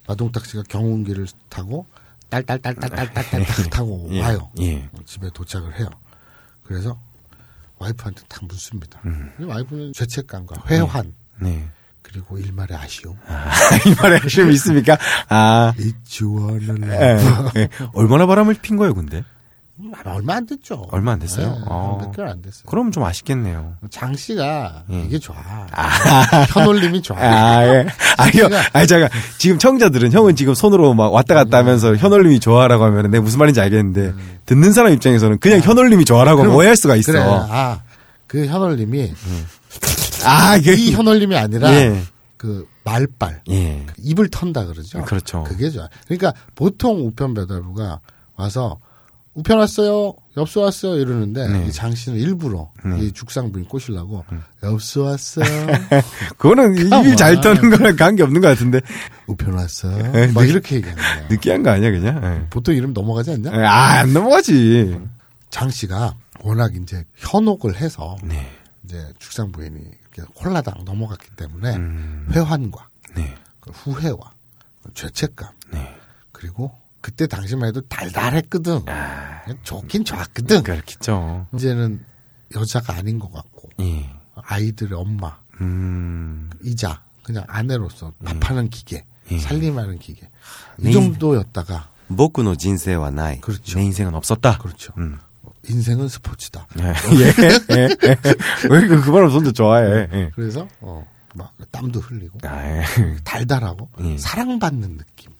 [0.07, 1.85] 마동탁 씨가 경운기를 타고
[2.29, 4.21] 딸딸딸딸딸딸딸 타고 예.
[4.21, 4.49] 와요.
[4.59, 4.89] 예.
[5.05, 5.89] 집에 도착을 해요.
[6.63, 6.99] 그래서
[7.77, 9.01] 와이프한테 딱 묻습니다.
[9.39, 11.67] 와이프는 죄책감과 회환 네.
[12.01, 13.17] 그리고 일말의 아쉬움.
[13.85, 14.97] 이 말에 아쉬움 있습니까?
[15.29, 15.73] 아.
[15.77, 17.61] It's one 예.
[17.61, 17.69] 예.
[17.93, 19.23] 얼마나 바람을 핀 거예요, 근데?
[19.83, 20.85] 음, 얼마 안 됐죠.
[20.91, 21.57] 얼마 안 됐어요?
[21.65, 21.97] 어.
[21.99, 22.63] 몇 개월 안 됐어요.
[22.67, 23.75] 그럼 좀 아쉽겠네요.
[23.89, 25.01] 장 씨가 예.
[25.05, 25.35] 이게 좋아.
[26.49, 27.17] 현올림이 좋아.
[27.19, 27.87] 아, 예.
[28.17, 28.47] 아니요.
[28.73, 29.09] 아니, 잠깐.
[29.37, 33.59] 지금 청자들은 형은 지금 손으로 막 왔다 갔다 하면서 현올림이 좋아라고 하면 내가 무슨 말인지
[33.61, 34.13] 알겠는데,
[34.45, 37.11] 듣는 사람 입장에서는 그냥 현올림이 좋아라고 그럼- 오해할 수가 있어.
[37.13, 37.21] 그래.
[37.23, 37.79] 아,
[38.27, 39.13] 그 현올림이
[40.25, 40.73] 아, 이게.
[40.75, 42.01] 이 현올림이 아니라 예.
[42.37, 43.41] 그 말빨.
[43.49, 43.85] 예.
[43.97, 45.01] 입을 턴다 그러죠.
[45.03, 45.43] 그렇죠.
[45.43, 45.87] 그게 좋아.
[46.05, 47.99] 그러니까 보통 우편 배달부가
[48.35, 48.77] 와서
[49.33, 51.65] 우편 왔어요, 엽서 왔어요 이러는데 네.
[51.67, 52.99] 이 장 씨는 일부러 네.
[52.99, 54.25] 이 죽상부인 꼬시려고
[54.61, 55.41] 엽서 왔어,
[56.37, 58.81] 그거는 입이 잘 떠는 거랑 관계 없는 것 같은데
[59.27, 60.27] 우편 왔어, 네.
[60.33, 61.27] 막 이렇게 얘기하는 거예요.
[61.29, 62.21] 느끼한 거 아니야 그냥?
[62.43, 62.47] 예.
[62.49, 63.51] 보통 이름 넘어가지 않냐?
[63.51, 64.99] 아, 안 넘어가지.
[65.49, 68.49] 장 씨가 워낙 이제 현혹을 해서 네.
[68.83, 69.77] 이제 죽상 부인이
[70.13, 72.27] 이렇게 홀라당 넘어갔기 때문에 음.
[72.33, 73.33] 회환과 네.
[73.61, 74.31] 그 후회와
[74.93, 75.95] 죄책감 네.
[76.33, 78.82] 그리고 그때 당시만 해도 달달했거든.
[78.88, 79.42] 아.
[79.62, 80.62] 좋긴 좋았거든.
[80.62, 81.46] 그렇겠죠.
[81.54, 82.04] 이제는
[82.54, 84.10] 여자가 아닌 것 같고 예.
[84.34, 86.50] 아이들의 엄마 음.
[86.64, 89.38] 이자 그냥 아내로서 밥하는 기계 예.
[89.38, 90.28] 살림하는 기계
[90.78, 90.92] 이 네.
[90.92, 93.40] 정도였다가 僕の人生はない.
[93.40, 93.78] 그렇죠.
[93.78, 94.58] 내 인생은 없었다.
[94.58, 94.92] 그렇죠.
[94.98, 95.18] 음.
[95.68, 96.68] 인생은 스포츠다.
[96.78, 96.84] 예.
[96.84, 97.76] 예.
[97.76, 97.88] 예.
[98.70, 100.08] 왜그 그 말을 손도 좋아해.
[100.12, 100.30] 예.
[100.36, 102.84] 그래서 어, 막 땀도 흘리고 아, 예.
[103.24, 104.18] 달달하고 예.
[104.18, 105.32] 사랑받는 느낌.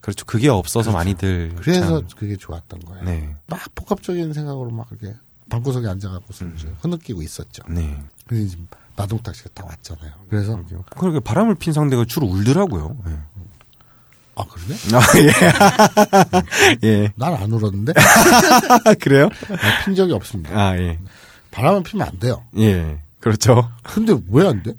[0.00, 0.24] 그렇죠.
[0.24, 1.54] 그게 없어서 많이들.
[1.56, 3.04] 그래서 참, 그게 좋았던 거예요.
[3.04, 3.34] 네.
[3.46, 5.14] 막 복합적인 생각으로 막 이렇게
[5.50, 7.62] 방구석에 앉아갖고서 이제 흐느끼고 있었죠.
[7.68, 8.02] 네.
[8.26, 8.56] 근데 이제
[8.96, 10.12] 마동탁 씨가 딱 왔잖아요.
[10.28, 10.60] 그래서
[10.96, 12.96] 그렇게 바람을 핀 상대가 주로 울더라고요.
[13.08, 13.18] 예.
[14.36, 14.74] 아 그러네?
[14.94, 15.02] 아,
[16.82, 16.88] 예.
[17.02, 17.12] 예.
[17.16, 17.92] 난 안 울었는데
[18.84, 19.28] 아, 그래요?
[19.50, 20.56] 아, 핀 적이 없습니다.
[20.58, 20.98] 아, 예.
[21.50, 22.44] 바람은 피면 안 돼요.
[22.56, 23.00] 예.
[23.20, 23.70] 그렇죠.
[23.82, 24.72] 근데 왜 안 돼?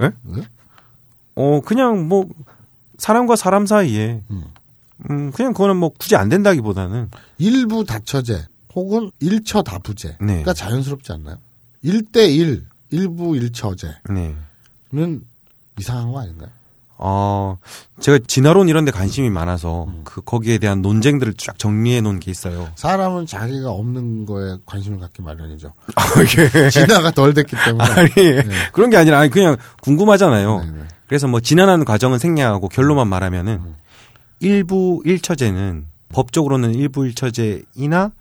[0.00, 0.10] 예?
[0.24, 0.42] 왜?
[1.36, 2.26] 어, 그냥 뭐,
[2.98, 4.44] 사람과 사람 사이에, 음.
[5.10, 10.44] 음, 그냥 그거는 뭐 굳이 안 된다기보다는, 일부 다처제 혹은 일처 다부제가 네.
[10.54, 11.36] 자연스럽지 않나요?
[11.84, 14.34] 1대1 일부 일처제는 네.
[15.78, 16.48] 이상한 거 아닌가요?
[16.98, 17.58] 어,
[18.00, 20.00] 제가 진화론 이런 데 관심이 많아서, 음.
[20.04, 22.70] 그, 거기에 대한 논쟁들을 쫙 정리해 놓은 게 있어요.
[22.76, 25.74] 사람은 자기가 없는 거에 관심을 갖기 마련이죠.
[25.94, 26.02] 아,
[26.38, 26.70] 예.
[26.70, 27.84] 진화가 덜 됐기 때문에.
[27.92, 28.10] 아니,
[28.72, 30.60] 그런 게 아니라, 아니, 그냥 궁금하잖아요.
[30.60, 30.78] 네, 네.
[31.06, 33.76] 그래서 뭐, 진화하는 과정은 생략하고 결론만 말하면은, 음.
[34.40, 38.12] 일부 일처제는, 법적으로는 일부 일처제이나,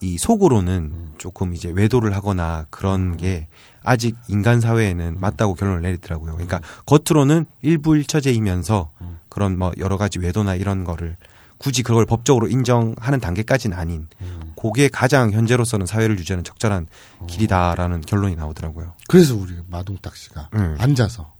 [0.00, 1.14] 이 속으로는 음.
[1.18, 3.48] 조금 이제 외도를 하거나 그런 게
[3.82, 6.32] 아직 인간 사회에는 맞다고 결론을 내리더라고요.
[6.32, 9.18] 그러니까 겉으로는 일부 일처제이면서 음.
[9.28, 11.16] 그런 뭐 여러 가지 외도나 이런 거를
[11.58, 14.52] 굳이 그걸 법적으로 인정하는 단계까지는 아닌 음.
[14.60, 16.86] 그게 가장 현재로서는 사회를 유지하는 적절한
[17.20, 17.26] 어.
[17.26, 18.94] 길이다라는 결론이 나오더라고요.
[19.08, 20.76] 그래서 우리 마동탁 씨가 음.
[20.78, 21.32] 앉아서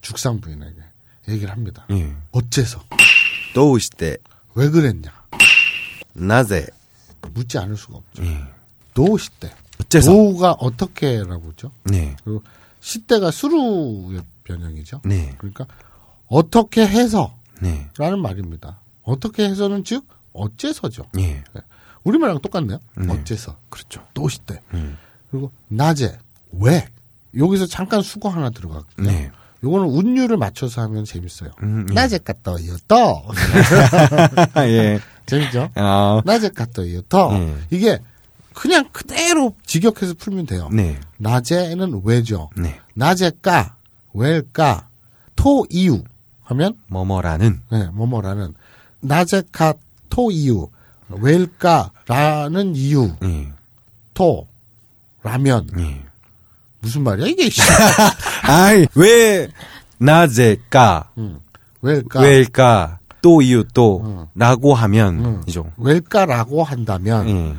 [0.00, 0.76] 죽상 부인에게
[1.28, 1.86] 얘기를 합니다.
[1.90, 2.14] 예.
[2.30, 2.80] 어째서?
[3.53, 4.21] どうして、
[4.55, 5.11] 왜 그랬냐?
[6.15, 6.67] なぜ、
[7.33, 8.23] 묻지 않을 수가 없죠.
[8.23, 8.43] 예.
[8.93, 9.53] 도 시대.
[9.81, 10.11] 어째서?
[10.11, 11.71] 도가 어떻게라고 그러죠?
[11.83, 12.15] 네.
[12.23, 12.41] 그리고
[12.79, 15.01] 시대가 수루의 변형이죠.
[15.05, 15.35] 네.
[15.37, 15.67] 그러니까
[16.27, 17.89] 어떻게 해서라는 네.
[18.21, 18.79] 말입니다.
[19.03, 21.07] 어떻게 해서는 즉 어째서죠.
[21.19, 21.43] 예.
[22.03, 22.79] 우리말랑 똑같네요.
[22.95, 23.13] 네.
[23.13, 23.57] 어째서.
[23.69, 24.03] 그렇죠.
[24.13, 24.61] 도 시대.
[24.73, 24.97] 음.
[25.29, 26.17] 그리고 낮에
[26.53, 26.87] 왜
[27.35, 29.05] 여기서 잠깐 수거 하나 들어갔고요.
[29.05, 29.31] 네.
[29.64, 31.50] 요거는 운율을 맞춰서 하면 재밌어요.
[31.62, 31.94] 음, 예.
[31.94, 32.76] 낮에 갔다 와요.
[32.88, 33.22] 또
[34.58, 35.00] 예.
[35.26, 35.70] 재밌죠?
[35.76, 37.00] 아, 낮에 갔다 와요.
[37.08, 37.56] 또 네.
[37.70, 37.98] 이게
[38.54, 40.68] 그냥 그대로 직역해서 풀면 돼요.
[40.72, 40.98] 네.
[41.18, 42.50] 낮에는 왜죠.
[42.56, 42.80] 네.
[42.94, 43.76] 낮에까
[44.12, 44.88] 왜일까
[45.36, 46.02] 토 이유
[46.42, 48.54] 하면 뭐뭐라는, 네, 뭐뭐라는
[49.00, 49.74] 낮에까
[50.10, 50.68] 토 이유
[51.08, 53.52] 왜일까라는 이유 예.
[54.12, 54.46] 토
[55.22, 56.02] 라면 예.
[56.80, 57.60] 무슨 말이야 이게 씨.
[58.42, 59.48] 아이, 왜,
[59.98, 61.40] 나제까, 음.
[61.80, 64.26] 왜일까 왜일까, 또 이유 또, 음.
[64.34, 65.42] 라고 하면, 음.
[65.46, 65.72] 이죠.
[65.76, 67.56] 왜일까라고 한다면 예.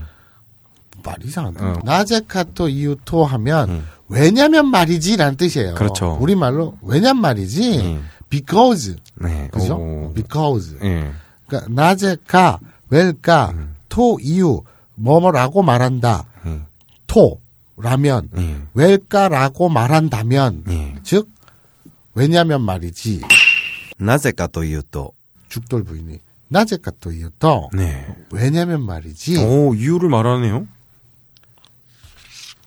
[1.03, 1.75] 말이 이상한데 음.
[1.83, 3.87] 낮에까 토 이유 토 하면 음.
[4.09, 5.75] 왜냐면 말이지라는 뜻이에요.
[5.75, 6.17] 그렇죠.
[6.19, 8.05] 우리 말로 왜냐면 말이지 음.
[8.29, 9.49] because 네.
[9.51, 9.75] 그죠?
[9.75, 10.13] 오.
[10.13, 11.11] because 예.
[11.47, 12.59] 그러니까 낮에까
[12.89, 13.53] 왜일까
[13.89, 14.61] 토 이유
[14.95, 16.65] 뭐뭐라고 말한다 음.
[17.07, 17.39] 토
[17.76, 18.62] 라면 예.
[18.74, 20.94] 왜일까라고 말한다면 예.
[21.02, 21.28] 즉
[22.14, 23.22] 왜냐면 말이지
[24.00, 25.12] なぜかというと、
[25.48, 28.06] 죽돌 부인이 낮에까 또 이유 또 네.
[28.30, 30.66] 왜냐면 말이지 오, 이유를 말하네요.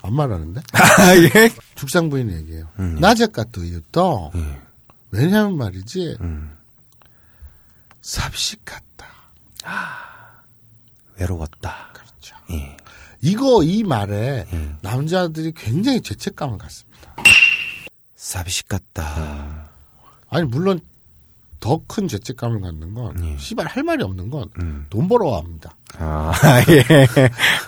[0.03, 1.49] 안 말하는데 아, 예.
[1.75, 2.97] 죽상 부인 얘기해요 음.
[2.99, 4.59] 낮에까 또 이유 또 예.
[5.11, 6.57] 왜냐면 말이지 음.
[8.01, 9.07] 삽식 같다
[11.17, 11.89] 외로웠다.
[11.93, 12.77] 그렇죠 예.
[13.26, 14.78] 이거 이 말에 음.
[14.82, 17.14] 남자들이 굉장히 죄책감을 갖습니다
[18.14, 19.68] 삽식 같다.
[20.30, 20.80] 아니 물론
[21.60, 23.36] 더 큰 죄책감을 갖는 건 예.
[23.38, 25.08] 씨발 할 말이 없는 건돈 음.
[25.08, 25.74] 벌어와 합니다.
[25.98, 26.32] 아,
[26.68, 26.84] 예.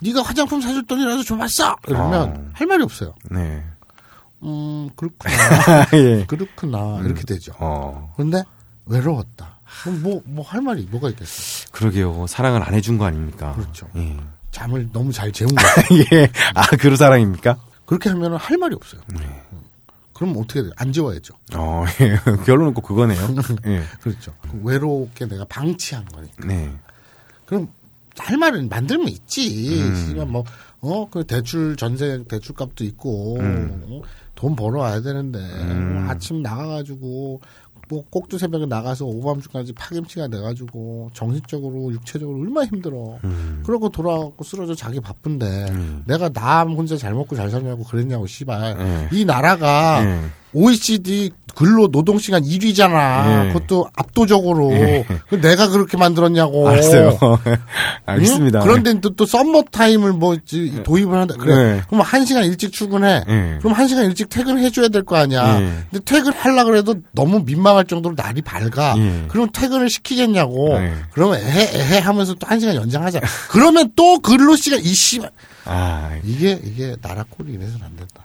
[0.03, 1.77] 네가 화장품 사줄 돈이라도 줘봤어.
[1.89, 2.51] 이러면 어.
[2.53, 3.15] 할 말이 없어요.
[3.31, 3.65] 네.
[4.43, 5.33] 음 그렇구나
[5.95, 6.25] 예.
[6.27, 7.53] 그렇구나 이렇게 되죠.
[7.59, 8.45] 어, 그런데
[8.87, 9.59] 외로웠다.
[9.83, 11.69] 그럼 뭐 뭐 할 말이 뭐가 있겠어?
[11.73, 12.27] 그러게요.
[12.29, 13.55] 사랑을 안 해준 거 아닙니까?
[13.55, 13.89] 그렇죠.
[13.97, 14.17] 예.
[14.59, 15.63] 잠을 너무 잘 재운 거.
[16.13, 16.29] 예.
[16.55, 17.57] 아, 그런 사랑입니까?
[17.87, 19.01] 그렇게 하면 할 말이 없어요.
[19.15, 19.21] 네.
[19.53, 19.59] 음.
[20.13, 20.71] 그럼 어떻게 돼?
[20.77, 21.33] 안 재워야죠.
[21.55, 22.19] 어, 예.
[22.45, 23.21] 결론은 꼭 그거네요.
[23.67, 23.83] 예.
[24.01, 24.35] 그렇죠.
[24.65, 26.45] 외롭게 내가 방치한 거니까.
[26.45, 26.73] 네.
[27.47, 27.69] 그럼
[28.19, 29.81] 할 말은 만들면 있지.
[29.81, 30.33] 음.
[30.33, 30.45] 뭐,
[30.81, 33.81] 어, 그 대출, 전세 대출 값도 있고, 음.
[33.87, 34.03] 어,
[34.35, 37.41] 돈 벌어와야 되는데, 뭐 아침 나가가지고,
[37.89, 43.19] 뭐 꼭두 새벽에 나가서 오밤중까지 파김치가 돼가지고, 정신적으로, 육체적으로 얼마나 힘들어.
[43.25, 43.63] 음.
[43.65, 45.73] 그러고 돌아가고 쓰러져 자기 바쁜데,
[46.07, 48.77] 내가 남 혼자 잘 먹고 잘 살냐고 그랬냐고, 씨발.
[48.79, 49.09] 음.
[49.13, 50.19] 이 나라가, 예.
[50.55, 53.49] OECD 근로 노동 시간 1위잖아.
[53.49, 53.53] 예.
[53.53, 54.73] 그것도 압도적으로.
[54.75, 55.05] 예.
[55.29, 56.69] 그 내가 그렇게 만들었냐고.
[56.69, 57.19] 알았어요.
[58.07, 58.61] 알겠습니다.
[58.61, 58.65] 응?
[58.65, 61.35] 그런데 또, 또 썸머 타임을 뭐 지- 도입을 한다.
[61.39, 61.55] 그래.
[61.75, 61.83] 네.
[61.89, 63.25] 그럼 한 시간 일찍 출근해.
[63.29, 63.59] 예.
[63.59, 65.61] 그럼 한 시간 일찍 퇴근해 줘야 될 거 아니야.
[65.61, 65.73] 예.
[65.91, 68.95] 근데 퇴근하려 그래도 너무 민망할 정도로 날이 밝아.
[68.99, 69.25] 예.
[69.29, 70.77] 그럼 퇴근을 시키겠냐고.
[70.77, 70.93] 예.
[71.13, 73.21] 그러면 에헤 에헤 하면서 또한 시간 연장하자.
[73.51, 75.21] 그러면 또 근로 시간 이씨
[75.65, 78.25] 아, 이게 이게 나라 꼴이 이래서는 안 된다.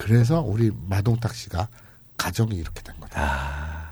[0.00, 0.04] 예.
[0.04, 1.68] 그래서 우리 마동탁 씨가
[2.16, 3.20] 가정이 이렇게 된 거다.
[3.20, 3.84] 아.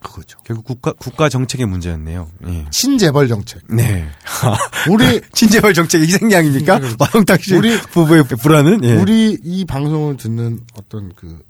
[0.00, 0.38] 그거죠.
[0.44, 2.30] 결국 국가 국가 정책의 문제였네요.
[2.46, 2.66] 예.
[2.70, 3.62] 신재벌 정책.
[3.68, 4.08] 네.
[4.88, 6.78] 우리 친재벌 정책 이 생략입니까?
[6.98, 8.84] 마동탁 씨 우리- 부부의 불안은?
[8.84, 8.94] 예.
[8.94, 11.42] 우리 이 방송을 듣는 어떤 그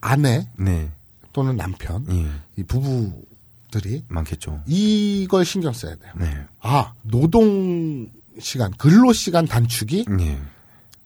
[0.00, 0.90] 아내 네.
[1.32, 2.26] 또는 남편 예.
[2.56, 4.62] 이 부부들이 많겠죠.
[4.66, 6.12] 이걸 신경 써야 돼요.
[6.16, 6.32] 네.
[6.60, 8.08] 아 노동
[8.38, 10.38] 시간 근로 시간 단축이 예.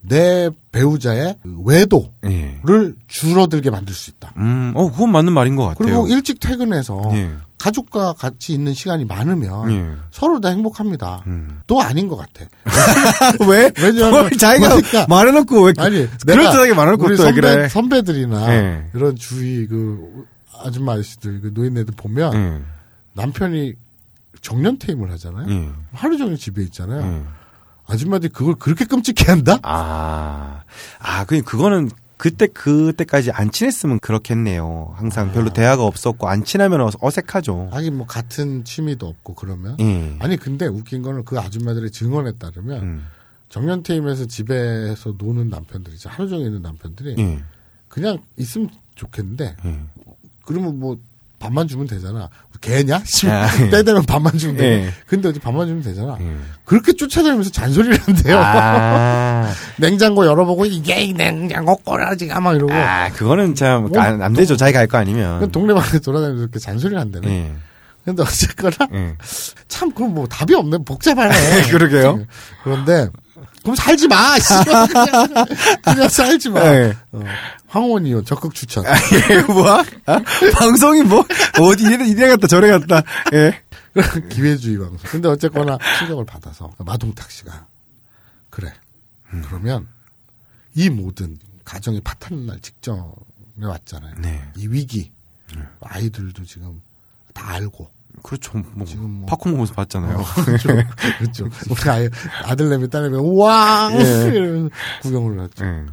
[0.03, 2.59] 내 배우자의 그 외도를 예.
[3.07, 4.33] 줄어들게 만들 수 있다.
[4.39, 5.77] 음, 어, 그건 맞는 말인 것 같아요.
[5.85, 7.31] 그리고 일찍 퇴근해서 예.
[7.59, 9.97] 가족과 같이 있는 시간이 많으면 예.
[10.11, 11.23] 서로 다 행복합니다.
[11.27, 11.61] 음.
[11.67, 12.47] 또 아닌 것 같아.
[13.47, 13.71] 왜?
[13.79, 17.69] 왜냐하면 뭘 자기가 그러니까- 말해놓고 왜 아니, 그럴듯하게 말해놓고 우리 선배, 그래?
[17.69, 18.85] 선배들이나 예.
[18.95, 20.25] 이런 주위 그
[20.65, 22.63] 아줌마 아저씨들, 그 노인네들 보면 예.
[23.13, 23.75] 남편이
[24.41, 25.47] 정년 퇴임을 하잖아요.
[25.51, 25.69] 예.
[25.93, 27.27] 하루 종일 집에 있잖아요.
[27.91, 27.95] 예.
[27.95, 29.59] 아줌마들이 그걸 그렇게 끔찍해 한다?
[29.63, 30.63] 아,
[30.99, 34.95] 아, 그 그거는 그때 그때까지 안 친했으면 그렇겠네요.
[34.97, 37.71] 항상 별로 대화가 없었고 안 친하면 어색하죠.
[37.73, 39.77] 하긴 뭐 같은 취미도 없고 그러면.
[39.81, 40.17] 예.
[40.19, 43.07] 아니 근데 웃긴 거는 그 아줌마들의 증언에 따르면 음.
[43.49, 45.97] 정년 퇴임해서 집에서 노는 남편들이.
[46.05, 47.43] 하루 종일 있는 남편들이 예.
[47.89, 49.81] 그냥 있으면 좋겠는데 예.
[50.45, 50.99] 그러면 뭐
[51.41, 52.29] 밥만 주면 되잖아.
[52.61, 52.97] 개냐?
[52.97, 53.71] 아, 예.
[53.71, 54.65] 때 되면 밥만 주면 돼.
[54.65, 54.93] 예.
[55.07, 56.17] 근데 어디 밥만 주면 되잖아.
[56.21, 56.37] 예.
[56.65, 58.39] 그렇게 쫓아다니면서 잔소리를 한대요.
[58.39, 64.35] 아, 냉장고 열어보고 이게 이 냉장고 꼬라지가 막 이러고 아, 그거는 참 뭐, 안, 안
[64.35, 64.57] 되죠.
[64.57, 65.39] 자기가 할 거 아니면.
[65.39, 67.29] 그냥 동네방네 돌아다니면서 이렇게 잔소리를 한대네.
[67.29, 67.53] 예.
[68.05, 69.15] 근데 어쨌거나 예.
[69.69, 70.79] 참 그건 뭐 답이 없네.
[70.85, 71.35] 복잡하네.
[71.73, 72.25] 그러게요.
[72.63, 73.09] 그런데
[73.63, 74.39] 그럼 살지 마.
[74.39, 74.65] 씨발.
[74.89, 75.47] 그냥,
[75.85, 76.61] 그냥 살지 마.
[76.65, 76.97] 예.
[77.13, 77.23] 어,
[77.69, 78.85] 황원 의원 적극 추천.
[78.85, 79.85] 예, 뭐야?
[80.07, 80.21] 아?
[80.55, 81.25] 방송이 뭐,
[81.61, 83.03] 어디 이래, 이래 갔다 저래 갔다.
[83.33, 83.63] 예.
[84.31, 84.99] 기회주의 방송.
[85.05, 87.67] 근데 어쨌거나 충격을 받아서 마동탁 씨가
[88.51, 88.73] 그래.
[89.47, 89.87] 그러면
[90.75, 93.05] 이 모든 가정이 파탄 날 직전에
[93.63, 94.15] 왔잖아요.
[94.19, 94.43] 네.
[94.57, 95.11] 이 위기
[95.81, 96.81] 아이들도 지금
[97.33, 97.91] 다 알고
[98.23, 98.59] 그렇죠.
[98.75, 100.19] 뭐, 지금 뭐- 팝콘 먹으면서 봤잖아요.
[100.45, 100.69] 그렇죠.
[101.19, 101.49] 그렇죠.
[101.71, 102.09] 우리 아이,
[102.45, 104.69] 아들내미 딸내미 우와 예.
[105.03, 105.65] 구경을 했죠.
[105.65, 105.87] 예.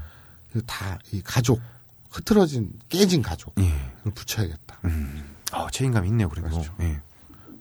[0.66, 1.60] 다이 가족
[2.12, 4.10] 흐트러진 깨진 가족을 예.
[4.12, 4.80] 붙여야겠다.
[5.52, 6.50] 아, 책임감이 있네요, 그래도.
[6.50, 6.74] 그렇죠.
[6.82, 7.00] 예.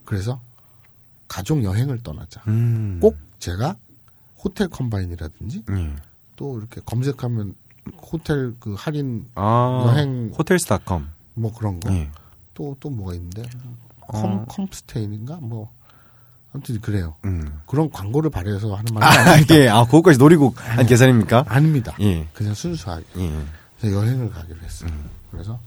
[0.05, 0.41] 그래서
[1.29, 2.43] 가족 여행을 떠나자.
[2.49, 2.99] 음.
[3.01, 3.77] 꼭 제가
[4.43, 5.97] 호텔 컴바인이라든지 예.
[6.37, 7.55] 또 이렇게 검색하면
[8.03, 11.11] 호텔 그 할인 아, 여행- 호텔스닷컴.
[11.35, 11.93] 뭐 그런 거.
[11.93, 12.11] 예.
[12.55, 13.43] 또또 뭐가 있는데
[14.09, 14.21] 어.
[14.21, 15.71] 컴 컴스테인인가 뭐
[16.53, 17.17] 아무튼 그래요.
[17.25, 17.61] 음.
[17.67, 19.55] 그런 광고를 발휘해서 하는 말이 아, 아닙니다.
[19.57, 19.69] 예.
[19.69, 21.45] 아, 그것까지 노리고 한 계산입니까?
[21.49, 21.95] 아닙니다.
[22.01, 22.27] 예.
[22.33, 23.45] 그냥 순수하게 예.
[23.79, 24.91] 그래서 여행을 가기로 했어요.
[24.91, 25.11] 음.
[25.31, 25.59] 그래서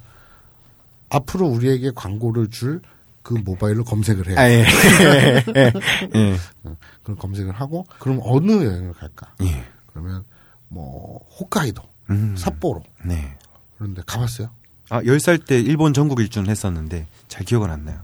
[1.10, 2.82] 앞으로 우리에게 광고를 줄
[3.30, 4.36] 그 모바일로 검색을 해요.
[4.40, 4.66] 아, 예.
[5.56, 5.74] 예.
[6.16, 6.38] 예.
[7.04, 9.32] 그럼 검색을 하고 그럼 어느 여행을 갈까?
[9.44, 9.66] 예.
[9.86, 10.24] 그러면
[10.68, 12.36] 뭐 홋카이도, 음.
[12.36, 13.38] 삿포로 네.
[13.78, 14.50] 그런데 가봤어요?
[14.90, 18.02] 아, 10살 때 일본 전국 일주를 했었는데 잘 기억은 안 나요.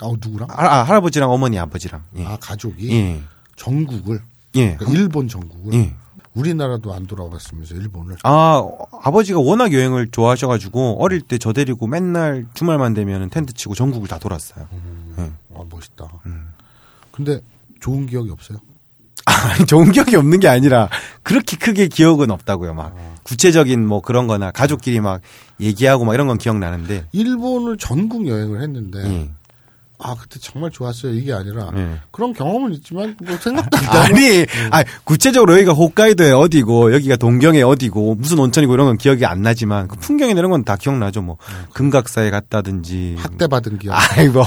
[0.00, 0.48] 아 누구랑?
[0.50, 2.02] 아, 아, 할아버지랑 어머니, 아버지랑.
[2.16, 2.24] 예.
[2.26, 3.20] 아 가족이 예.
[3.56, 4.20] 전국을
[4.56, 4.76] 예.
[4.76, 5.94] 그러니까 일본 전국을 예.
[6.34, 8.62] 우리나라도 안 돌아봤으면서 일본을 아,
[9.02, 14.18] 아버지가 워낙 여행을 좋아하셔가지고 어릴 때 저 데리고 맨날 주말만 되면 텐트 치고 전국을 다
[14.18, 14.66] 돌았어요.
[15.18, 15.22] 예.
[15.54, 16.06] 아 멋있다.
[16.26, 16.48] 음.
[17.10, 17.40] 근데
[17.80, 18.58] 좋은 기억이 없어요?
[19.26, 20.88] 아니, 좋은 기억이 없는 게 아니라
[21.22, 22.72] 그렇게 크게 기억은 없다고요.
[22.74, 23.14] 막 아.
[23.24, 25.20] 구체적인 뭐 그런 거나 가족끼리 막
[25.60, 27.06] 얘기하고 막 이런 건 기억나는데.
[27.12, 29.30] 일본을 전국 여행을 했는데 예.
[30.00, 31.98] 아 그때 정말 좋았어요 이게 아니라 예.
[32.12, 37.64] 그런 경험은 있지만 뭐 생각도 안 나고 아니, 아 구체적으로 여기가 홋카이도의 어디고 여기가 동경의
[37.64, 41.22] 어디고 무슨 온천이고 이런 건 기억이 안 나지만 그 풍경이나 이런 건 다 기억나죠.
[41.22, 41.38] 뭐
[41.72, 43.16] 금각사에 갔다든지.
[43.18, 43.94] 학대 받은 기억.
[44.18, 44.42] 아이고,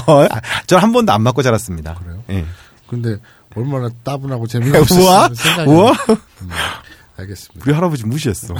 [0.68, 1.94] 전 한 번도 안 맞고 자랐습니다.
[1.94, 2.22] 그래요?
[2.30, 2.44] 예.
[2.86, 3.16] 근데
[3.56, 5.90] 얼마나 따분하고 재미가 없었으면 생각이 우와,
[6.42, 6.48] 음,
[7.16, 7.64] 알겠습니다.
[7.66, 8.54] 우리 할아버지 무시했어.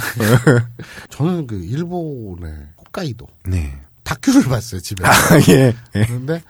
[1.09, 2.51] 저는 그 일본의
[2.85, 3.79] 홋카이도 네.
[4.03, 5.05] 다큐를 봤어요 집에.
[5.05, 5.11] 아,
[5.49, 6.43] 예, 예, 그런데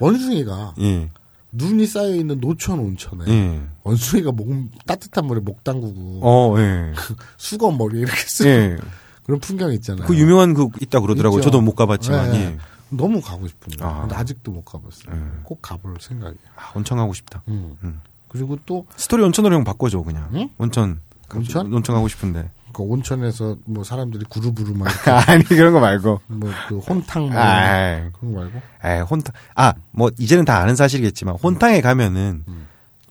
[0.00, 1.08] 원숭이가 예.
[1.52, 3.62] 눈이 쌓여 있는 노천 온천에 예.
[3.82, 4.48] 원숭이가 목
[4.86, 6.92] 따뜻한 물에 목 담그고 어, 예.
[7.36, 8.76] 수건 머리 이렇게 쓰고 예.
[9.24, 10.06] 그런 풍경 있잖아요.
[10.06, 11.40] 그 유명한 그 있다 그러더라고요.
[11.40, 11.50] 있죠.
[11.50, 12.32] 저도 못 가봤지만.
[12.32, 12.44] 네.
[12.44, 12.58] 예.
[12.90, 13.94] 너무 가고 싶은 거예요.
[13.94, 14.00] 아.
[14.00, 15.14] 근데 아직도 못 가봤어요.
[15.14, 15.20] 네.
[15.42, 16.38] 꼭 가볼 생각이에요.
[16.56, 17.42] 아, 온천 가고 싶다.
[17.48, 17.76] 음.
[17.84, 18.00] 음.
[18.28, 20.30] 그리고 또 스토리 온천으로 형 바꿔줘 그냥.
[20.34, 20.48] 응?
[20.58, 21.00] 온천.
[21.34, 21.72] 온천?
[21.72, 22.50] 온천 가고 싶은데.
[22.72, 24.88] 그 온천에서 뭐 사람들이 구루부루 막
[25.28, 26.20] 아니 그런 거 말고.
[26.26, 29.34] 뭐 그 혼탕 뭐 아, 그런 거 말고 에 혼탕.
[29.54, 32.44] 아, 뭐 이제는 다 아는 사실이겠지만 혼탕에 가면은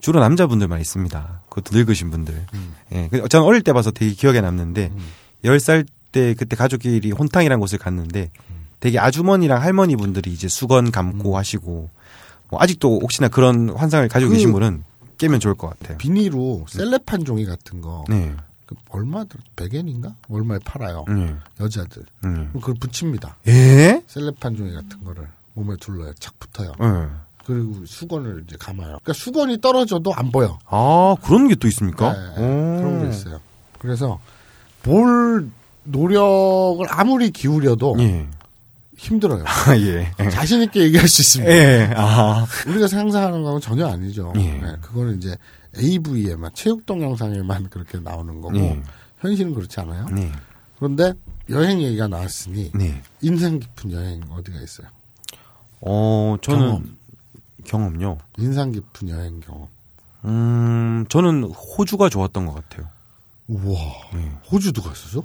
[0.00, 1.40] 주로 남자분들만 있습니다.
[1.48, 2.46] 그것도 늙으신 분들.
[2.92, 3.08] 예.
[3.10, 4.92] 그 저는 어릴 때 봐서 되게 기억에 남는데
[5.44, 8.30] 열살때 그때 가족끼리 혼탕이라는 곳을 갔는데
[8.80, 11.90] 되게 아주머니랑 할머니 분들이 이제 수건 감고 하시고
[12.50, 14.84] 뭐 아직도 혹시나 그런 환상을 가지고 그- 계신 분은
[15.18, 15.98] 깨면 좋을 것 같아요.
[15.98, 18.32] 비닐로 셀레판 종이 같은 거 네.
[18.68, 20.14] 그 얼마 들 100엔인가?
[20.28, 21.06] 얼마에 팔아요.
[21.08, 21.34] 네.
[21.58, 22.02] 여자들.
[22.22, 22.30] 네.
[22.30, 23.34] 그럼 그걸 붙입니다.
[23.46, 24.02] 예?
[24.06, 26.12] 셀레판 종이 같은 거를 몸에 둘러요.
[26.20, 26.72] 착 붙어요.
[26.78, 26.86] 네.
[27.46, 28.88] 그리고 수건을 이제 감아요.
[29.02, 30.58] 그러니까 수건이 떨어져도 안 보여.
[30.66, 32.12] 아, 그런 게 또 있습니까?
[32.12, 32.76] 네, 오.
[32.76, 33.40] 그런 게 있어요.
[33.78, 34.20] 그래서
[34.84, 35.48] 뭘
[35.84, 38.26] 노력을 아무리 기울여도 예.
[38.98, 39.44] 힘들어요.
[39.48, 40.12] 아, 예.
[40.30, 41.50] 자신 있게 얘기할 수 있습니다.
[41.50, 41.94] 예.
[41.96, 42.44] 아.
[42.66, 44.34] 우리가 상상하는 거하고 전혀 아니죠.
[44.36, 44.40] 예.
[44.52, 45.34] 네, 그거는 이제
[45.76, 48.82] AV에만 체육 동영상에만 그렇게 나오는 거고 예.
[49.20, 50.06] 현실은 그렇지 않아요.
[50.10, 50.30] 네.
[50.76, 51.12] 그런데
[51.50, 53.02] 여행 얘기가 나왔으니 네.
[53.20, 54.86] 인상 깊은 여행 어디가 있어요?
[55.80, 56.96] 어, 저는
[57.64, 57.98] 경험.
[57.98, 58.02] 경험.
[58.02, 59.68] 요 인상 깊은 여행 경험.
[60.24, 62.88] 음, 저는 호주가 좋았던 것 같아요.
[63.46, 63.78] 우와,
[64.14, 64.30] 네.
[64.50, 65.24] 호주도 갔었어?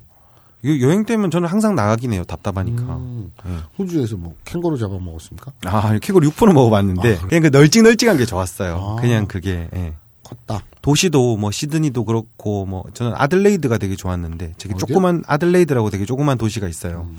[0.65, 2.23] 여행 때면 저는 항상 나가긴 해요.
[2.25, 2.81] 답답하니까.
[2.95, 3.57] 음, 네.
[3.77, 5.51] 호주에서 뭐 캥거루 잡아 먹었습니까?
[5.65, 8.75] 아, 캐고리 6%는 먹어봤는데 아, 그냥 그 널찍널찍한 게 좋았어요.
[8.77, 9.01] 아.
[9.01, 9.93] 그냥 그게 예.
[10.35, 10.63] 컸다.
[10.81, 14.85] 도시도 뭐 시드니도 그렇고 뭐 저는 아들레이드가 되게 좋았는데 되게 어디요?
[14.85, 17.09] 조그만 아들레이드라고 되게 조그만 도시가 있어요.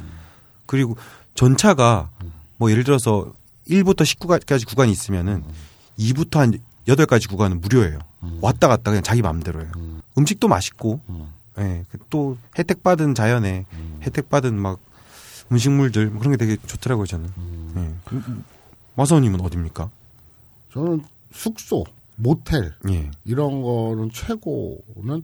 [0.66, 0.97] 그리고
[1.35, 2.11] 전차가
[2.57, 3.32] 뭐 예를 들어서
[3.69, 5.45] 1부터 19까지 구간이 있으면은
[5.99, 7.99] 2부터 한 8까지 구간은 무료예요.
[8.41, 9.70] 왔다 갔다 그냥 자기 마음대로 해요.
[9.77, 11.01] 음 식도 맛있고
[11.59, 11.85] 예.
[12.11, 13.65] 또 혜택 받은 자연에
[14.03, 14.78] 혜택 받은 막
[15.53, 17.31] 음식물들 뭐 그런 게 되게 좋더라고요, 저는.
[17.77, 17.95] 예.
[18.97, 19.91] 마사오님은 어딥니까?
[20.73, 21.85] 저는 숙소,
[22.16, 23.11] 모텔 예.
[23.24, 25.23] 이런 거는 최고는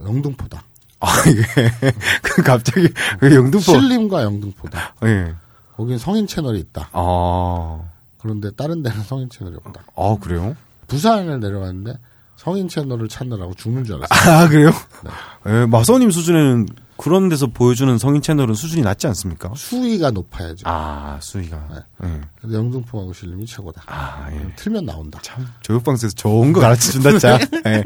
[0.00, 0.62] 영등포다.
[1.00, 1.42] 아, 이게
[2.22, 2.88] 그 갑자기
[3.18, 4.94] 그 영등포 신림과 영등포다.
[5.04, 5.34] 예.
[5.76, 6.90] 거긴 성인 채널이 있다.
[6.92, 7.80] 아.
[8.18, 9.82] 그런데 다른 데는 성인 채널이 없다.
[9.96, 10.54] 아, 그래요?
[10.86, 11.98] 부산을 내려갔는데
[12.36, 14.36] 성인 채널을 찾느라고 죽는 줄 알았어요.
[14.36, 14.70] 아, 그래요?
[15.04, 15.10] 네.
[15.46, 16.68] 예, 마사오님 수준에는
[17.02, 19.52] 그런 데서 보여주는 성인 채널은 수준이 낮지 않습니까?
[19.56, 20.62] 수위가 높아야죠.
[20.68, 21.84] 아, 수위가.
[22.00, 22.08] 네.
[22.08, 22.20] 예.
[22.40, 23.82] 근데 영등포하고 신림이 최고다.
[23.86, 24.54] 아, 예.
[24.54, 25.18] 틀면 나온다.
[25.20, 27.40] 참, 교육방송에서 좋은 거 가르쳐 준다, 짜.
[27.66, 27.82] 예.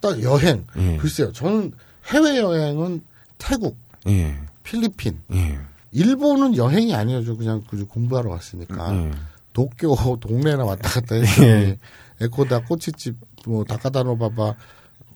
[0.00, 0.66] 딱 여행.
[0.76, 0.96] 예.
[0.96, 1.32] 글쎄요.
[1.32, 1.70] 저는
[2.06, 3.04] 해외 여행은
[3.38, 3.78] 태국,
[4.08, 4.36] 예.
[4.64, 5.60] 필리핀, 예.
[5.92, 7.36] 일본은 여행이 아니어죠.
[7.36, 8.92] 그냥 그 공부하러 갔으니까.
[8.92, 9.12] 예.
[9.52, 11.78] 도쿄 동네나 왔다 갔다 했더니
[12.20, 13.14] 에코다 꼬치집
[13.46, 14.54] 뭐 다카다노바바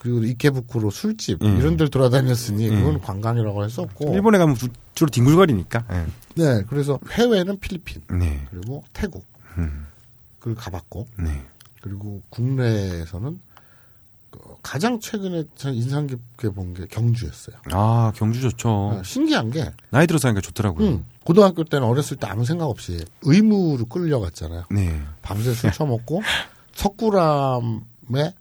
[0.02, 1.58] 그리고 이케부쿠로 술집 음.
[1.58, 5.84] 이런 데를 돌아다녔으니 그건 관광이라고 없고 일본에 가면 주- 주로 뒹굴거리니까.
[5.92, 6.06] 예.
[6.34, 8.44] 네 그래서 해외는 필리핀 네.
[8.50, 9.24] 그리고 태국
[9.58, 9.86] 음.
[10.40, 11.44] 그걸 가봤고 네.
[11.80, 13.38] 그리고 국내에서는
[14.32, 17.54] 그 가장 최근에 전 인상 깊게 본 게 경주였어요.
[17.70, 18.96] 아, 경주 좋죠.
[18.98, 20.84] 아, 신기한 게 나이 들어서 하니까 좋더라고요.
[20.88, 24.64] 음, 고등학교 때는 어렸을 때 아무 생각 없이 의무로 끌려갔잖아요.
[24.72, 25.00] 네.
[25.22, 26.22] 밤새 술 처먹고
[26.74, 28.34] 석굴암에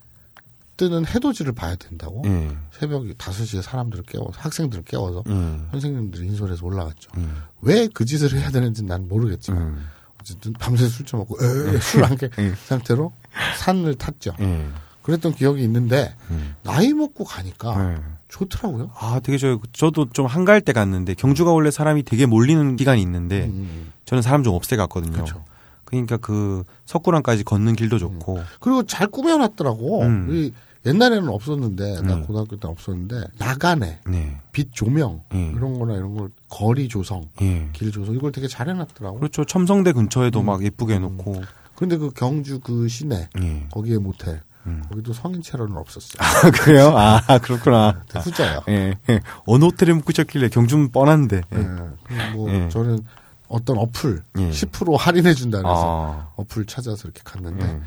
[0.81, 2.49] 뜨는 해돋이를 봐야 된다고 예.
[2.71, 5.59] 새벽 5시에 사람들을 깨워 학생들을 깨워서 예.
[5.69, 7.11] 선생님들이 인솔해서 올라갔죠.
[7.17, 7.43] 음.
[7.61, 9.87] 왜그 짓을 해야 되는지 난 모르겠지만 음.
[10.19, 11.37] 어쨌든 밤새 술 처먹고
[11.81, 12.53] 술안 깬 예.
[12.65, 13.13] 상태로
[13.57, 14.33] 산을 탔죠.
[14.39, 14.67] 예.
[15.03, 16.55] 그랬던 기억이 있는데 음.
[16.63, 18.01] 나이 먹고 가니까 예.
[18.29, 18.89] 좋더라고요.
[18.97, 23.43] 아, 되게 저, 저도 좀 한가할 때 갔는데, 경주가 원래 사람이 되게 몰리는 기간이 있는데,
[23.43, 25.11] 음, 저는 사람 좀 없애 갔거든요.
[25.11, 25.43] 그렇죠.
[25.83, 30.03] 그러니까 그 석굴암까지 걷는 길도 좋고, 그리고 잘 꾸며놨더라고.
[30.03, 30.53] 음.
[30.83, 32.25] 이 옛날에는 없었는데 나 음.
[32.25, 34.39] 고등학교 때 없었는데 나간에 네.
[34.51, 35.53] 빛 조명 음.
[35.55, 37.69] 이런 거나 이런 걸 거리 조성 예.
[37.73, 39.19] 길 조성 이걸 되게 잘 해놨더라고.
[39.19, 39.45] 그렇죠.
[39.45, 41.41] 첨성대 근처에도 막 예쁘게 해놓고,
[41.75, 43.67] 그런데 그 경주 그 시내 예.
[43.71, 44.83] 거기에 모텔 음.
[44.89, 46.19] 거기도 성인 체로는 없었어요.
[46.19, 46.93] 아, 그래요?
[46.95, 48.03] 아, 그렇구나.
[48.13, 48.61] 후자야.
[48.69, 48.97] 예.
[49.09, 49.19] 예.
[49.45, 51.41] 어느 호텔에 묵으셨길래 경주는 뻔한데.
[51.53, 51.57] 예.
[51.57, 52.29] 예.
[52.35, 52.69] 뭐 예.
[52.69, 53.03] 저는
[53.47, 54.49] 어떤 어플 예.
[54.49, 56.31] 10% 할인해 준다 그래서 아.
[56.35, 57.81] 어플 찾아서 이렇게 갔는데 예.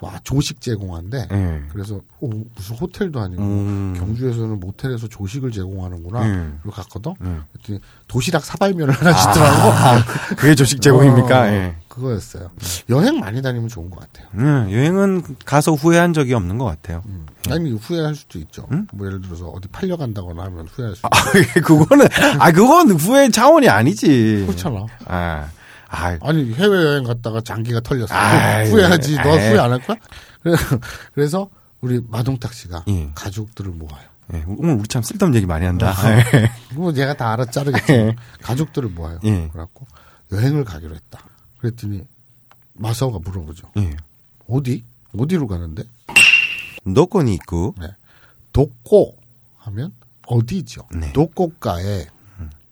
[0.00, 1.62] 와 조식 제공한데 예.
[1.70, 3.94] 그래서 오, 무슨 호텔도 아니고 음.
[3.98, 6.22] 경주에서는 모텔에서 조식을 제공하는구나.
[6.22, 6.58] 음.
[6.62, 7.14] 그리고 갔거든.
[7.20, 7.44] 음.
[7.52, 9.70] 그랬더니 도시락 사발면을 하나 주더라고.
[9.70, 10.04] 아,
[10.36, 11.40] 그게 조식 제공입니까?
[11.42, 11.76] 어, 예.
[11.88, 12.50] 그거였어요.
[12.88, 14.28] 여행 많이 다니면 좋은 것 같아요.
[14.34, 17.02] 음, 여행은 가서 후회한 적이 없는 것 같아요.
[17.06, 17.26] 음.
[17.50, 18.66] 아니 후회할 수도 있죠.
[18.72, 18.86] 음?
[18.92, 21.10] 뭐 예를 들어서 어디 팔려간다거나 하면 후회할 수 아,
[21.62, 22.06] 그거는,
[22.38, 24.44] 아, 그건 후회 차원이 아니지.
[24.46, 24.86] 그렇잖아.
[25.06, 25.48] 아,
[25.92, 28.14] 아, 아니 해외 여행 갔다가 장기가 털렸어.
[28.14, 29.16] 아이, 후회하지.
[29.16, 29.48] 너 에이.
[29.50, 29.96] 후회 안 할 거야?
[31.14, 31.50] 그래서
[31.80, 33.10] 우리 마동탁 씨가 예.
[33.14, 34.08] 가족들을 모아요.
[34.32, 35.92] 예, 오늘 우리 참 쓸데없는 얘기 많이 한다.
[36.74, 38.14] 뭐 얘가 다 알아 자르겠지.
[38.42, 39.18] 가족들을 모아요.
[39.24, 39.48] 예.
[39.48, 39.86] 그래갖고
[40.32, 41.24] 여행을 가기로 했다.
[41.58, 42.06] 그랬더니
[42.74, 43.72] 마사오가 물어보죠.
[43.78, 43.96] 예.
[44.48, 44.84] 어디?
[45.18, 45.82] 어디로 가는데?
[46.84, 47.88] 노코니 있고, 네.
[48.52, 49.16] 도꼬
[49.58, 49.92] 하면
[50.26, 50.86] 어디죠?
[50.94, 51.12] 네.
[51.12, 52.06] 도꼬가에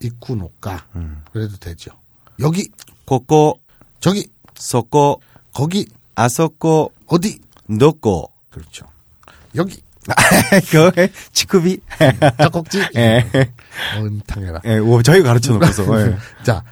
[0.01, 0.85] 이쿠노가
[1.33, 1.91] 그래도 되죠.
[2.39, 2.69] 여기
[3.09, 3.59] 코코,
[3.99, 5.19] 저기 소코,
[5.51, 7.39] 거기 아소코, 어디?
[7.65, 8.29] 노코.
[8.51, 8.85] 그렇죠.
[9.55, 9.81] 여기
[10.69, 11.79] 그, 치쿠비.
[12.37, 13.25] 짝꼭지 예.
[13.97, 14.61] 은탕해라.
[14.65, 15.83] 예, 오, 저희가 가르쳐 놓고서.
[16.05, 16.17] 예.
[16.43, 16.63] 자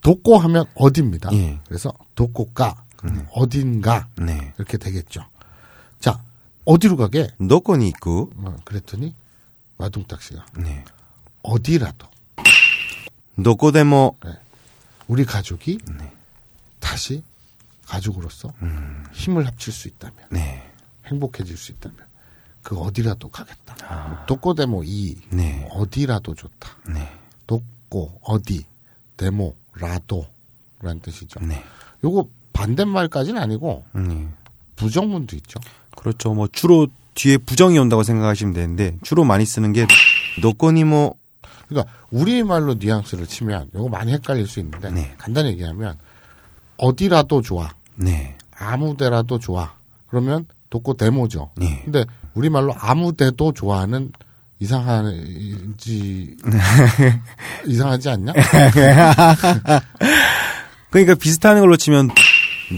[0.00, 1.30] 도꼬 하면 어디입니다.
[1.34, 1.60] 예.
[1.68, 2.82] 그래서 도꼬가
[3.32, 4.54] 어딘가 네.
[4.56, 5.26] 이렇게 되겠죠.
[6.00, 6.18] 자
[6.64, 7.28] 어디로 가게?
[7.36, 9.14] 노코니 있고, 어, 그랬더니
[9.76, 10.82] 마동탁 씨가 네.
[11.42, 12.06] 어디라도
[13.36, 14.16] 노코데모,
[15.08, 16.12] 우리 가족이 네.
[16.80, 17.22] 다시
[17.86, 18.52] 가족으로서
[19.12, 20.62] 힘을 합칠 수 있다면 네.
[21.06, 21.98] 행복해질 수 있다면
[22.62, 24.24] 그 어디라도 가겠다.
[24.26, 25.36] 독고 데모 이 아.
[25.36, 25.68] 네.
[25.72, 26.76] 어디라도 좋다.
[26.88, 27.12] 네.
[27.46, 28.64] 독고 어디
[29.16, 31.40] 데모 라도라는 뜻이죠.
[31.40, 31.62] 네.
[32.02, 34.28] 요거 반대말까지는 아니고 네.
[34.76, 35.60] 부정문도 있죠.
[35.96, 36.34] 그렇죠.
[36.34, 39.86] 뭐, 주로 뒤에 부정이 온다고 생각하시면 되는데, 주로 많이 쓰는 게,
[40.42, 41.16] 노코니모,
[41.74, 45.14] 그러니까 우리말로 뉘앙스를 치면 요거 많이 헷갈릴 수 있는데 네.
[45.18, 45.96] 간단히 얘기하면
[46.76, 47.70] 어디라도 좋아.
[47.96, 48.36] 네.
[48.56, 49.74] 아무데라도 좋아.
[50.08, 51.50] 그러면 독고 데모죠.
[51.56, 51.82] 네.
[51.84, 54.12] 근데 우리말로 아무데도 좋아하는
[54.60, 56.36] 이상하지
[57.66, 58.32] 이상하지 않냐?
[60.90, 62.10] 그러니까 비슷한 걸로 치면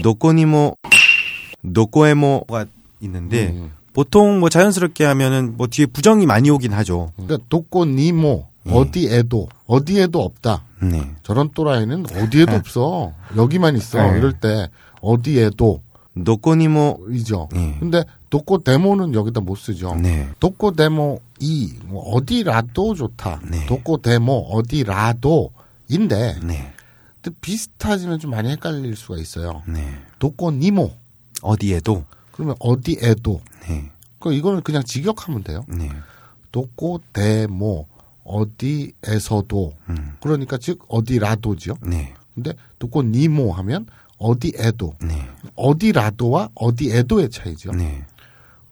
[0.01, 0.75] 노코니모
[1.61, 2.65] 노코에모가
[3.01, 3.71] 있는데 음.
[3.93, 7.11] 보통 뭐 자연스럽게 하면은 뭐 뒤에 부정이 많이 오긴 하죠.
[7.15, 8.71] 그러니까 독고 니모 예.
[8.73, 10.63] 어디에도 어디에도 없다.
[10.81, 11.15] 네.
[11.23, 13.13] 저런 또라이는 어디에도 없어.
[13.35, 14.11] 여기만 있어.
[14.11, 14.17] 네.
[14.17, 14.69] 이럴 때
[15.01, 15.81] 어디에도
[16.13, 17.47] 노코니모 이죠.
[17.55, 17.75] 예.
[17.79, 19.95] 근데 독고 데모는 여기다 못 쓰죠.
[19.95, 20.29] 네.
[20.39, 23.41] 독고 데모 이 뭐 어디라도 좋다.
[23.49, 23.65] 네.
[23.67, 26.73] 독고 데모 어디라도인데 네.
[27.41, 29.61] 비슷하지는 좀 많이 헷갈릴 수가 있어요.
[29.67, 29.85] 네.
[30.19, 30.91] 독고 니모
[31.41, 33.91] 어디에도 그러면 어디에도 네.
[34.19, 35.63] 그 이거는 그냥 직역하면 돼요.
[35.67, 35.89] 네.
[36.51, 37.85] 독고 데모
[38.27, 40.15] 어디에서도 음.
[40.21, 41.77] 그러니까 즉 어디라도죠.
[41.85, 42.13] 네.
[42.35, 43.85] 근데 듣고 니모 하면
[44.19, 45.27] 어디에도 네.
[45.55, 47.71] 어디라도와 어디에도의 차이죠.
[47.71, 48.03] 네.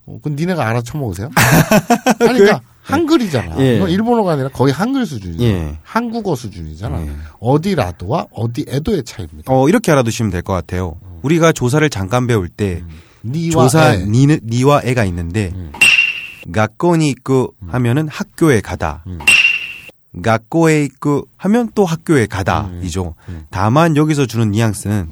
[0.06, 1.30] 어, 그 니네가 알아쳐 먹으세요.
[2.18, 2.60] 그러니까 그, 네.
[2.82, 3.58] 한글이잖아.
[3.58, 3.78] 예.
[3.88, 5.48] 일본어가 아니라 거의 한글 수준이잖아.
[5.50, 5.78] 예.
[5.82, 7.00] 한국어 수준이잖아.
[7.02, 7.10] 예.
[7.40, 9.52] 어디라도와 어디에도의 차이입니다.
[9.52, 10.96] 어, 이렇게 알아두시면 될 것 같아요.
[11.02, 11.18] 음.
[11.22, 12.84] 우리가 조사를 잠깐 배울 때
[13.24, 13.50] 음.
[13.50, 14.04] 조사 에.
[14.06, 15.72] 니, 니와 애가 있는데 음.
[16.52, 17.68] 가꼬니 있고 음.
[17.72, 19.02] 하면은 학교에 가다.
[19.08, 19.18] 음.
[20.16, 20.22] 음.
[20.24, 22.66] 학교에 있고 하면 또 학교에 가다.
[22.66, 22.80] 음.
[22.84, 23.14] 이죠.
[23.50, 25.08] 다만 여기서 주는 뉘앙스는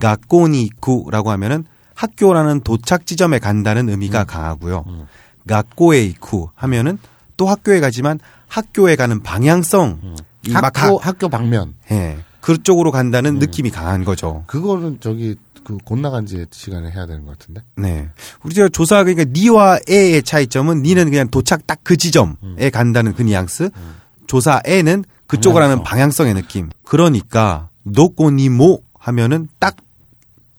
[0.00, 1.64] 학교니 있고라고 하면은
[1.94, 4.26] 학교라는 도착 지점에 간다는 의미가 음.
[4.26, 4.84] 강하고요.
[5.48, 6.98] 학교에 있고 하면은
[7.36, 8.18] 또 학교에 가지만
[8.48, 10.16] 학교에 가는 방향성
[10.46, 12.18] 이막 학교 가- 학교 방면 예.
[12.40, 13.38] 그쪽으로 간다는 음.
[13.40, 14.44] 느낌이 강한 거죠.
[14.46, 17.60] 그거는 저기 그곧 나간 지 시간에 해야 되는 것 같은데.
[17.76, 18.08] 네.
[18.44, 23.70] 우리가 조사 그러니까 니와 에의 차이점은 니는 그냥 도착 딱 그 지점에 간다는 그 뉘앙스.
[24.26, 26.70] 조사 에는 그쪽으로 하는 방향성 의 느낌.
[26.84, 29.76] 그러니까 노꼬니모 하면은 딱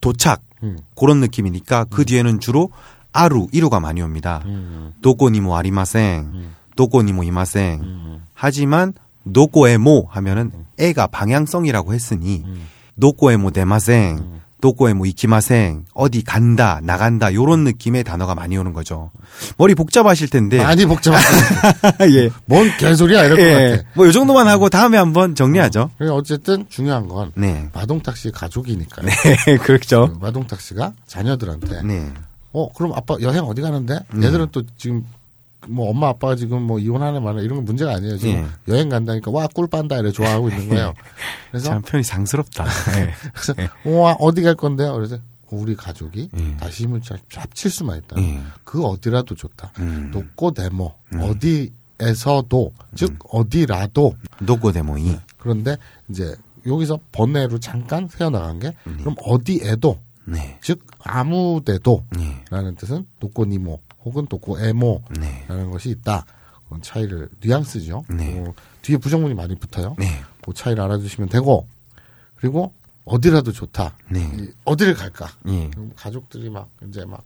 [0.02, 0.78] 도착 음.
[0.96, 2.70] 그런 느낌이니까 그 뒤에는 주로
[3.14, 4.44] 아루 이루가 많이 옵니다.
[4.46, 4.94] 음.
[5.02, 6.52] 도꼬니모 아리마생.
[6.76, 7.80] 도꼬니모 이마생.
[7.82, 8.24] 음.
[8.34, 12.68] 하지만 노꼬에모 하면은 애가 방향성이라고 했으니 음.
[12.96, 19.12] 노꼬에모 데마생, 노꼬에모 이키마생, 어디 간다, 나간다 요런 느낌의 단어가 많이 오는 거죠.
[19.58, 20.58] 머리 복잡하실 텐데.
[20.64, 22.10] 많이 복잡하다.
[22.12, 22.30] 예.
[22.46, 23.78] 뭔 개소리야 이럴 것 예.
[23.78, 23.90] 같아.
[23.96, 25.92] 뭐 요 정도만 하고 다음에 한번 정리하죠.
[25.98, 27.70] 그러니까 어쨌든 중요한 건 네.
[27.74, 29.06] 마동탁 씨 가족이니까요.
[29.46, 30.18] 네, 그렇죠.
[30.20, 32.12] 마동탁 씨가 자녀들한테 네.
[32.54, 34.00] 어 그럼 아빠 여행 어디 가는데?
[34.16, 35.06] 얘들은 또 지금
[35.68, 38.18] 뭐 엄마 아빠가 지금 뭐 이혼하는 말은 이런 건 문제가 아니에요.
[38.18, 38.36] 지금
[38.68, 38.72] 예.
[38.74, 40.94] 여행 간다니까 와 꿀 빤다 이래 좋아하고 있는 거예요.
[41.52, 42.64] 그래서 참 편이 상스럽다.
[42.66, 43.14] 네.
[43.34, 43.54] 그래서
[44.00, 44.94] 와 어디 갈 건데요?
[44.94, 45.18] 그래서
[45.50, 46.58] 우리 가족이 예.
[46.58, 48.22] 다시 힘을 합- 합칠 수만 있다.
[48.22, 48.40] 예.
[48.64, 49.72] 그 어디라도 좋다.
[49.80, 50.12] 음.
[50.14, 55.18] 높고 데모 어디에서도 즉 어디라도 노꼬데모이.
[55.38, 55.78] 그런데
[56.10, 56.36] 이제
[56.66, 60.60] 여기서 번외로 잠깐 새어나간 게 그럼 어디에도 네.
[60.62, 62.44] 즉 아무데도 네.
[62.50, 65.46] 라는 뜻은 도꼬니모 혹은 도꼬에모라는 네.
[65.72, 66.26] 것이 있다.
[66.68, 68.06] 그런 차이를 뉘앙스죠.
[68.10, 68.40] 네.
[68.40, 69.96] 어, 뒤에 부정문이 많이 붙어요.
[70.00, 70.22] 네.
[70.44, 71.68] 그 차이를 알아주시면 되고
[72.38, 72.74] 그리고
[73.06, 73.94] 어디라도 좋다.
[74.10, 74.30] 네.
[74.38, 75.30] 이 어디를 갈까?
[75.48, 75.70] 예.
[75.70, 77.24] 그럼 가족들이 막 이제 막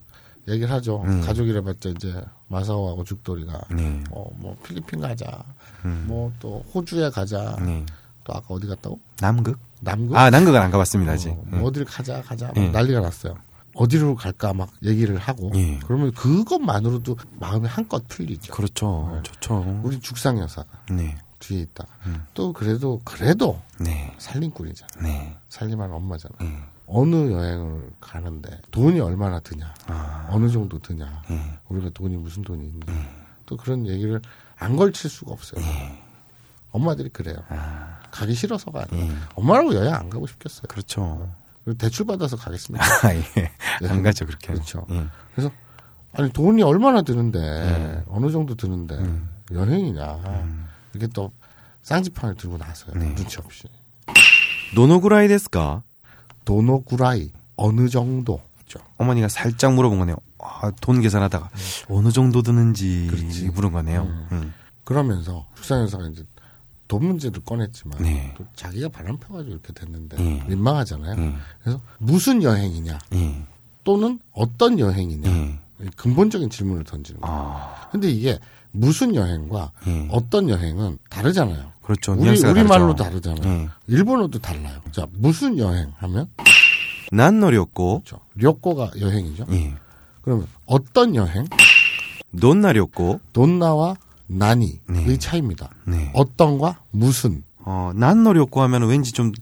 [0.48, 1.02] 얘기를 하죠.
[1.02, 1.20] 음.
[1.22, 4.02] 가족이라봤자 이제 마사오하고 죽돌이가 네.
[4.10, 5.44] 어 뭐 필리핀 가자,
[5.82, 7.84] 뭐또 호주에 가자, 네.
[8.24, 8.98] 또 아까 어디 갔다고?
[9.20, 9.58] 남극?
[9.80, 10.16] 남극?
[10.16, 11.30] 아, 남극은 안 가봤습니다, 아직.
[11.30, 12.68] 어, 뭐 어디를 가자 가자 막 예.
[12.68, 13.36] 난리가 났어요.
[13.74, 15.78] 어디로 갈까 막 얘기를 하고 예.
[15.86, 18.52] 그러면 그것만으로도 마음이 한껏 풀리죠.
[18.52, 19.20] 그렇죠.
[19.22, 19.80] 좋죠.
[19.82, 21.16] 우리 죽상 여사가 네.
[21.38, 21.86] 뒤에 있다.
[22.34, 24.14] 또 그래도 그래도 네.
[24.18, 25.02] 살림꾼이잖아.
[25.02, 25.36] 네.
[25.48, 26.34] 살림하는 엄마잖아.
[26.42, 26.58] 예.
[26.86, 30.28] 어느 여행을 가는데 돈이 얼마나 드냐, 아.
[30.30, 31.58] 어느 정도 드냐, 예.
[31.68, 32.86] 우리가 돈이 무슨 돈이 있냐,
[33.46, 34.20] 또 그런 얘기를
[34.58, 35.64] 안 걸칠 수가 없어요.
[36.70, 37.36] 엄마들이 그래요.
[38.10, 40.64] 가기 싫어서가 아니라 엄마라고 여행 안 가고 싶겠어요.
[40.68, 41.32] 그렇죠.
[41.78, 42.84] 대출 받아서 가겠습니다.
[43.06, 43.88] 아, 예.
[43.88, 44.48] 안 가죠, 그렇게.
[44.52, 44.86] 그렇죠.
[44.90, 45.06] 예.
[45.34, 45.50] 그래서
[46.14, 48.98] 아니 돈이 얼마나 드는데 어느 정도 드는데
[49.50, 50.18] 여행이냐
[50.92, 51.32] 이렇게 또
[51.82, 53.64] 쌍지판을 들고 나서요 눈치 없이
[54.74, 55.82] 노노구라이 데스까?
[56.44, 58.78] 도노구라이 어느 정도 있죠.
[58.98, 60.16] 어머니가 살짝 물어본 거네요.
[60.38, 61.50] 아, 돈 계산하다가
[61.88, 63.50] 어느 정도 드는지 그렇지.
[63.50, 64.02] 물은 거네요.
[64.32, 64.52] 음.
[64.84, 66.24] 그러면서 축산여사가 이제
[66.92, 68.34] 돈 문제를 꺼냈지만 네.
[68.36, 70.44] 또 자기가 바람 펴가지고 이렇게 됐는데 예.
[70.46, 71.16] 민망하잖아요.
[71.18, 71.34] 예.
[71.62, 73.42] 그래서 무슨 여행이냐 예.
[73.82, 75.58] 또는 어떤 여행이냐 예.
[75.96, 77.34] 근본적인 질문을 던지는 거예요.
[77.34, 78.38] 아, 근데 이게
[78.72, 80.08] 무슨 여행과 예.
[80.10, 81.72] 어떤 여행은 다르잖아요.
[81.80, 82.12] 그렇죠.
[82.12, 83.32] 우리 뉘앙스가 우리 말로 다르죠.
[83.32, 83.62] 다르잖아요.
[83.62, 83.68] 예.
[83.86, 84.78] 일본어도 달라요.
[84.90, 86.28] 자 무슨 여행 하면
[87.10, 88.22] 난 노렸고, 그렇죠.
[88.34, 89.46] 료꼬가 여행이죠.
[89.52, 89.72] 예.
[90.20, 91.46] 그러면 어떤 여행?
[92.32, 93.96] 넌 나렸고, 돈나와
[94.26, 95.16] 나니의 네.
[95.18, 95.70] 차이입니다.
[95.86, 96.10] 네.
[96.14, 99.32] 어떤과 무슨 어, 난 노렸고 하면 왠지 좀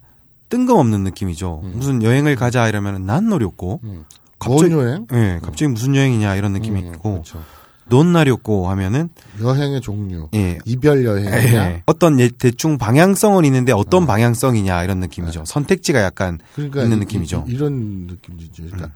[0.49, 1.63] 뜬금없는 느낌이죠.
[1.75, 4.05] 무슨 여행을 가자 이러면 난 노렸고, 음.
[4.39, 5.07] 갑자기- 뭔 여행?
[5.13, 7.43] 예, 갑자기 무슨 여행이냐 이런 느낌이 음, 있고, 그렇죠.
[7.89, 10.59] 넌 나렸고 하면은, 여행의 종류, 예.
[10.65, 11.71] 이별 여행이냐?
[11.71, 11.83] 예.
[11.87, 15.45] 어떤 예- 대충 방향성은 있는데 어떤 방향성이냐 이런 느낌이죠.
[15.47, 17.45] 선택지가 약간 그러니까 있는 이- 느낌이죠.
[17.47, 17.51] 음.
[17.51, 18.65] 이, 런 느낌이죠.
[18.67, 18.91] 그러니까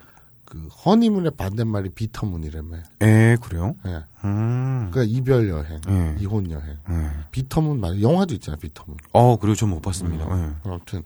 [0.54, 2.76] 그 허니문의 반대말이 비터문이라며.
[3.02, 3.74] 예, 그래요?
[3.86, 4.04] 예.
[4.24, 4.88] 음.
[4.92, 6.16] 그러니까 이별 여행, 예.
[6.20, 6.76] 이혼 여행.
[6.90, 7.10] 예.
[7.32, 8.96] 비터문 말 영화도 있잖아, 비터문.
[9.12, 10.24] 어, 그리고 전 못 봤습니다.
[10.24, 10.52] 예.
[10.70, 11.02] 아무튼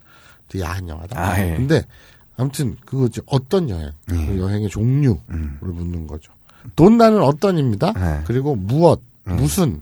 [0.49, 1.19] 되게 야한 영화다.
[1.19, 1.57] 아, 예.
[1.57, 1.83] 근데
[2.37, 3.23] 아무튼 그거죠.
[3.25, 4.27] 어떤 여행, 예.
[4.27, 5.59] 그 여행의 종류를 음.
[5.63, 6.31] 묻는 거죠.
[6.77, 7.95] 돈 나는 어떤입니다.
[7.97, 8.25] 예.
[8.27, 9.81] 그리고 무엇, 무슨은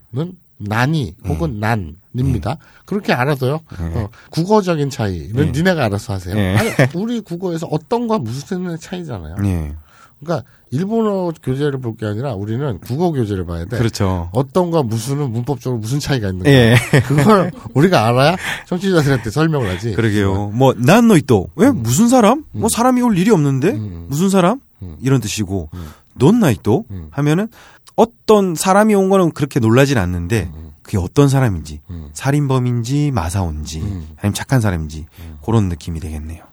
[0.59, 2.57] 난이 혹은 난입니다.
[2.87, 3.61] 그렇게 알아서요.
[3.79, 6.37] 어, 국어적인 차이는 니네가 알아서 하세요.
[6.37, 6.57] 예.
[6.57, 9.37] 아니, 우리 국어에서 어떤과 무슨의 차이잖아요.
[9.45, 9.75] 예.
[10.19, 13.77] 그러니까 일본어 교재를 볼 게 아니라 우리는 국어 교재를 봐야 돼.
[13.77, 14.31] 그렇죠.
[14.33, 16.51] 어떤과 무슨은 문법적으로 무슨 차이가 있는가.
[16.51, 16.77] 예.
[17.07, 19.93] 그걸 우리가 알아야 청취자들한테 설명을 하지.
[19.95, 20.49] 그러게요.
[20.55, 21.49] 뭐, 난너 있도.
[21.55, 21.71] 왜?
[21.71, 22.45] 무슨 사람?
[22.53, 23.73] 뭐, 사람이 올 일이 없는데?
[23.73, 24.07] 음.
[24.09, 24.61] 무슨 사람?
[24.83, 24.97] 음.
[25.03, 25.69] 이런 뜻이고,
[26.17, 26.19] 음.
[26.19, 26.85] 넌나 있도?
[26.91, 27.09] 음.
[27.11, 27.49] 하면은,
[27.95, 30.51] 어떤 사람이 온 거는 그렇게 놀라진 않는데,
[30.83, 32.11] 그게 어떤 사람인지, 음.
[32.13, 34.09] 살인범인지, 마사오인지, 음.
[34.19, 35.07] 아니면 착한 사람인지,
[35.45, 36.45] 그런 느낌이 되겠네요.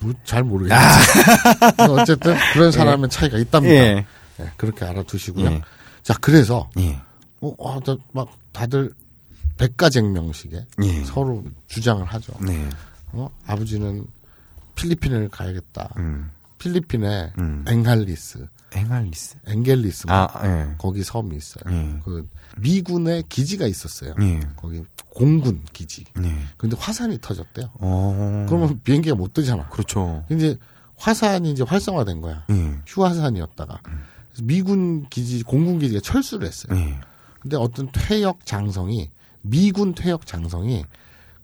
[0.00, 0.78] 뭐, 잘 모르겠어요.
[2.00, 3.74] 어쨌든 그런 사람의 차이가 있답니다.
[3.74, 4.06] 예.
[4.40, 5.44] 예, 그렇게 알아두시고요.
[5.46, 5.62] 예.
[6.02, 6.98] 자, 그래서 예.
[7.42, 8.92] 어, 아, 나- 막 다들
[9.58, 11.04] 백가쟁명식에 예.
[11.04, 12.32] 서로 주장을 하죠.
[12.40, 12.66] 네.
[13.12, 13.28] 어?
[13.46, 14.06] 아버지는
[14.74, 15.90] 필리핀을 가야겠다.
[15.98, 16.30] 음.
[16.58, 17.64] 필리핀에 음.
[17.68, 19.38] 엥할리스, 엥알리스.
[19.46, 20.74] 엥겔리스 뭐 아, 예.
[20.78, 21.64] 거기 섬이 있어요.
[21.74, 21.98] 예.
[22.04, 22.28] 그
[22.58, 24.14] 미군의 기지가 있었어요.
[24.20, 24.40] 예.
[24.56, 26.04] 거기 공군 기지.
[26.22, 26.36] 예.
[26.56, 27.70] 근데 화산이 터졌대요.
[27.74, 28.46] 어.
[28.48, 29.68] 그러면 비행기가 못 뜨잖아.
[29.68, 30.24] 그렇죠.
[30.30, 30.56] 이제
[30.96, 32.44] 화산이 이제 활성화된 거야.
[32.50, 32.78] 예.
[32.86, 36.78] 휴화산이었다가 그래서 미군 기지, 공군 기지가 철수를 했어요.
[36.78, 36.98] 예.
[37.40, 39.10] 근데 어떤 퇴역 장성이
[39.42, 40.84] 미군 퇴역 장성이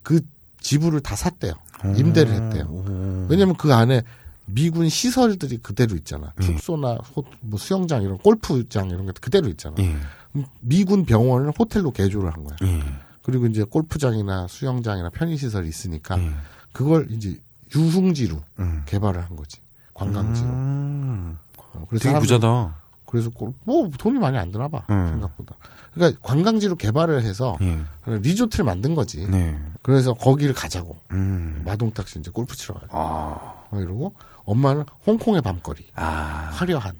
[0.02, 0.20] 그
[0.60, 1.54] 지부를 다 샀대요.
[1.84, 2.64] 임대를 했대요.
[2.64, 3.26] 오.
[3.28, 4.02] 왜냐면 그 안에
[4.46, 6.32] 미군 시설들이 그대로 있잖아.
[6.40, 6.44] 예.
[6.46, 9.74] 숙소나 호- 뭐 수영장 이런 골프장 이런 것도 그대로 있잖아.
[9.80, 9.96] 예.
[10.32, 12.56] 그럼 미군 병원을 호텔로 개조를 한 거야.
[12.62, 12.82] 예.
[13.22, 16.30] 그리고 이제 골프장이나 수영장이나 편의시설이 있으니까 예.
[16.72, 17.40] 그걸 이제
[17.74, 18.82] 유흥지로 음.
[18.86, 19.58] 개발을 한 거지.
[19.94, 20.46] 관광지로.
[20.48, 21.38] 음.
[21.58, 22.76] 어, 그래서 되게 부자다.
[23.06, 25.08] 그래서 꼴- 뭐 돈이 많이 안 드나 봐 음.
[25.12, 25.56] 생각보다.
[25.94, 27.80] 그러니까 관광지로 개발을 해서 예.
[28.06, 29.26] 리조트를 만든 거지.
[29.28, 29.58] 네.
[29.82, 31.62] 그래서 거기를 가자고 음.
[31.64, 33.54] 마동탁 씨 이제 골프 치러 가고 아.
[33.70, 34.14] 어, 이러고
[34.46, 36.50] 엄마는 홍콩의 밤거리 아.
[36.54, 36.94] 화려한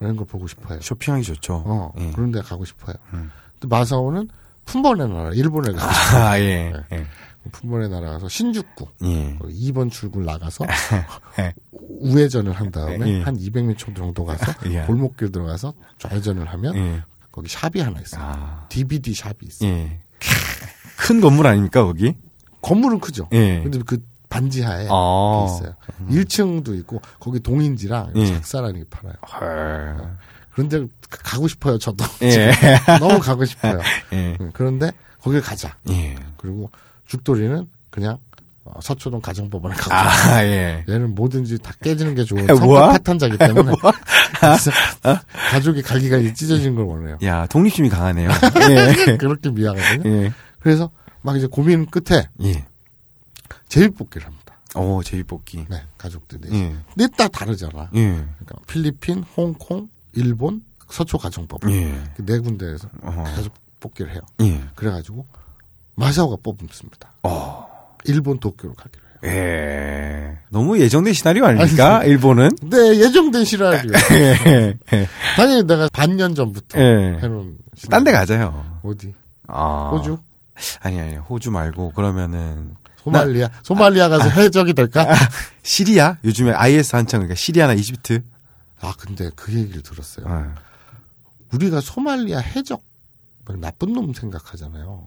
[0.00, 0.80] 이런 걸 보고 싶어요.
[0.80, 1.62] 쇼핑하기 좋죠.
[1.64, 2.10] 어 예.
[2.10, 2.94] 그런 데 가고 싶어요.
[3.14, 3.30] 음.
[3.58, 4.28] 근데 마사오는
[4.64, 6.42] 품번의 나라 일본에 가고 아, 예.
[6.42, 6.72] 예.
[6.96, 7.06] 싶어요.
[7.52, 9.36] 품번의 나라 가서 신주쿠 예.
[9.40, 10.64] 거기 2번 출구를 나가서
[11.40, 11.54] 예.
[12.00, 13.22] 우회전을 한 다음에 예.
[13.22, 14.82] 한 200m 정도 가서 예.
[14.86, 17.02] 골목길 들어가서 좌회전을 하면 예.
[17.30, 18.22] 거기 샵이 하나 있어요.
[18.24, 18.66] 아.
[18.68, 19.70] DVD 샵이 있어요.
[19.70, 20.00] 예.
[20.98, 22.14] 큰 건물 아닙니까, 거기?
[22.60, 23.28] 건물은 크죠.
[23.32, 23.60] 예.
[23.62, 23.98] 근데 그
[24.32, 25.46] 반지하에 아.
[25.46, 25.74] 있어요.
[26.10, 28.26] 1층도 있고 거기 동인지랑 예.
[28.34, 29.14] 작사라는 게 팔아요.
[29.30, 30.16] 헐.
[30.52, 30.80] 그런데
[31.10, 31.78] 가- 가고 싶어요.
[31.78, 32.52] 저도 예.
[33.00, 33.80] 너무 가고 싶어요.
[34.12, 34.36] 예.
[34.40, 34.90] 응, 그런데
[35.20, 35.74] 거길 가자.
[35.90, 36.14] 예.
[36.36, 36.70] 그리고
[37.06, 38.18] 죽돌이는 그냥
[38.64, 40.84] 어, 서초동 가정법원에 가고 아, 예.
[40.88, 42.46] 얘는 뭐든지 다 깨지는 게 좋은?
[42.56, 43.72] 성격 파탄자기 때문에
[44.40, 44.70] 그래서
[45.50, 47.18] 가족이 갈기갈기 찢어진 걸 원해요.
[47.24, 48.30] 야, 독립심이 강하네요.
[48.70, 49.16] 예.
[49.16, 50.10] 그렇게 미안하거든요.
[50.24, 50.32] 예.
[50.60, 50.90] 그래서
[51.22, 52.64] 막 이제 고민 끝에 예.
[53.72, 54.58] 제비뽑기를 합니다.
[54.74, 55.66] 어, 제비뽑기.
[55.70, 56.42] 네, 가족들이.
[56.52, 56.76] 예.
[56.94, 57.88] 넷다 다르잖아.
[57.94, 58.06] 예.
[58.10, 62.02] 그러니까 필리핀, 홍콩, 일본, 서초 가정법 예.
[62.16, 63.22] 그네 군데에서 어허.
[63.22, 64.20] 가족 뽑기를 해요.
[64.42, 64.62] 예.
[64.74, 65.26] 그래가지고
[65.94, 67.14] 마사오가 뽑습니다.
[67.22, 67.96] 어.
[68.04, 69.12] 일본 도쿄로 가기로 해요.
[69.24, 70.38] 예.
[70.50, 72.04] 너무 예정된 시나리오 아닙니까?
[72.04, 72.50] 일본은?
[72.62, 73.92] 네, 예정된 시나리오.
[74.12, 74.76] 예.
[74.92, 75.08] 예.
[75.36, 77.18] 당연히 내가 반년 전부터 예.
[77.22, 77.56] 해놓은.
[77.88, 78.12] 딴 데.
[78.12, 78.80] 가자요.
[78.82, 79.14] 어디?
[79.46, 79.90] 아.
[79.92, 80.18] 호주?
[80.80, 82.74] 아니, 아니, 호주 말고, 그러면은,
[83.04, 83.48] 소말리아?
[83.62, 85.06] 소말리아 가서 해적이 될까?
[85.62, 86.16] 시리아?
[86.24, 88.22] 요즘에 IS 한창, 그러니까 시리아나 이집트?
[88.80, 90.26] 아, 근데 그 얘기를 들었어요.
[90.28, 90.54] 어.
[91.52, 92.82] 우리가 소말리아 해적,
[93.46, 95.06] 막 나쁜 놈 생각하잖아요.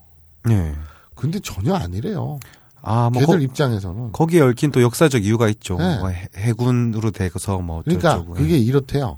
[0.50, 0.76] 예.
[1.16, 2.40] 근데 전혀 아니래요.
[2.82, 4.12] 아, 뭐, 걔들 거, 입장에서는.
[4.12, 5.78] 거기에 얽힌 또 역사적 이유가 있죠.
[5.78, 5.98] 네.
[6.00, 8.24] 뭐 해- 해군으로 돼서 뭐, 그러니까.
[8.26, 9.18] 그게 이렇대요.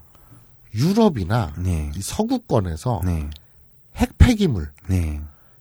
[0.74, 1.92] 유럽이나 네.
[1.96, 3.30] 이 서구권에서 네.
[3.96, 5.20] 핵 폐기물, 네.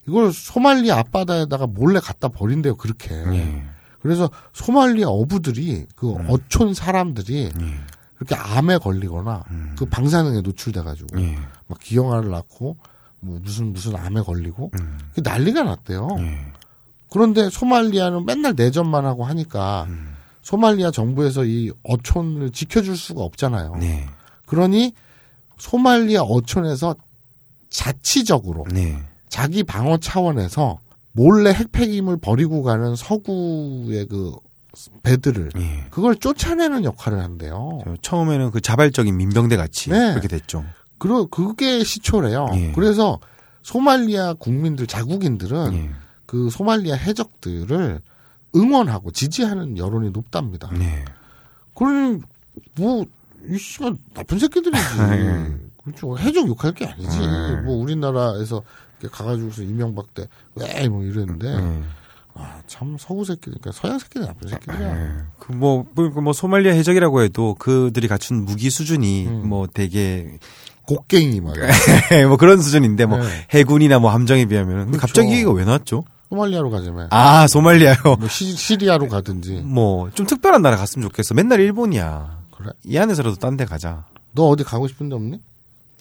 [0.09, 3.15] 이걸 소말리아 앞바다에다가 몰래 갖다 버린대요, 그렇게.
[3.15, 3.65] 네.
[4.01, 6.27] 그래서 소말리아 어부들이 그 음.
[6.28, 7.74] 어촌 사람들이 네.
[8.15, 9.74] 그렇게 암에 걸리거나 음.
[9.77, 11.37] 그 방사능에 노출돼가지고 네.
[11.66, 12.77] 막 기형아를 낳고
[13.20, 14.99] 뭐 무슨 무슨 암에 걸리고 음.
[15.15, 16.07] 그 난리가 났대요.
[16.19, 16.53] 네.
[17.11, 20.15] 그런데 소말리아는 맨날 내전만 하고 하니까 음.
[20.43, 23.77] 소말리아 정부에서 이 어촌을 지켜줄 수가 없잖아요.
[23.77, 24.07] 네.
[24.47, 24.93] 그러니
[25.59, 26.95] 소말리아 어촌에서
[27.69, 29.03] 자치적으로 네.
[29.28, 30.78] 자기 방어 차원에서
[31.12, 34.35] 몰래 핵폐기물 버리고 가는 서구의 그
[35.03, 35.86] 배들을 예.
[35.90, 37.81] 그걸 쫓아내는 역할을 한대요.
[37.85, 40.11] 저 처음에는 그 자발적인 민병대 같이 네.
[40.11, 40.65] 그렇게 됐죠.
[40.98, 42.48] 그러 그게 시초래요.
[42.55, 42.73] 예.
[42.73, 43.19] 그래서
[43.62, 45.90] 소말리아 국민들 자국인들은 예.
[46.27, 48.01] 그 소말리아 해적들을
[48.55, 50.70] 응원하고 지지하는 여론이 높답니다.
[50.73, 51.05] 네.
[51.74, 52.20] 그러니
[52.77, 53.05] 뭐
[53.48, 54.85] 이씨가 나쁜 새끼들이지.
[55.01, 55.57] 예.
[55.82, 56.19] 그렇죠.
[56.19, 57.19] 해적 욕할 게 아니지.
[57.23, 57.61] 예.
[57.62, 58.62] 뭐 우리나라에서
[59.10, 61.82] 가가지고서 이명박 때 왜 뭐 이랬는데 예.
[62.39, 64.97] 아, 참 서구 새끼니까 서양 새끼들 나쁜 새끼들이야.
[64.97, 65.10] 예.
[65.39, 69.48] 그뭐 뭐, 뭐 소말리아 해적이라고 해도 그들이 갖춘 무기 수준이 음.
[69.48, 70.39] 뭐 되게
[70.82, 71.55] 곡괭이 막.
[72.28, 73.47] 뭐 그런 수준인데 뭐 네.
[73.51, 75.01] 해군이나 뭐 함정에 비하면 그렇죠.
[75.01, 76.05] 갑자기 이거 왜 나왔죠?
[76.28, 77.09] 소말리아로 가자며.
[77.10, 77.97] 아 소말리아요.
[78.18, 79.62] 뭐 시, 시리아로 가든지.
[79.64, 81.35] 뭐 좀 특별한 나라 갔으면 좋겠어.
[81.35, 82.39] 맨날 일본이야.
[82.56, 82.70] 그래.
[82.85, 84.05] 이 안에서라도 딴 데 가자.
[84.32, 85.40] 너 어디 가고 싶은 데 없니?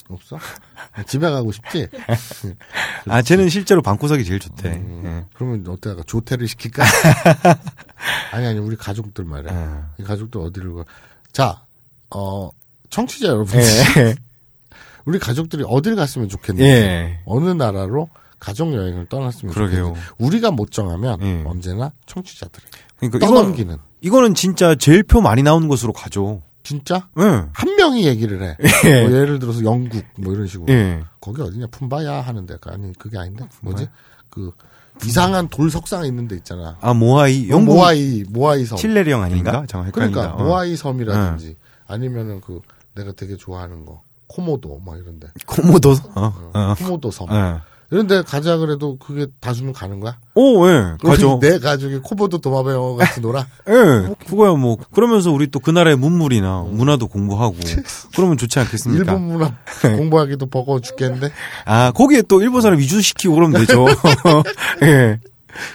[0.10, 0.38] 없어?
[1.08, 1.88] 집에 가고 싶지?
[3.08, 4.70] 아 쟤는 실제로 방구석이 제일 좋대.
[4.70, 5.26] 음, 예.
[5.36, 6.84] 그러면 어때 가 조퇴를 시킬까?
[8.32, 9.54] 아니 아니 우리 가족들 말이야.
[9.98, 10.04] 예.
[10.04, 10.86] 이 가족들 어디를 가?
[11.32, 11.62] 자,
[12.10, 12.50] 어
[12.90, 14.16] 청취자 여러분, 예.
[15.06, 17.20] 우리 가족들이 어딜 갔으면 좋겠는지, 예.
[17.26, 18.10] 어느 나라로
[18.40, 19.88] 가족 여행을 떠났으면 그러게요.
[19.88, 21.44] 좋겠는지, 우리가 못 정하면 예.
[21.46, 23.78] 언제나 청취자들에게 그러니까 이거 떠넘기는.
[24.02, 26.42] 이거는 진짜 제일 표 많이 나오는 곳으로 가죠.
[26.66, 27.22] 진짜 예.
[27.54, 28.58] 한 명이 얘기를 해.
[28.90, 29.04] 예.
[29.04, 30.74] 뭐 예를 들어서 영국 뭐 이런 식으로.
[30.74, 31.04] 예.
[31.22, 33.88] 거기 어디냐 품바야 하는 데가 아니 그게 아닌데 뭐지
[34.30, 34.52] 그
[35.06, 36.78] 이상한 돌 석상 있는 데 있잖아.
[36.82, 38.78] 아 모하이 영국 모아이 모아이 섬.
[38.78, 39.66] 칠레리형 아닌가?
[39.68, 40.20] 잠깐 헷갈린다.
[40.22, 40.46] 그러니까 어.
[40.48, 41.56] 모아이 섬이라든지
[41.88, 42.62] 아니면은 그
[42.96, 46.52] 내가 되게 좋아하는 거 코모도 막 이런데 코모도 어.
[46.54, 46.76] 어.
[46.80, 47.28] 코모도 섬
[47.92, 47.96] 예.
[47.96, 50.18] 이런데 가자 그래도 그게 다수는 가는 거야?
[50.34, 50.96] 오, 예.
[51.04, 51.40] 가죠.
[51.42, 53.46] 내 가족이 코모도 도마뱀 영어 같이 놀아?
[53.70, 54.14] 예.
[54.28, 57.56] 그거야 뭐 그러면서 우리 또 그 나라의 문물이나 문화도 공부하고
[58.16, 59.14] 그러면 좋지 않겠습니까?
[59.14, 59.52] 일본 문화
[59.98, 61.32] 공부하기도 버거워 죽겠는데
[61.66, 63.86] 아, 거기에 또 일본 사람 이주시키고 그러면 되죠.
[64.84, 65.20] 예.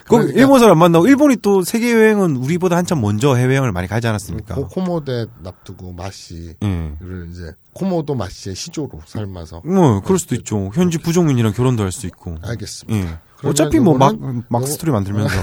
[0.06, 0.38] 그러니까.
[0.38, 4.54] 일본 사람 만나고 일본이 또 세계 여행은 우리보다 한참 먼저 해외 여행을 많이 가지 않았습니까?
[4.54, 6.96] 코, 코모데 납두고 마시 예.
[7.00, 10.70] 를 이제 코모도 마시의 시조로 삶아서 뭐 그럴 수도 있죠.
[10.74, 12.36] 현지 부족민이랑 결혼도 할 수 있고.
[12.42, 13.10] 알겠습니다.
[13.42, 13.48] 예.
[13.48, 15.34] 어차피 뭐막 요거는 막 요거- 스토리 만들면서.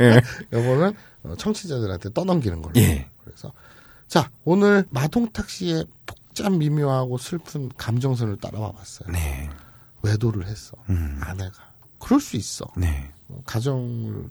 [0.04, 0.22] 예.
[0.52, 0.92] 요거는
[1.24, 2.72] 어, 청취자들한테 떠넘기는 걸로.
[2.76, 3.08] 예.
[3.24, 3.52] 그래서
[4.08, 9.10] 자 오늘 마동탁 씨의 복잡 미묘하고 슬픈 감정선을 따라와 봤어요.
[9.12, 9.50] 네.
[10.02, 10.72] 외도를 했어.
[10.88, 11.18] 음.
[11.20, 11.52] 아내가.
[11.98, 12.66] 그럴 수 있어.
[12.76, 13.10] 네.
[13.28, 14.28] 어, 가정을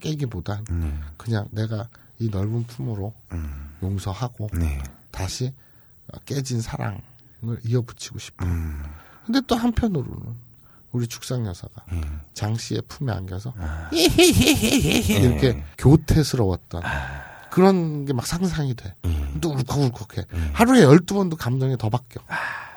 [0.00, 0.94] 깨기보단 네.
[1.16, 1.88] 그냥 내가
[2.18, 3.76] 이 넓은 품으로 음.
[3.82, 4.82] 용서하고 네.
[5.10, 5.52] 다시
[6.12, 7.00] 어, 깨진 사랑을
[7.64, 8.44] 이어붙이고 싶어.
[8.46, 8.82] 음.
[9.26, 10.50] 근데 또 한편으로는
[10.92, 12.00] 우리 축상 여사가 예.
[12.34, 13.88] 장 씨의 품에 안겨서 아.
[13.92, 16.82] 이렇게 교태스러웠던
[17.50, 18.94] 그런 게 막 상상이 돼.
[19.04, 19.34] 예.
[19.40, 20.24] 또 울컥울컥해.
[20.52, 22.22] 하루에 12번도 감정이 더 바뀌어.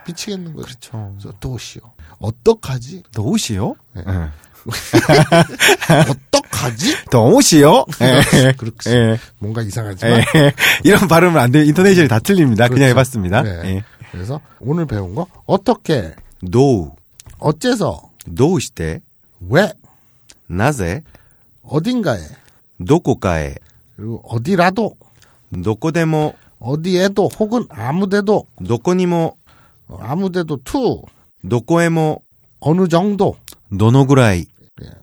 [0.07, 0.65] 미치겠는 거죠.
[0.68, 1.15] 그렇죠.
[1.18, 1.81] 그래서 도시오.
[2.19, 3.03] 어떡하지?
[3.15, 3.76] 너무시요?
[3.94, 4.03] 네.
[4.07, 4.30] 예.
[6.10, 6.95] 어떡하지?
[7.11, 7.85] 너무시요?
[8.02, 8.52] 예.
[8.53, 8.90] 그렇지.
[8.90, 9.19] 예.
[9.40, 10.19] 뭔가 이상하지만.
[10.35, 10.53] 예.
[10.84, 11.64] 이런 발음은 안 돼요.
[11.64, 12.68] 인터넷이 다 틀립니다.
[12.68, 12.90] 그냥 그렇죠.
[12.91, 13.41] 해봤습니다.
[13.41, 13.61] 네.
[13.65, 13.84] 예.
[14.11, 16.95] 그래서 오늘 배운 거 어떻게, 노우,
[17.40, 19.02] 어째서, 노우 시대,
[19.49, 19.73] 왜,
[20.48, 21.02] 나제,
[21.64, 22.22] 어딘가에,
[22.88, 23.56] 도코카에,
[23.95, 24.95] 그리고 어디라도,
[25.64, 29.35] 도코데모, 어디에도 혹은 아무데도, 도코니모,
[29.88, 31.02] 어, 아무데도 투,
[31.49, 32.21] どこへも,
[32.60, 33.35] 어느 정도,
[33.77, 34.45] どのぐらい, 예,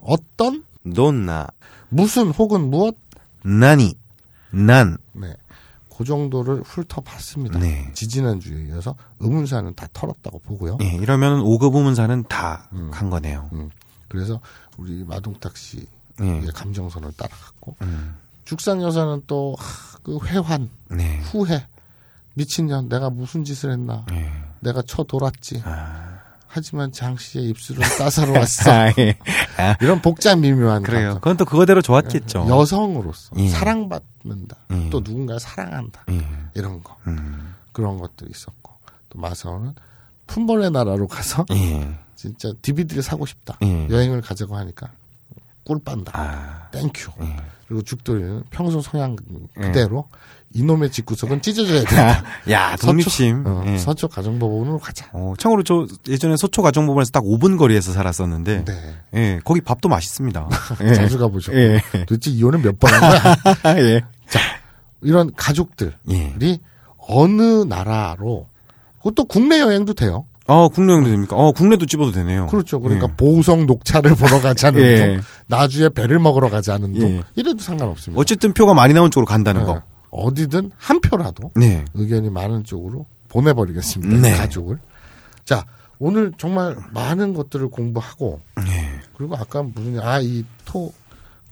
[0.01, 0.63] 어떤,
[0.95, 1.47] どんな,
[1.89, 2.95] 무슨 혹은 무엇,
[3.43, 3.95] な
[4.51, 4.97] に, なん.
[5.13, 5.35] 네.
[5.95, 7.59] 그 정도를 훑어봤습니다.
[7.59, 7.91] 네.
[7.93, 10.77] 지지난주에 이어서 의문사는 다 털었다고 보고요.
[10.81, 13.49] 예, 이러면 5급 의문사는 다간 거네요.
[13.53, 13.69] 음,
[14.07, 14.39] 그래서
[14.77, 15.85] 우리 마동탁 씨의
[16.21, 16.41] 예.
[16.55, 18.15] 감정선을 따라갔고 음.
[18.45, 19.55] 죽상 여사는 또
[20.03, 21.19] 그 회환, 네.
[21.31, 21.65] 후회,
[22.33, 24.31] 미친년 내가 무슨 짓을 했나, 예.
[24.61, 25.61] 내가 쳐 돌았지.
[25.65, 26.10] 아.
[26.53, 28.71] 하지만 장 씨의 입술은 따사로웠어.
[28.71, 29.17] 아, 예.
[29.57, 31.01] 아, 이런 복잡 미묘한 그래요.
[31.03, 31.15] 감정.
[31.21, 32.45] 그건 또 그거대로 좋았겠죠.
[32.49, 33.47] 여성으로서 예.
[33.47, 34.57] 사랑받는다.
[34.71, 34.89] 예.
[34.89, 36.03] 또 누군가를 사랑한다.
[36.09, 36.27] 예.
[36.55, 37.55] 이런 거 음.
[37.71, 38.73] 그런 것들이 있었고
[39.09, 39.73] 또 마사오는
[40.27, 41.97] 품벌의 나라로 가서 예.
[42.15, 43.57] 진짜 DVD를 사고 싶다.
[43.63, 43.87] 예.
[43.89, 44.89] 여행을 가자고 하니까
[45.63, 46.11] 꿀 빤다.
[46.15, 46.69] 아.
[46.71, 47.11] Thank you.
[47.21, 47.37] 예.
[47.67, 49.15] 그리고 죽돌이는 평소 성향
[49.55, 50.09] 그대로
[50.53, 52.23] 이놈의 집구석은 찢어져야 된다.
[52.51, 53.43] 야, 독립심.
[53.43, 53.77] 서초, 어, 예.
[53.77, 55.07] 서초 가정법원으로 가자.
[55.13, 58.95] 어, 참고로 저 예전에 서초 가정법원에서 딱 5분 거리에서 살았었는데, 네.
[59.15, 60.49] 예, 거기 밥도 맛있습니다.
[60.83, 60.93] 예.
[60.93, 61.53] 자주 가보죠.
[61.53, 61.81] 예.
[62.07, 63.01] 도대체 이혼은 몇 번 한
[63.63, 63.77] 거야?
[63.79, 64.01] 예.
[65.01, 66.59] 이런 가족들이 예.
[66.97, 68.47] 어느 나라로
[68.99, 70.25] 그것도 국내 여행도 돼요.
[70.47, 71.35] 어, 국내 여행도 됩니까?
[71.37, 72.47] 어, 국내도 집어도 되네요.
[72.47, 72.79] 그렇죠.
[72.81, 73.15] 그러니까 예.
[73.15, 74.97] 보성 녹차를 보러 가자는 예.
[75.15, 77.21] 동, 나주에 배를 먹으러 가자는 동, 예.
[77.35, 78.19] 이래도 상관없습니다.
[78.19, 79.65] 어쨌든 표가 많이 나온 쪽으로 간다는 예.
[79.65, 79.81] 거.
[80.11, 81.85] 어디든 한 표라도 네.
[81.93, 84.17] 의견이 많은 쪽으로 보내버리겠습니다.
[84.17, 84.29] 네.
[84.29, 84.77] 이 가족을.
[85.45, 85.65] 자,
[85.99, 88.99] 오늘 정말 많은 것들을 공부하고 예.
[89.15, 90.91] 그리고 아까 무슨 아이 토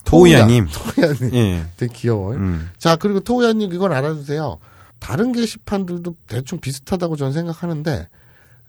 [0.05, 0.67] 토우야님.
[0.73, 1.65] 토우야님 예.
[1.77, 2.37] 되게 귀여워요.
[2.37, 2.69] 음.
[2.79, 4.57] 자 그리고 토우야님 이건 알아주세요.
[4.97, 8.07] 다른 게시판들도 대충 비슷하다고 저는 생각하는데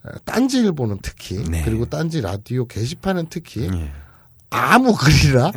[0.02, 1.62] 어, 딴지일보는 특히 네.
[1.64, 3.90] 그리고 딴지 라디오 게시판은 특히 예.
[4.50, 5.52] 아무 글이나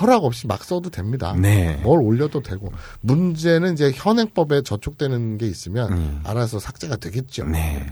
[0.00, 1.34] 허락 없이 막 써도 됩니다.
[1.38, 1.80] 네.
[1.82, 6.20] 뭘 올려도 되고 문제는 이제 현행법에 저촉되는 게 있으면 음.
[6.24, 7.44] 알아서 삭제가 되겠죠.
[7.46, 7.86] 네.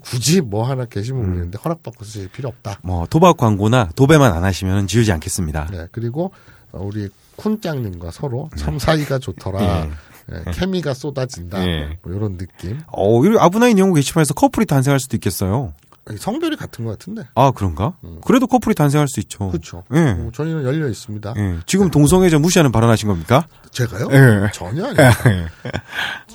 [0.00, 2.80] 굳이 뭐 하나 게시물 올리는데 허락받고 쓰실 필요 없다.
[2.82, 5.68] 뭐 도박 광고나 도배만 안 하시면 지우지 않겠습니다.
[5.70, 6.32] 네, 그리고
[6.72, 9.62] 어, 우리 쿤짱님과 서로 참 사이가 좋더라.
[9.62, 9.90] 예.
[10.32, 11.66] 예, 케미가 쏟아진다.
[11.66, 11.98] 예.
[12.02, 12.80] 뭐 이런 느낌.
[12.86, 15.74] 어, 아브나인 연구 게시판에서 커플이 탄생할 수도 있겠어요.
[16.18, 17.22] 성별이 같은 것 같은데.
[17.34, 17.94] 아, 그런가?
[18.24, 19.44] 그래도 커플이 탄생할 수 있죠.
[19.46, 19.50] 음.
[19.52, 19.84] 그렇죠.
[19.94, 19.98] 예.
[20.00, 21.34] 어, 저희는 열려 있습니다.
[21.36, 21.58] 예.
[21.66, 23.46] 지금 동성애자 무시하는 발언하신 겁니까?
[23.70, 24.08] 제가요?
[24.10, 24.50] 예.
[24.52, 25.46] 전혀 아니에요.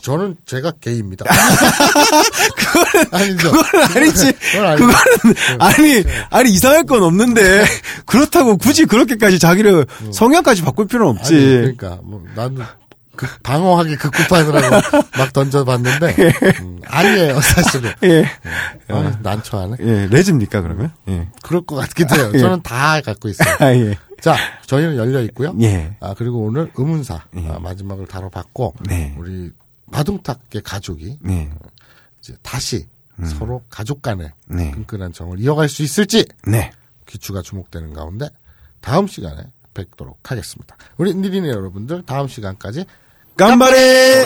[0.01, 1.25] 저는 제가 게이입니다.
[3.11, 3.51] 아니죠.
[3.95, 4.31] 아니지.
[4.53, 4.87] 그건 아니죠.
[4.87, 7.65] 그거는 아니 아니 이상할 건 없는데
[8.05, 11.33] 그렇다고 굳이 그렇게까지 자기를 성향까지 바꿀 필요는 없지.
[11.35, 11.45] 아니,
[11.75, 12.63] 그러니까 뭐 나는
[13.17, 14.69] 극- 방어하기 극구판이라고
[15.17, 16.15] 막 던져봤는데
[16.61, 17.91] 음, 아니에요 사실은.
[18.03, 18.25] 예.
[18.87, 19.75] 아, 난처하네.
[19.81, 20.91] 예, 레즈입니까 그러면?
[21.09, 21.27] 예.
[21.43, 22.31] 그럴 것 같기도 해요.
[22.37, 23.55] 저는 다 갖고 있어요.
[23.59, 23.97] 아 예.
[24.21, 24.35] 자,
[24.65, 25.53] 저희는 열려 있고요.
[25.61, 25.95] 예.
[25.99, 29.13] 아 그리고 오늘 의문사 아, 마지막을 다뤄봤고 네.
[29.17, 29.51] 우리
[29.87, 31.49] 마동탁의 가족이 네.
[32.19, 32.87] 이제 다시
[33.25, 34.71] 서로 가족 간의 네.
[34.71, 36.71] 끈끈한 정을 이어갈 수 있을지 네.
[37.07, 38.29] 귀추가 주목되는 가운데
[38.79, 40.75] 다음 시간에 뵙도록 하겠습니다.
[40.97, 42.85] 우리 니리네 여러분들 다음 시간까지
[43.39, 44.25] 깜바레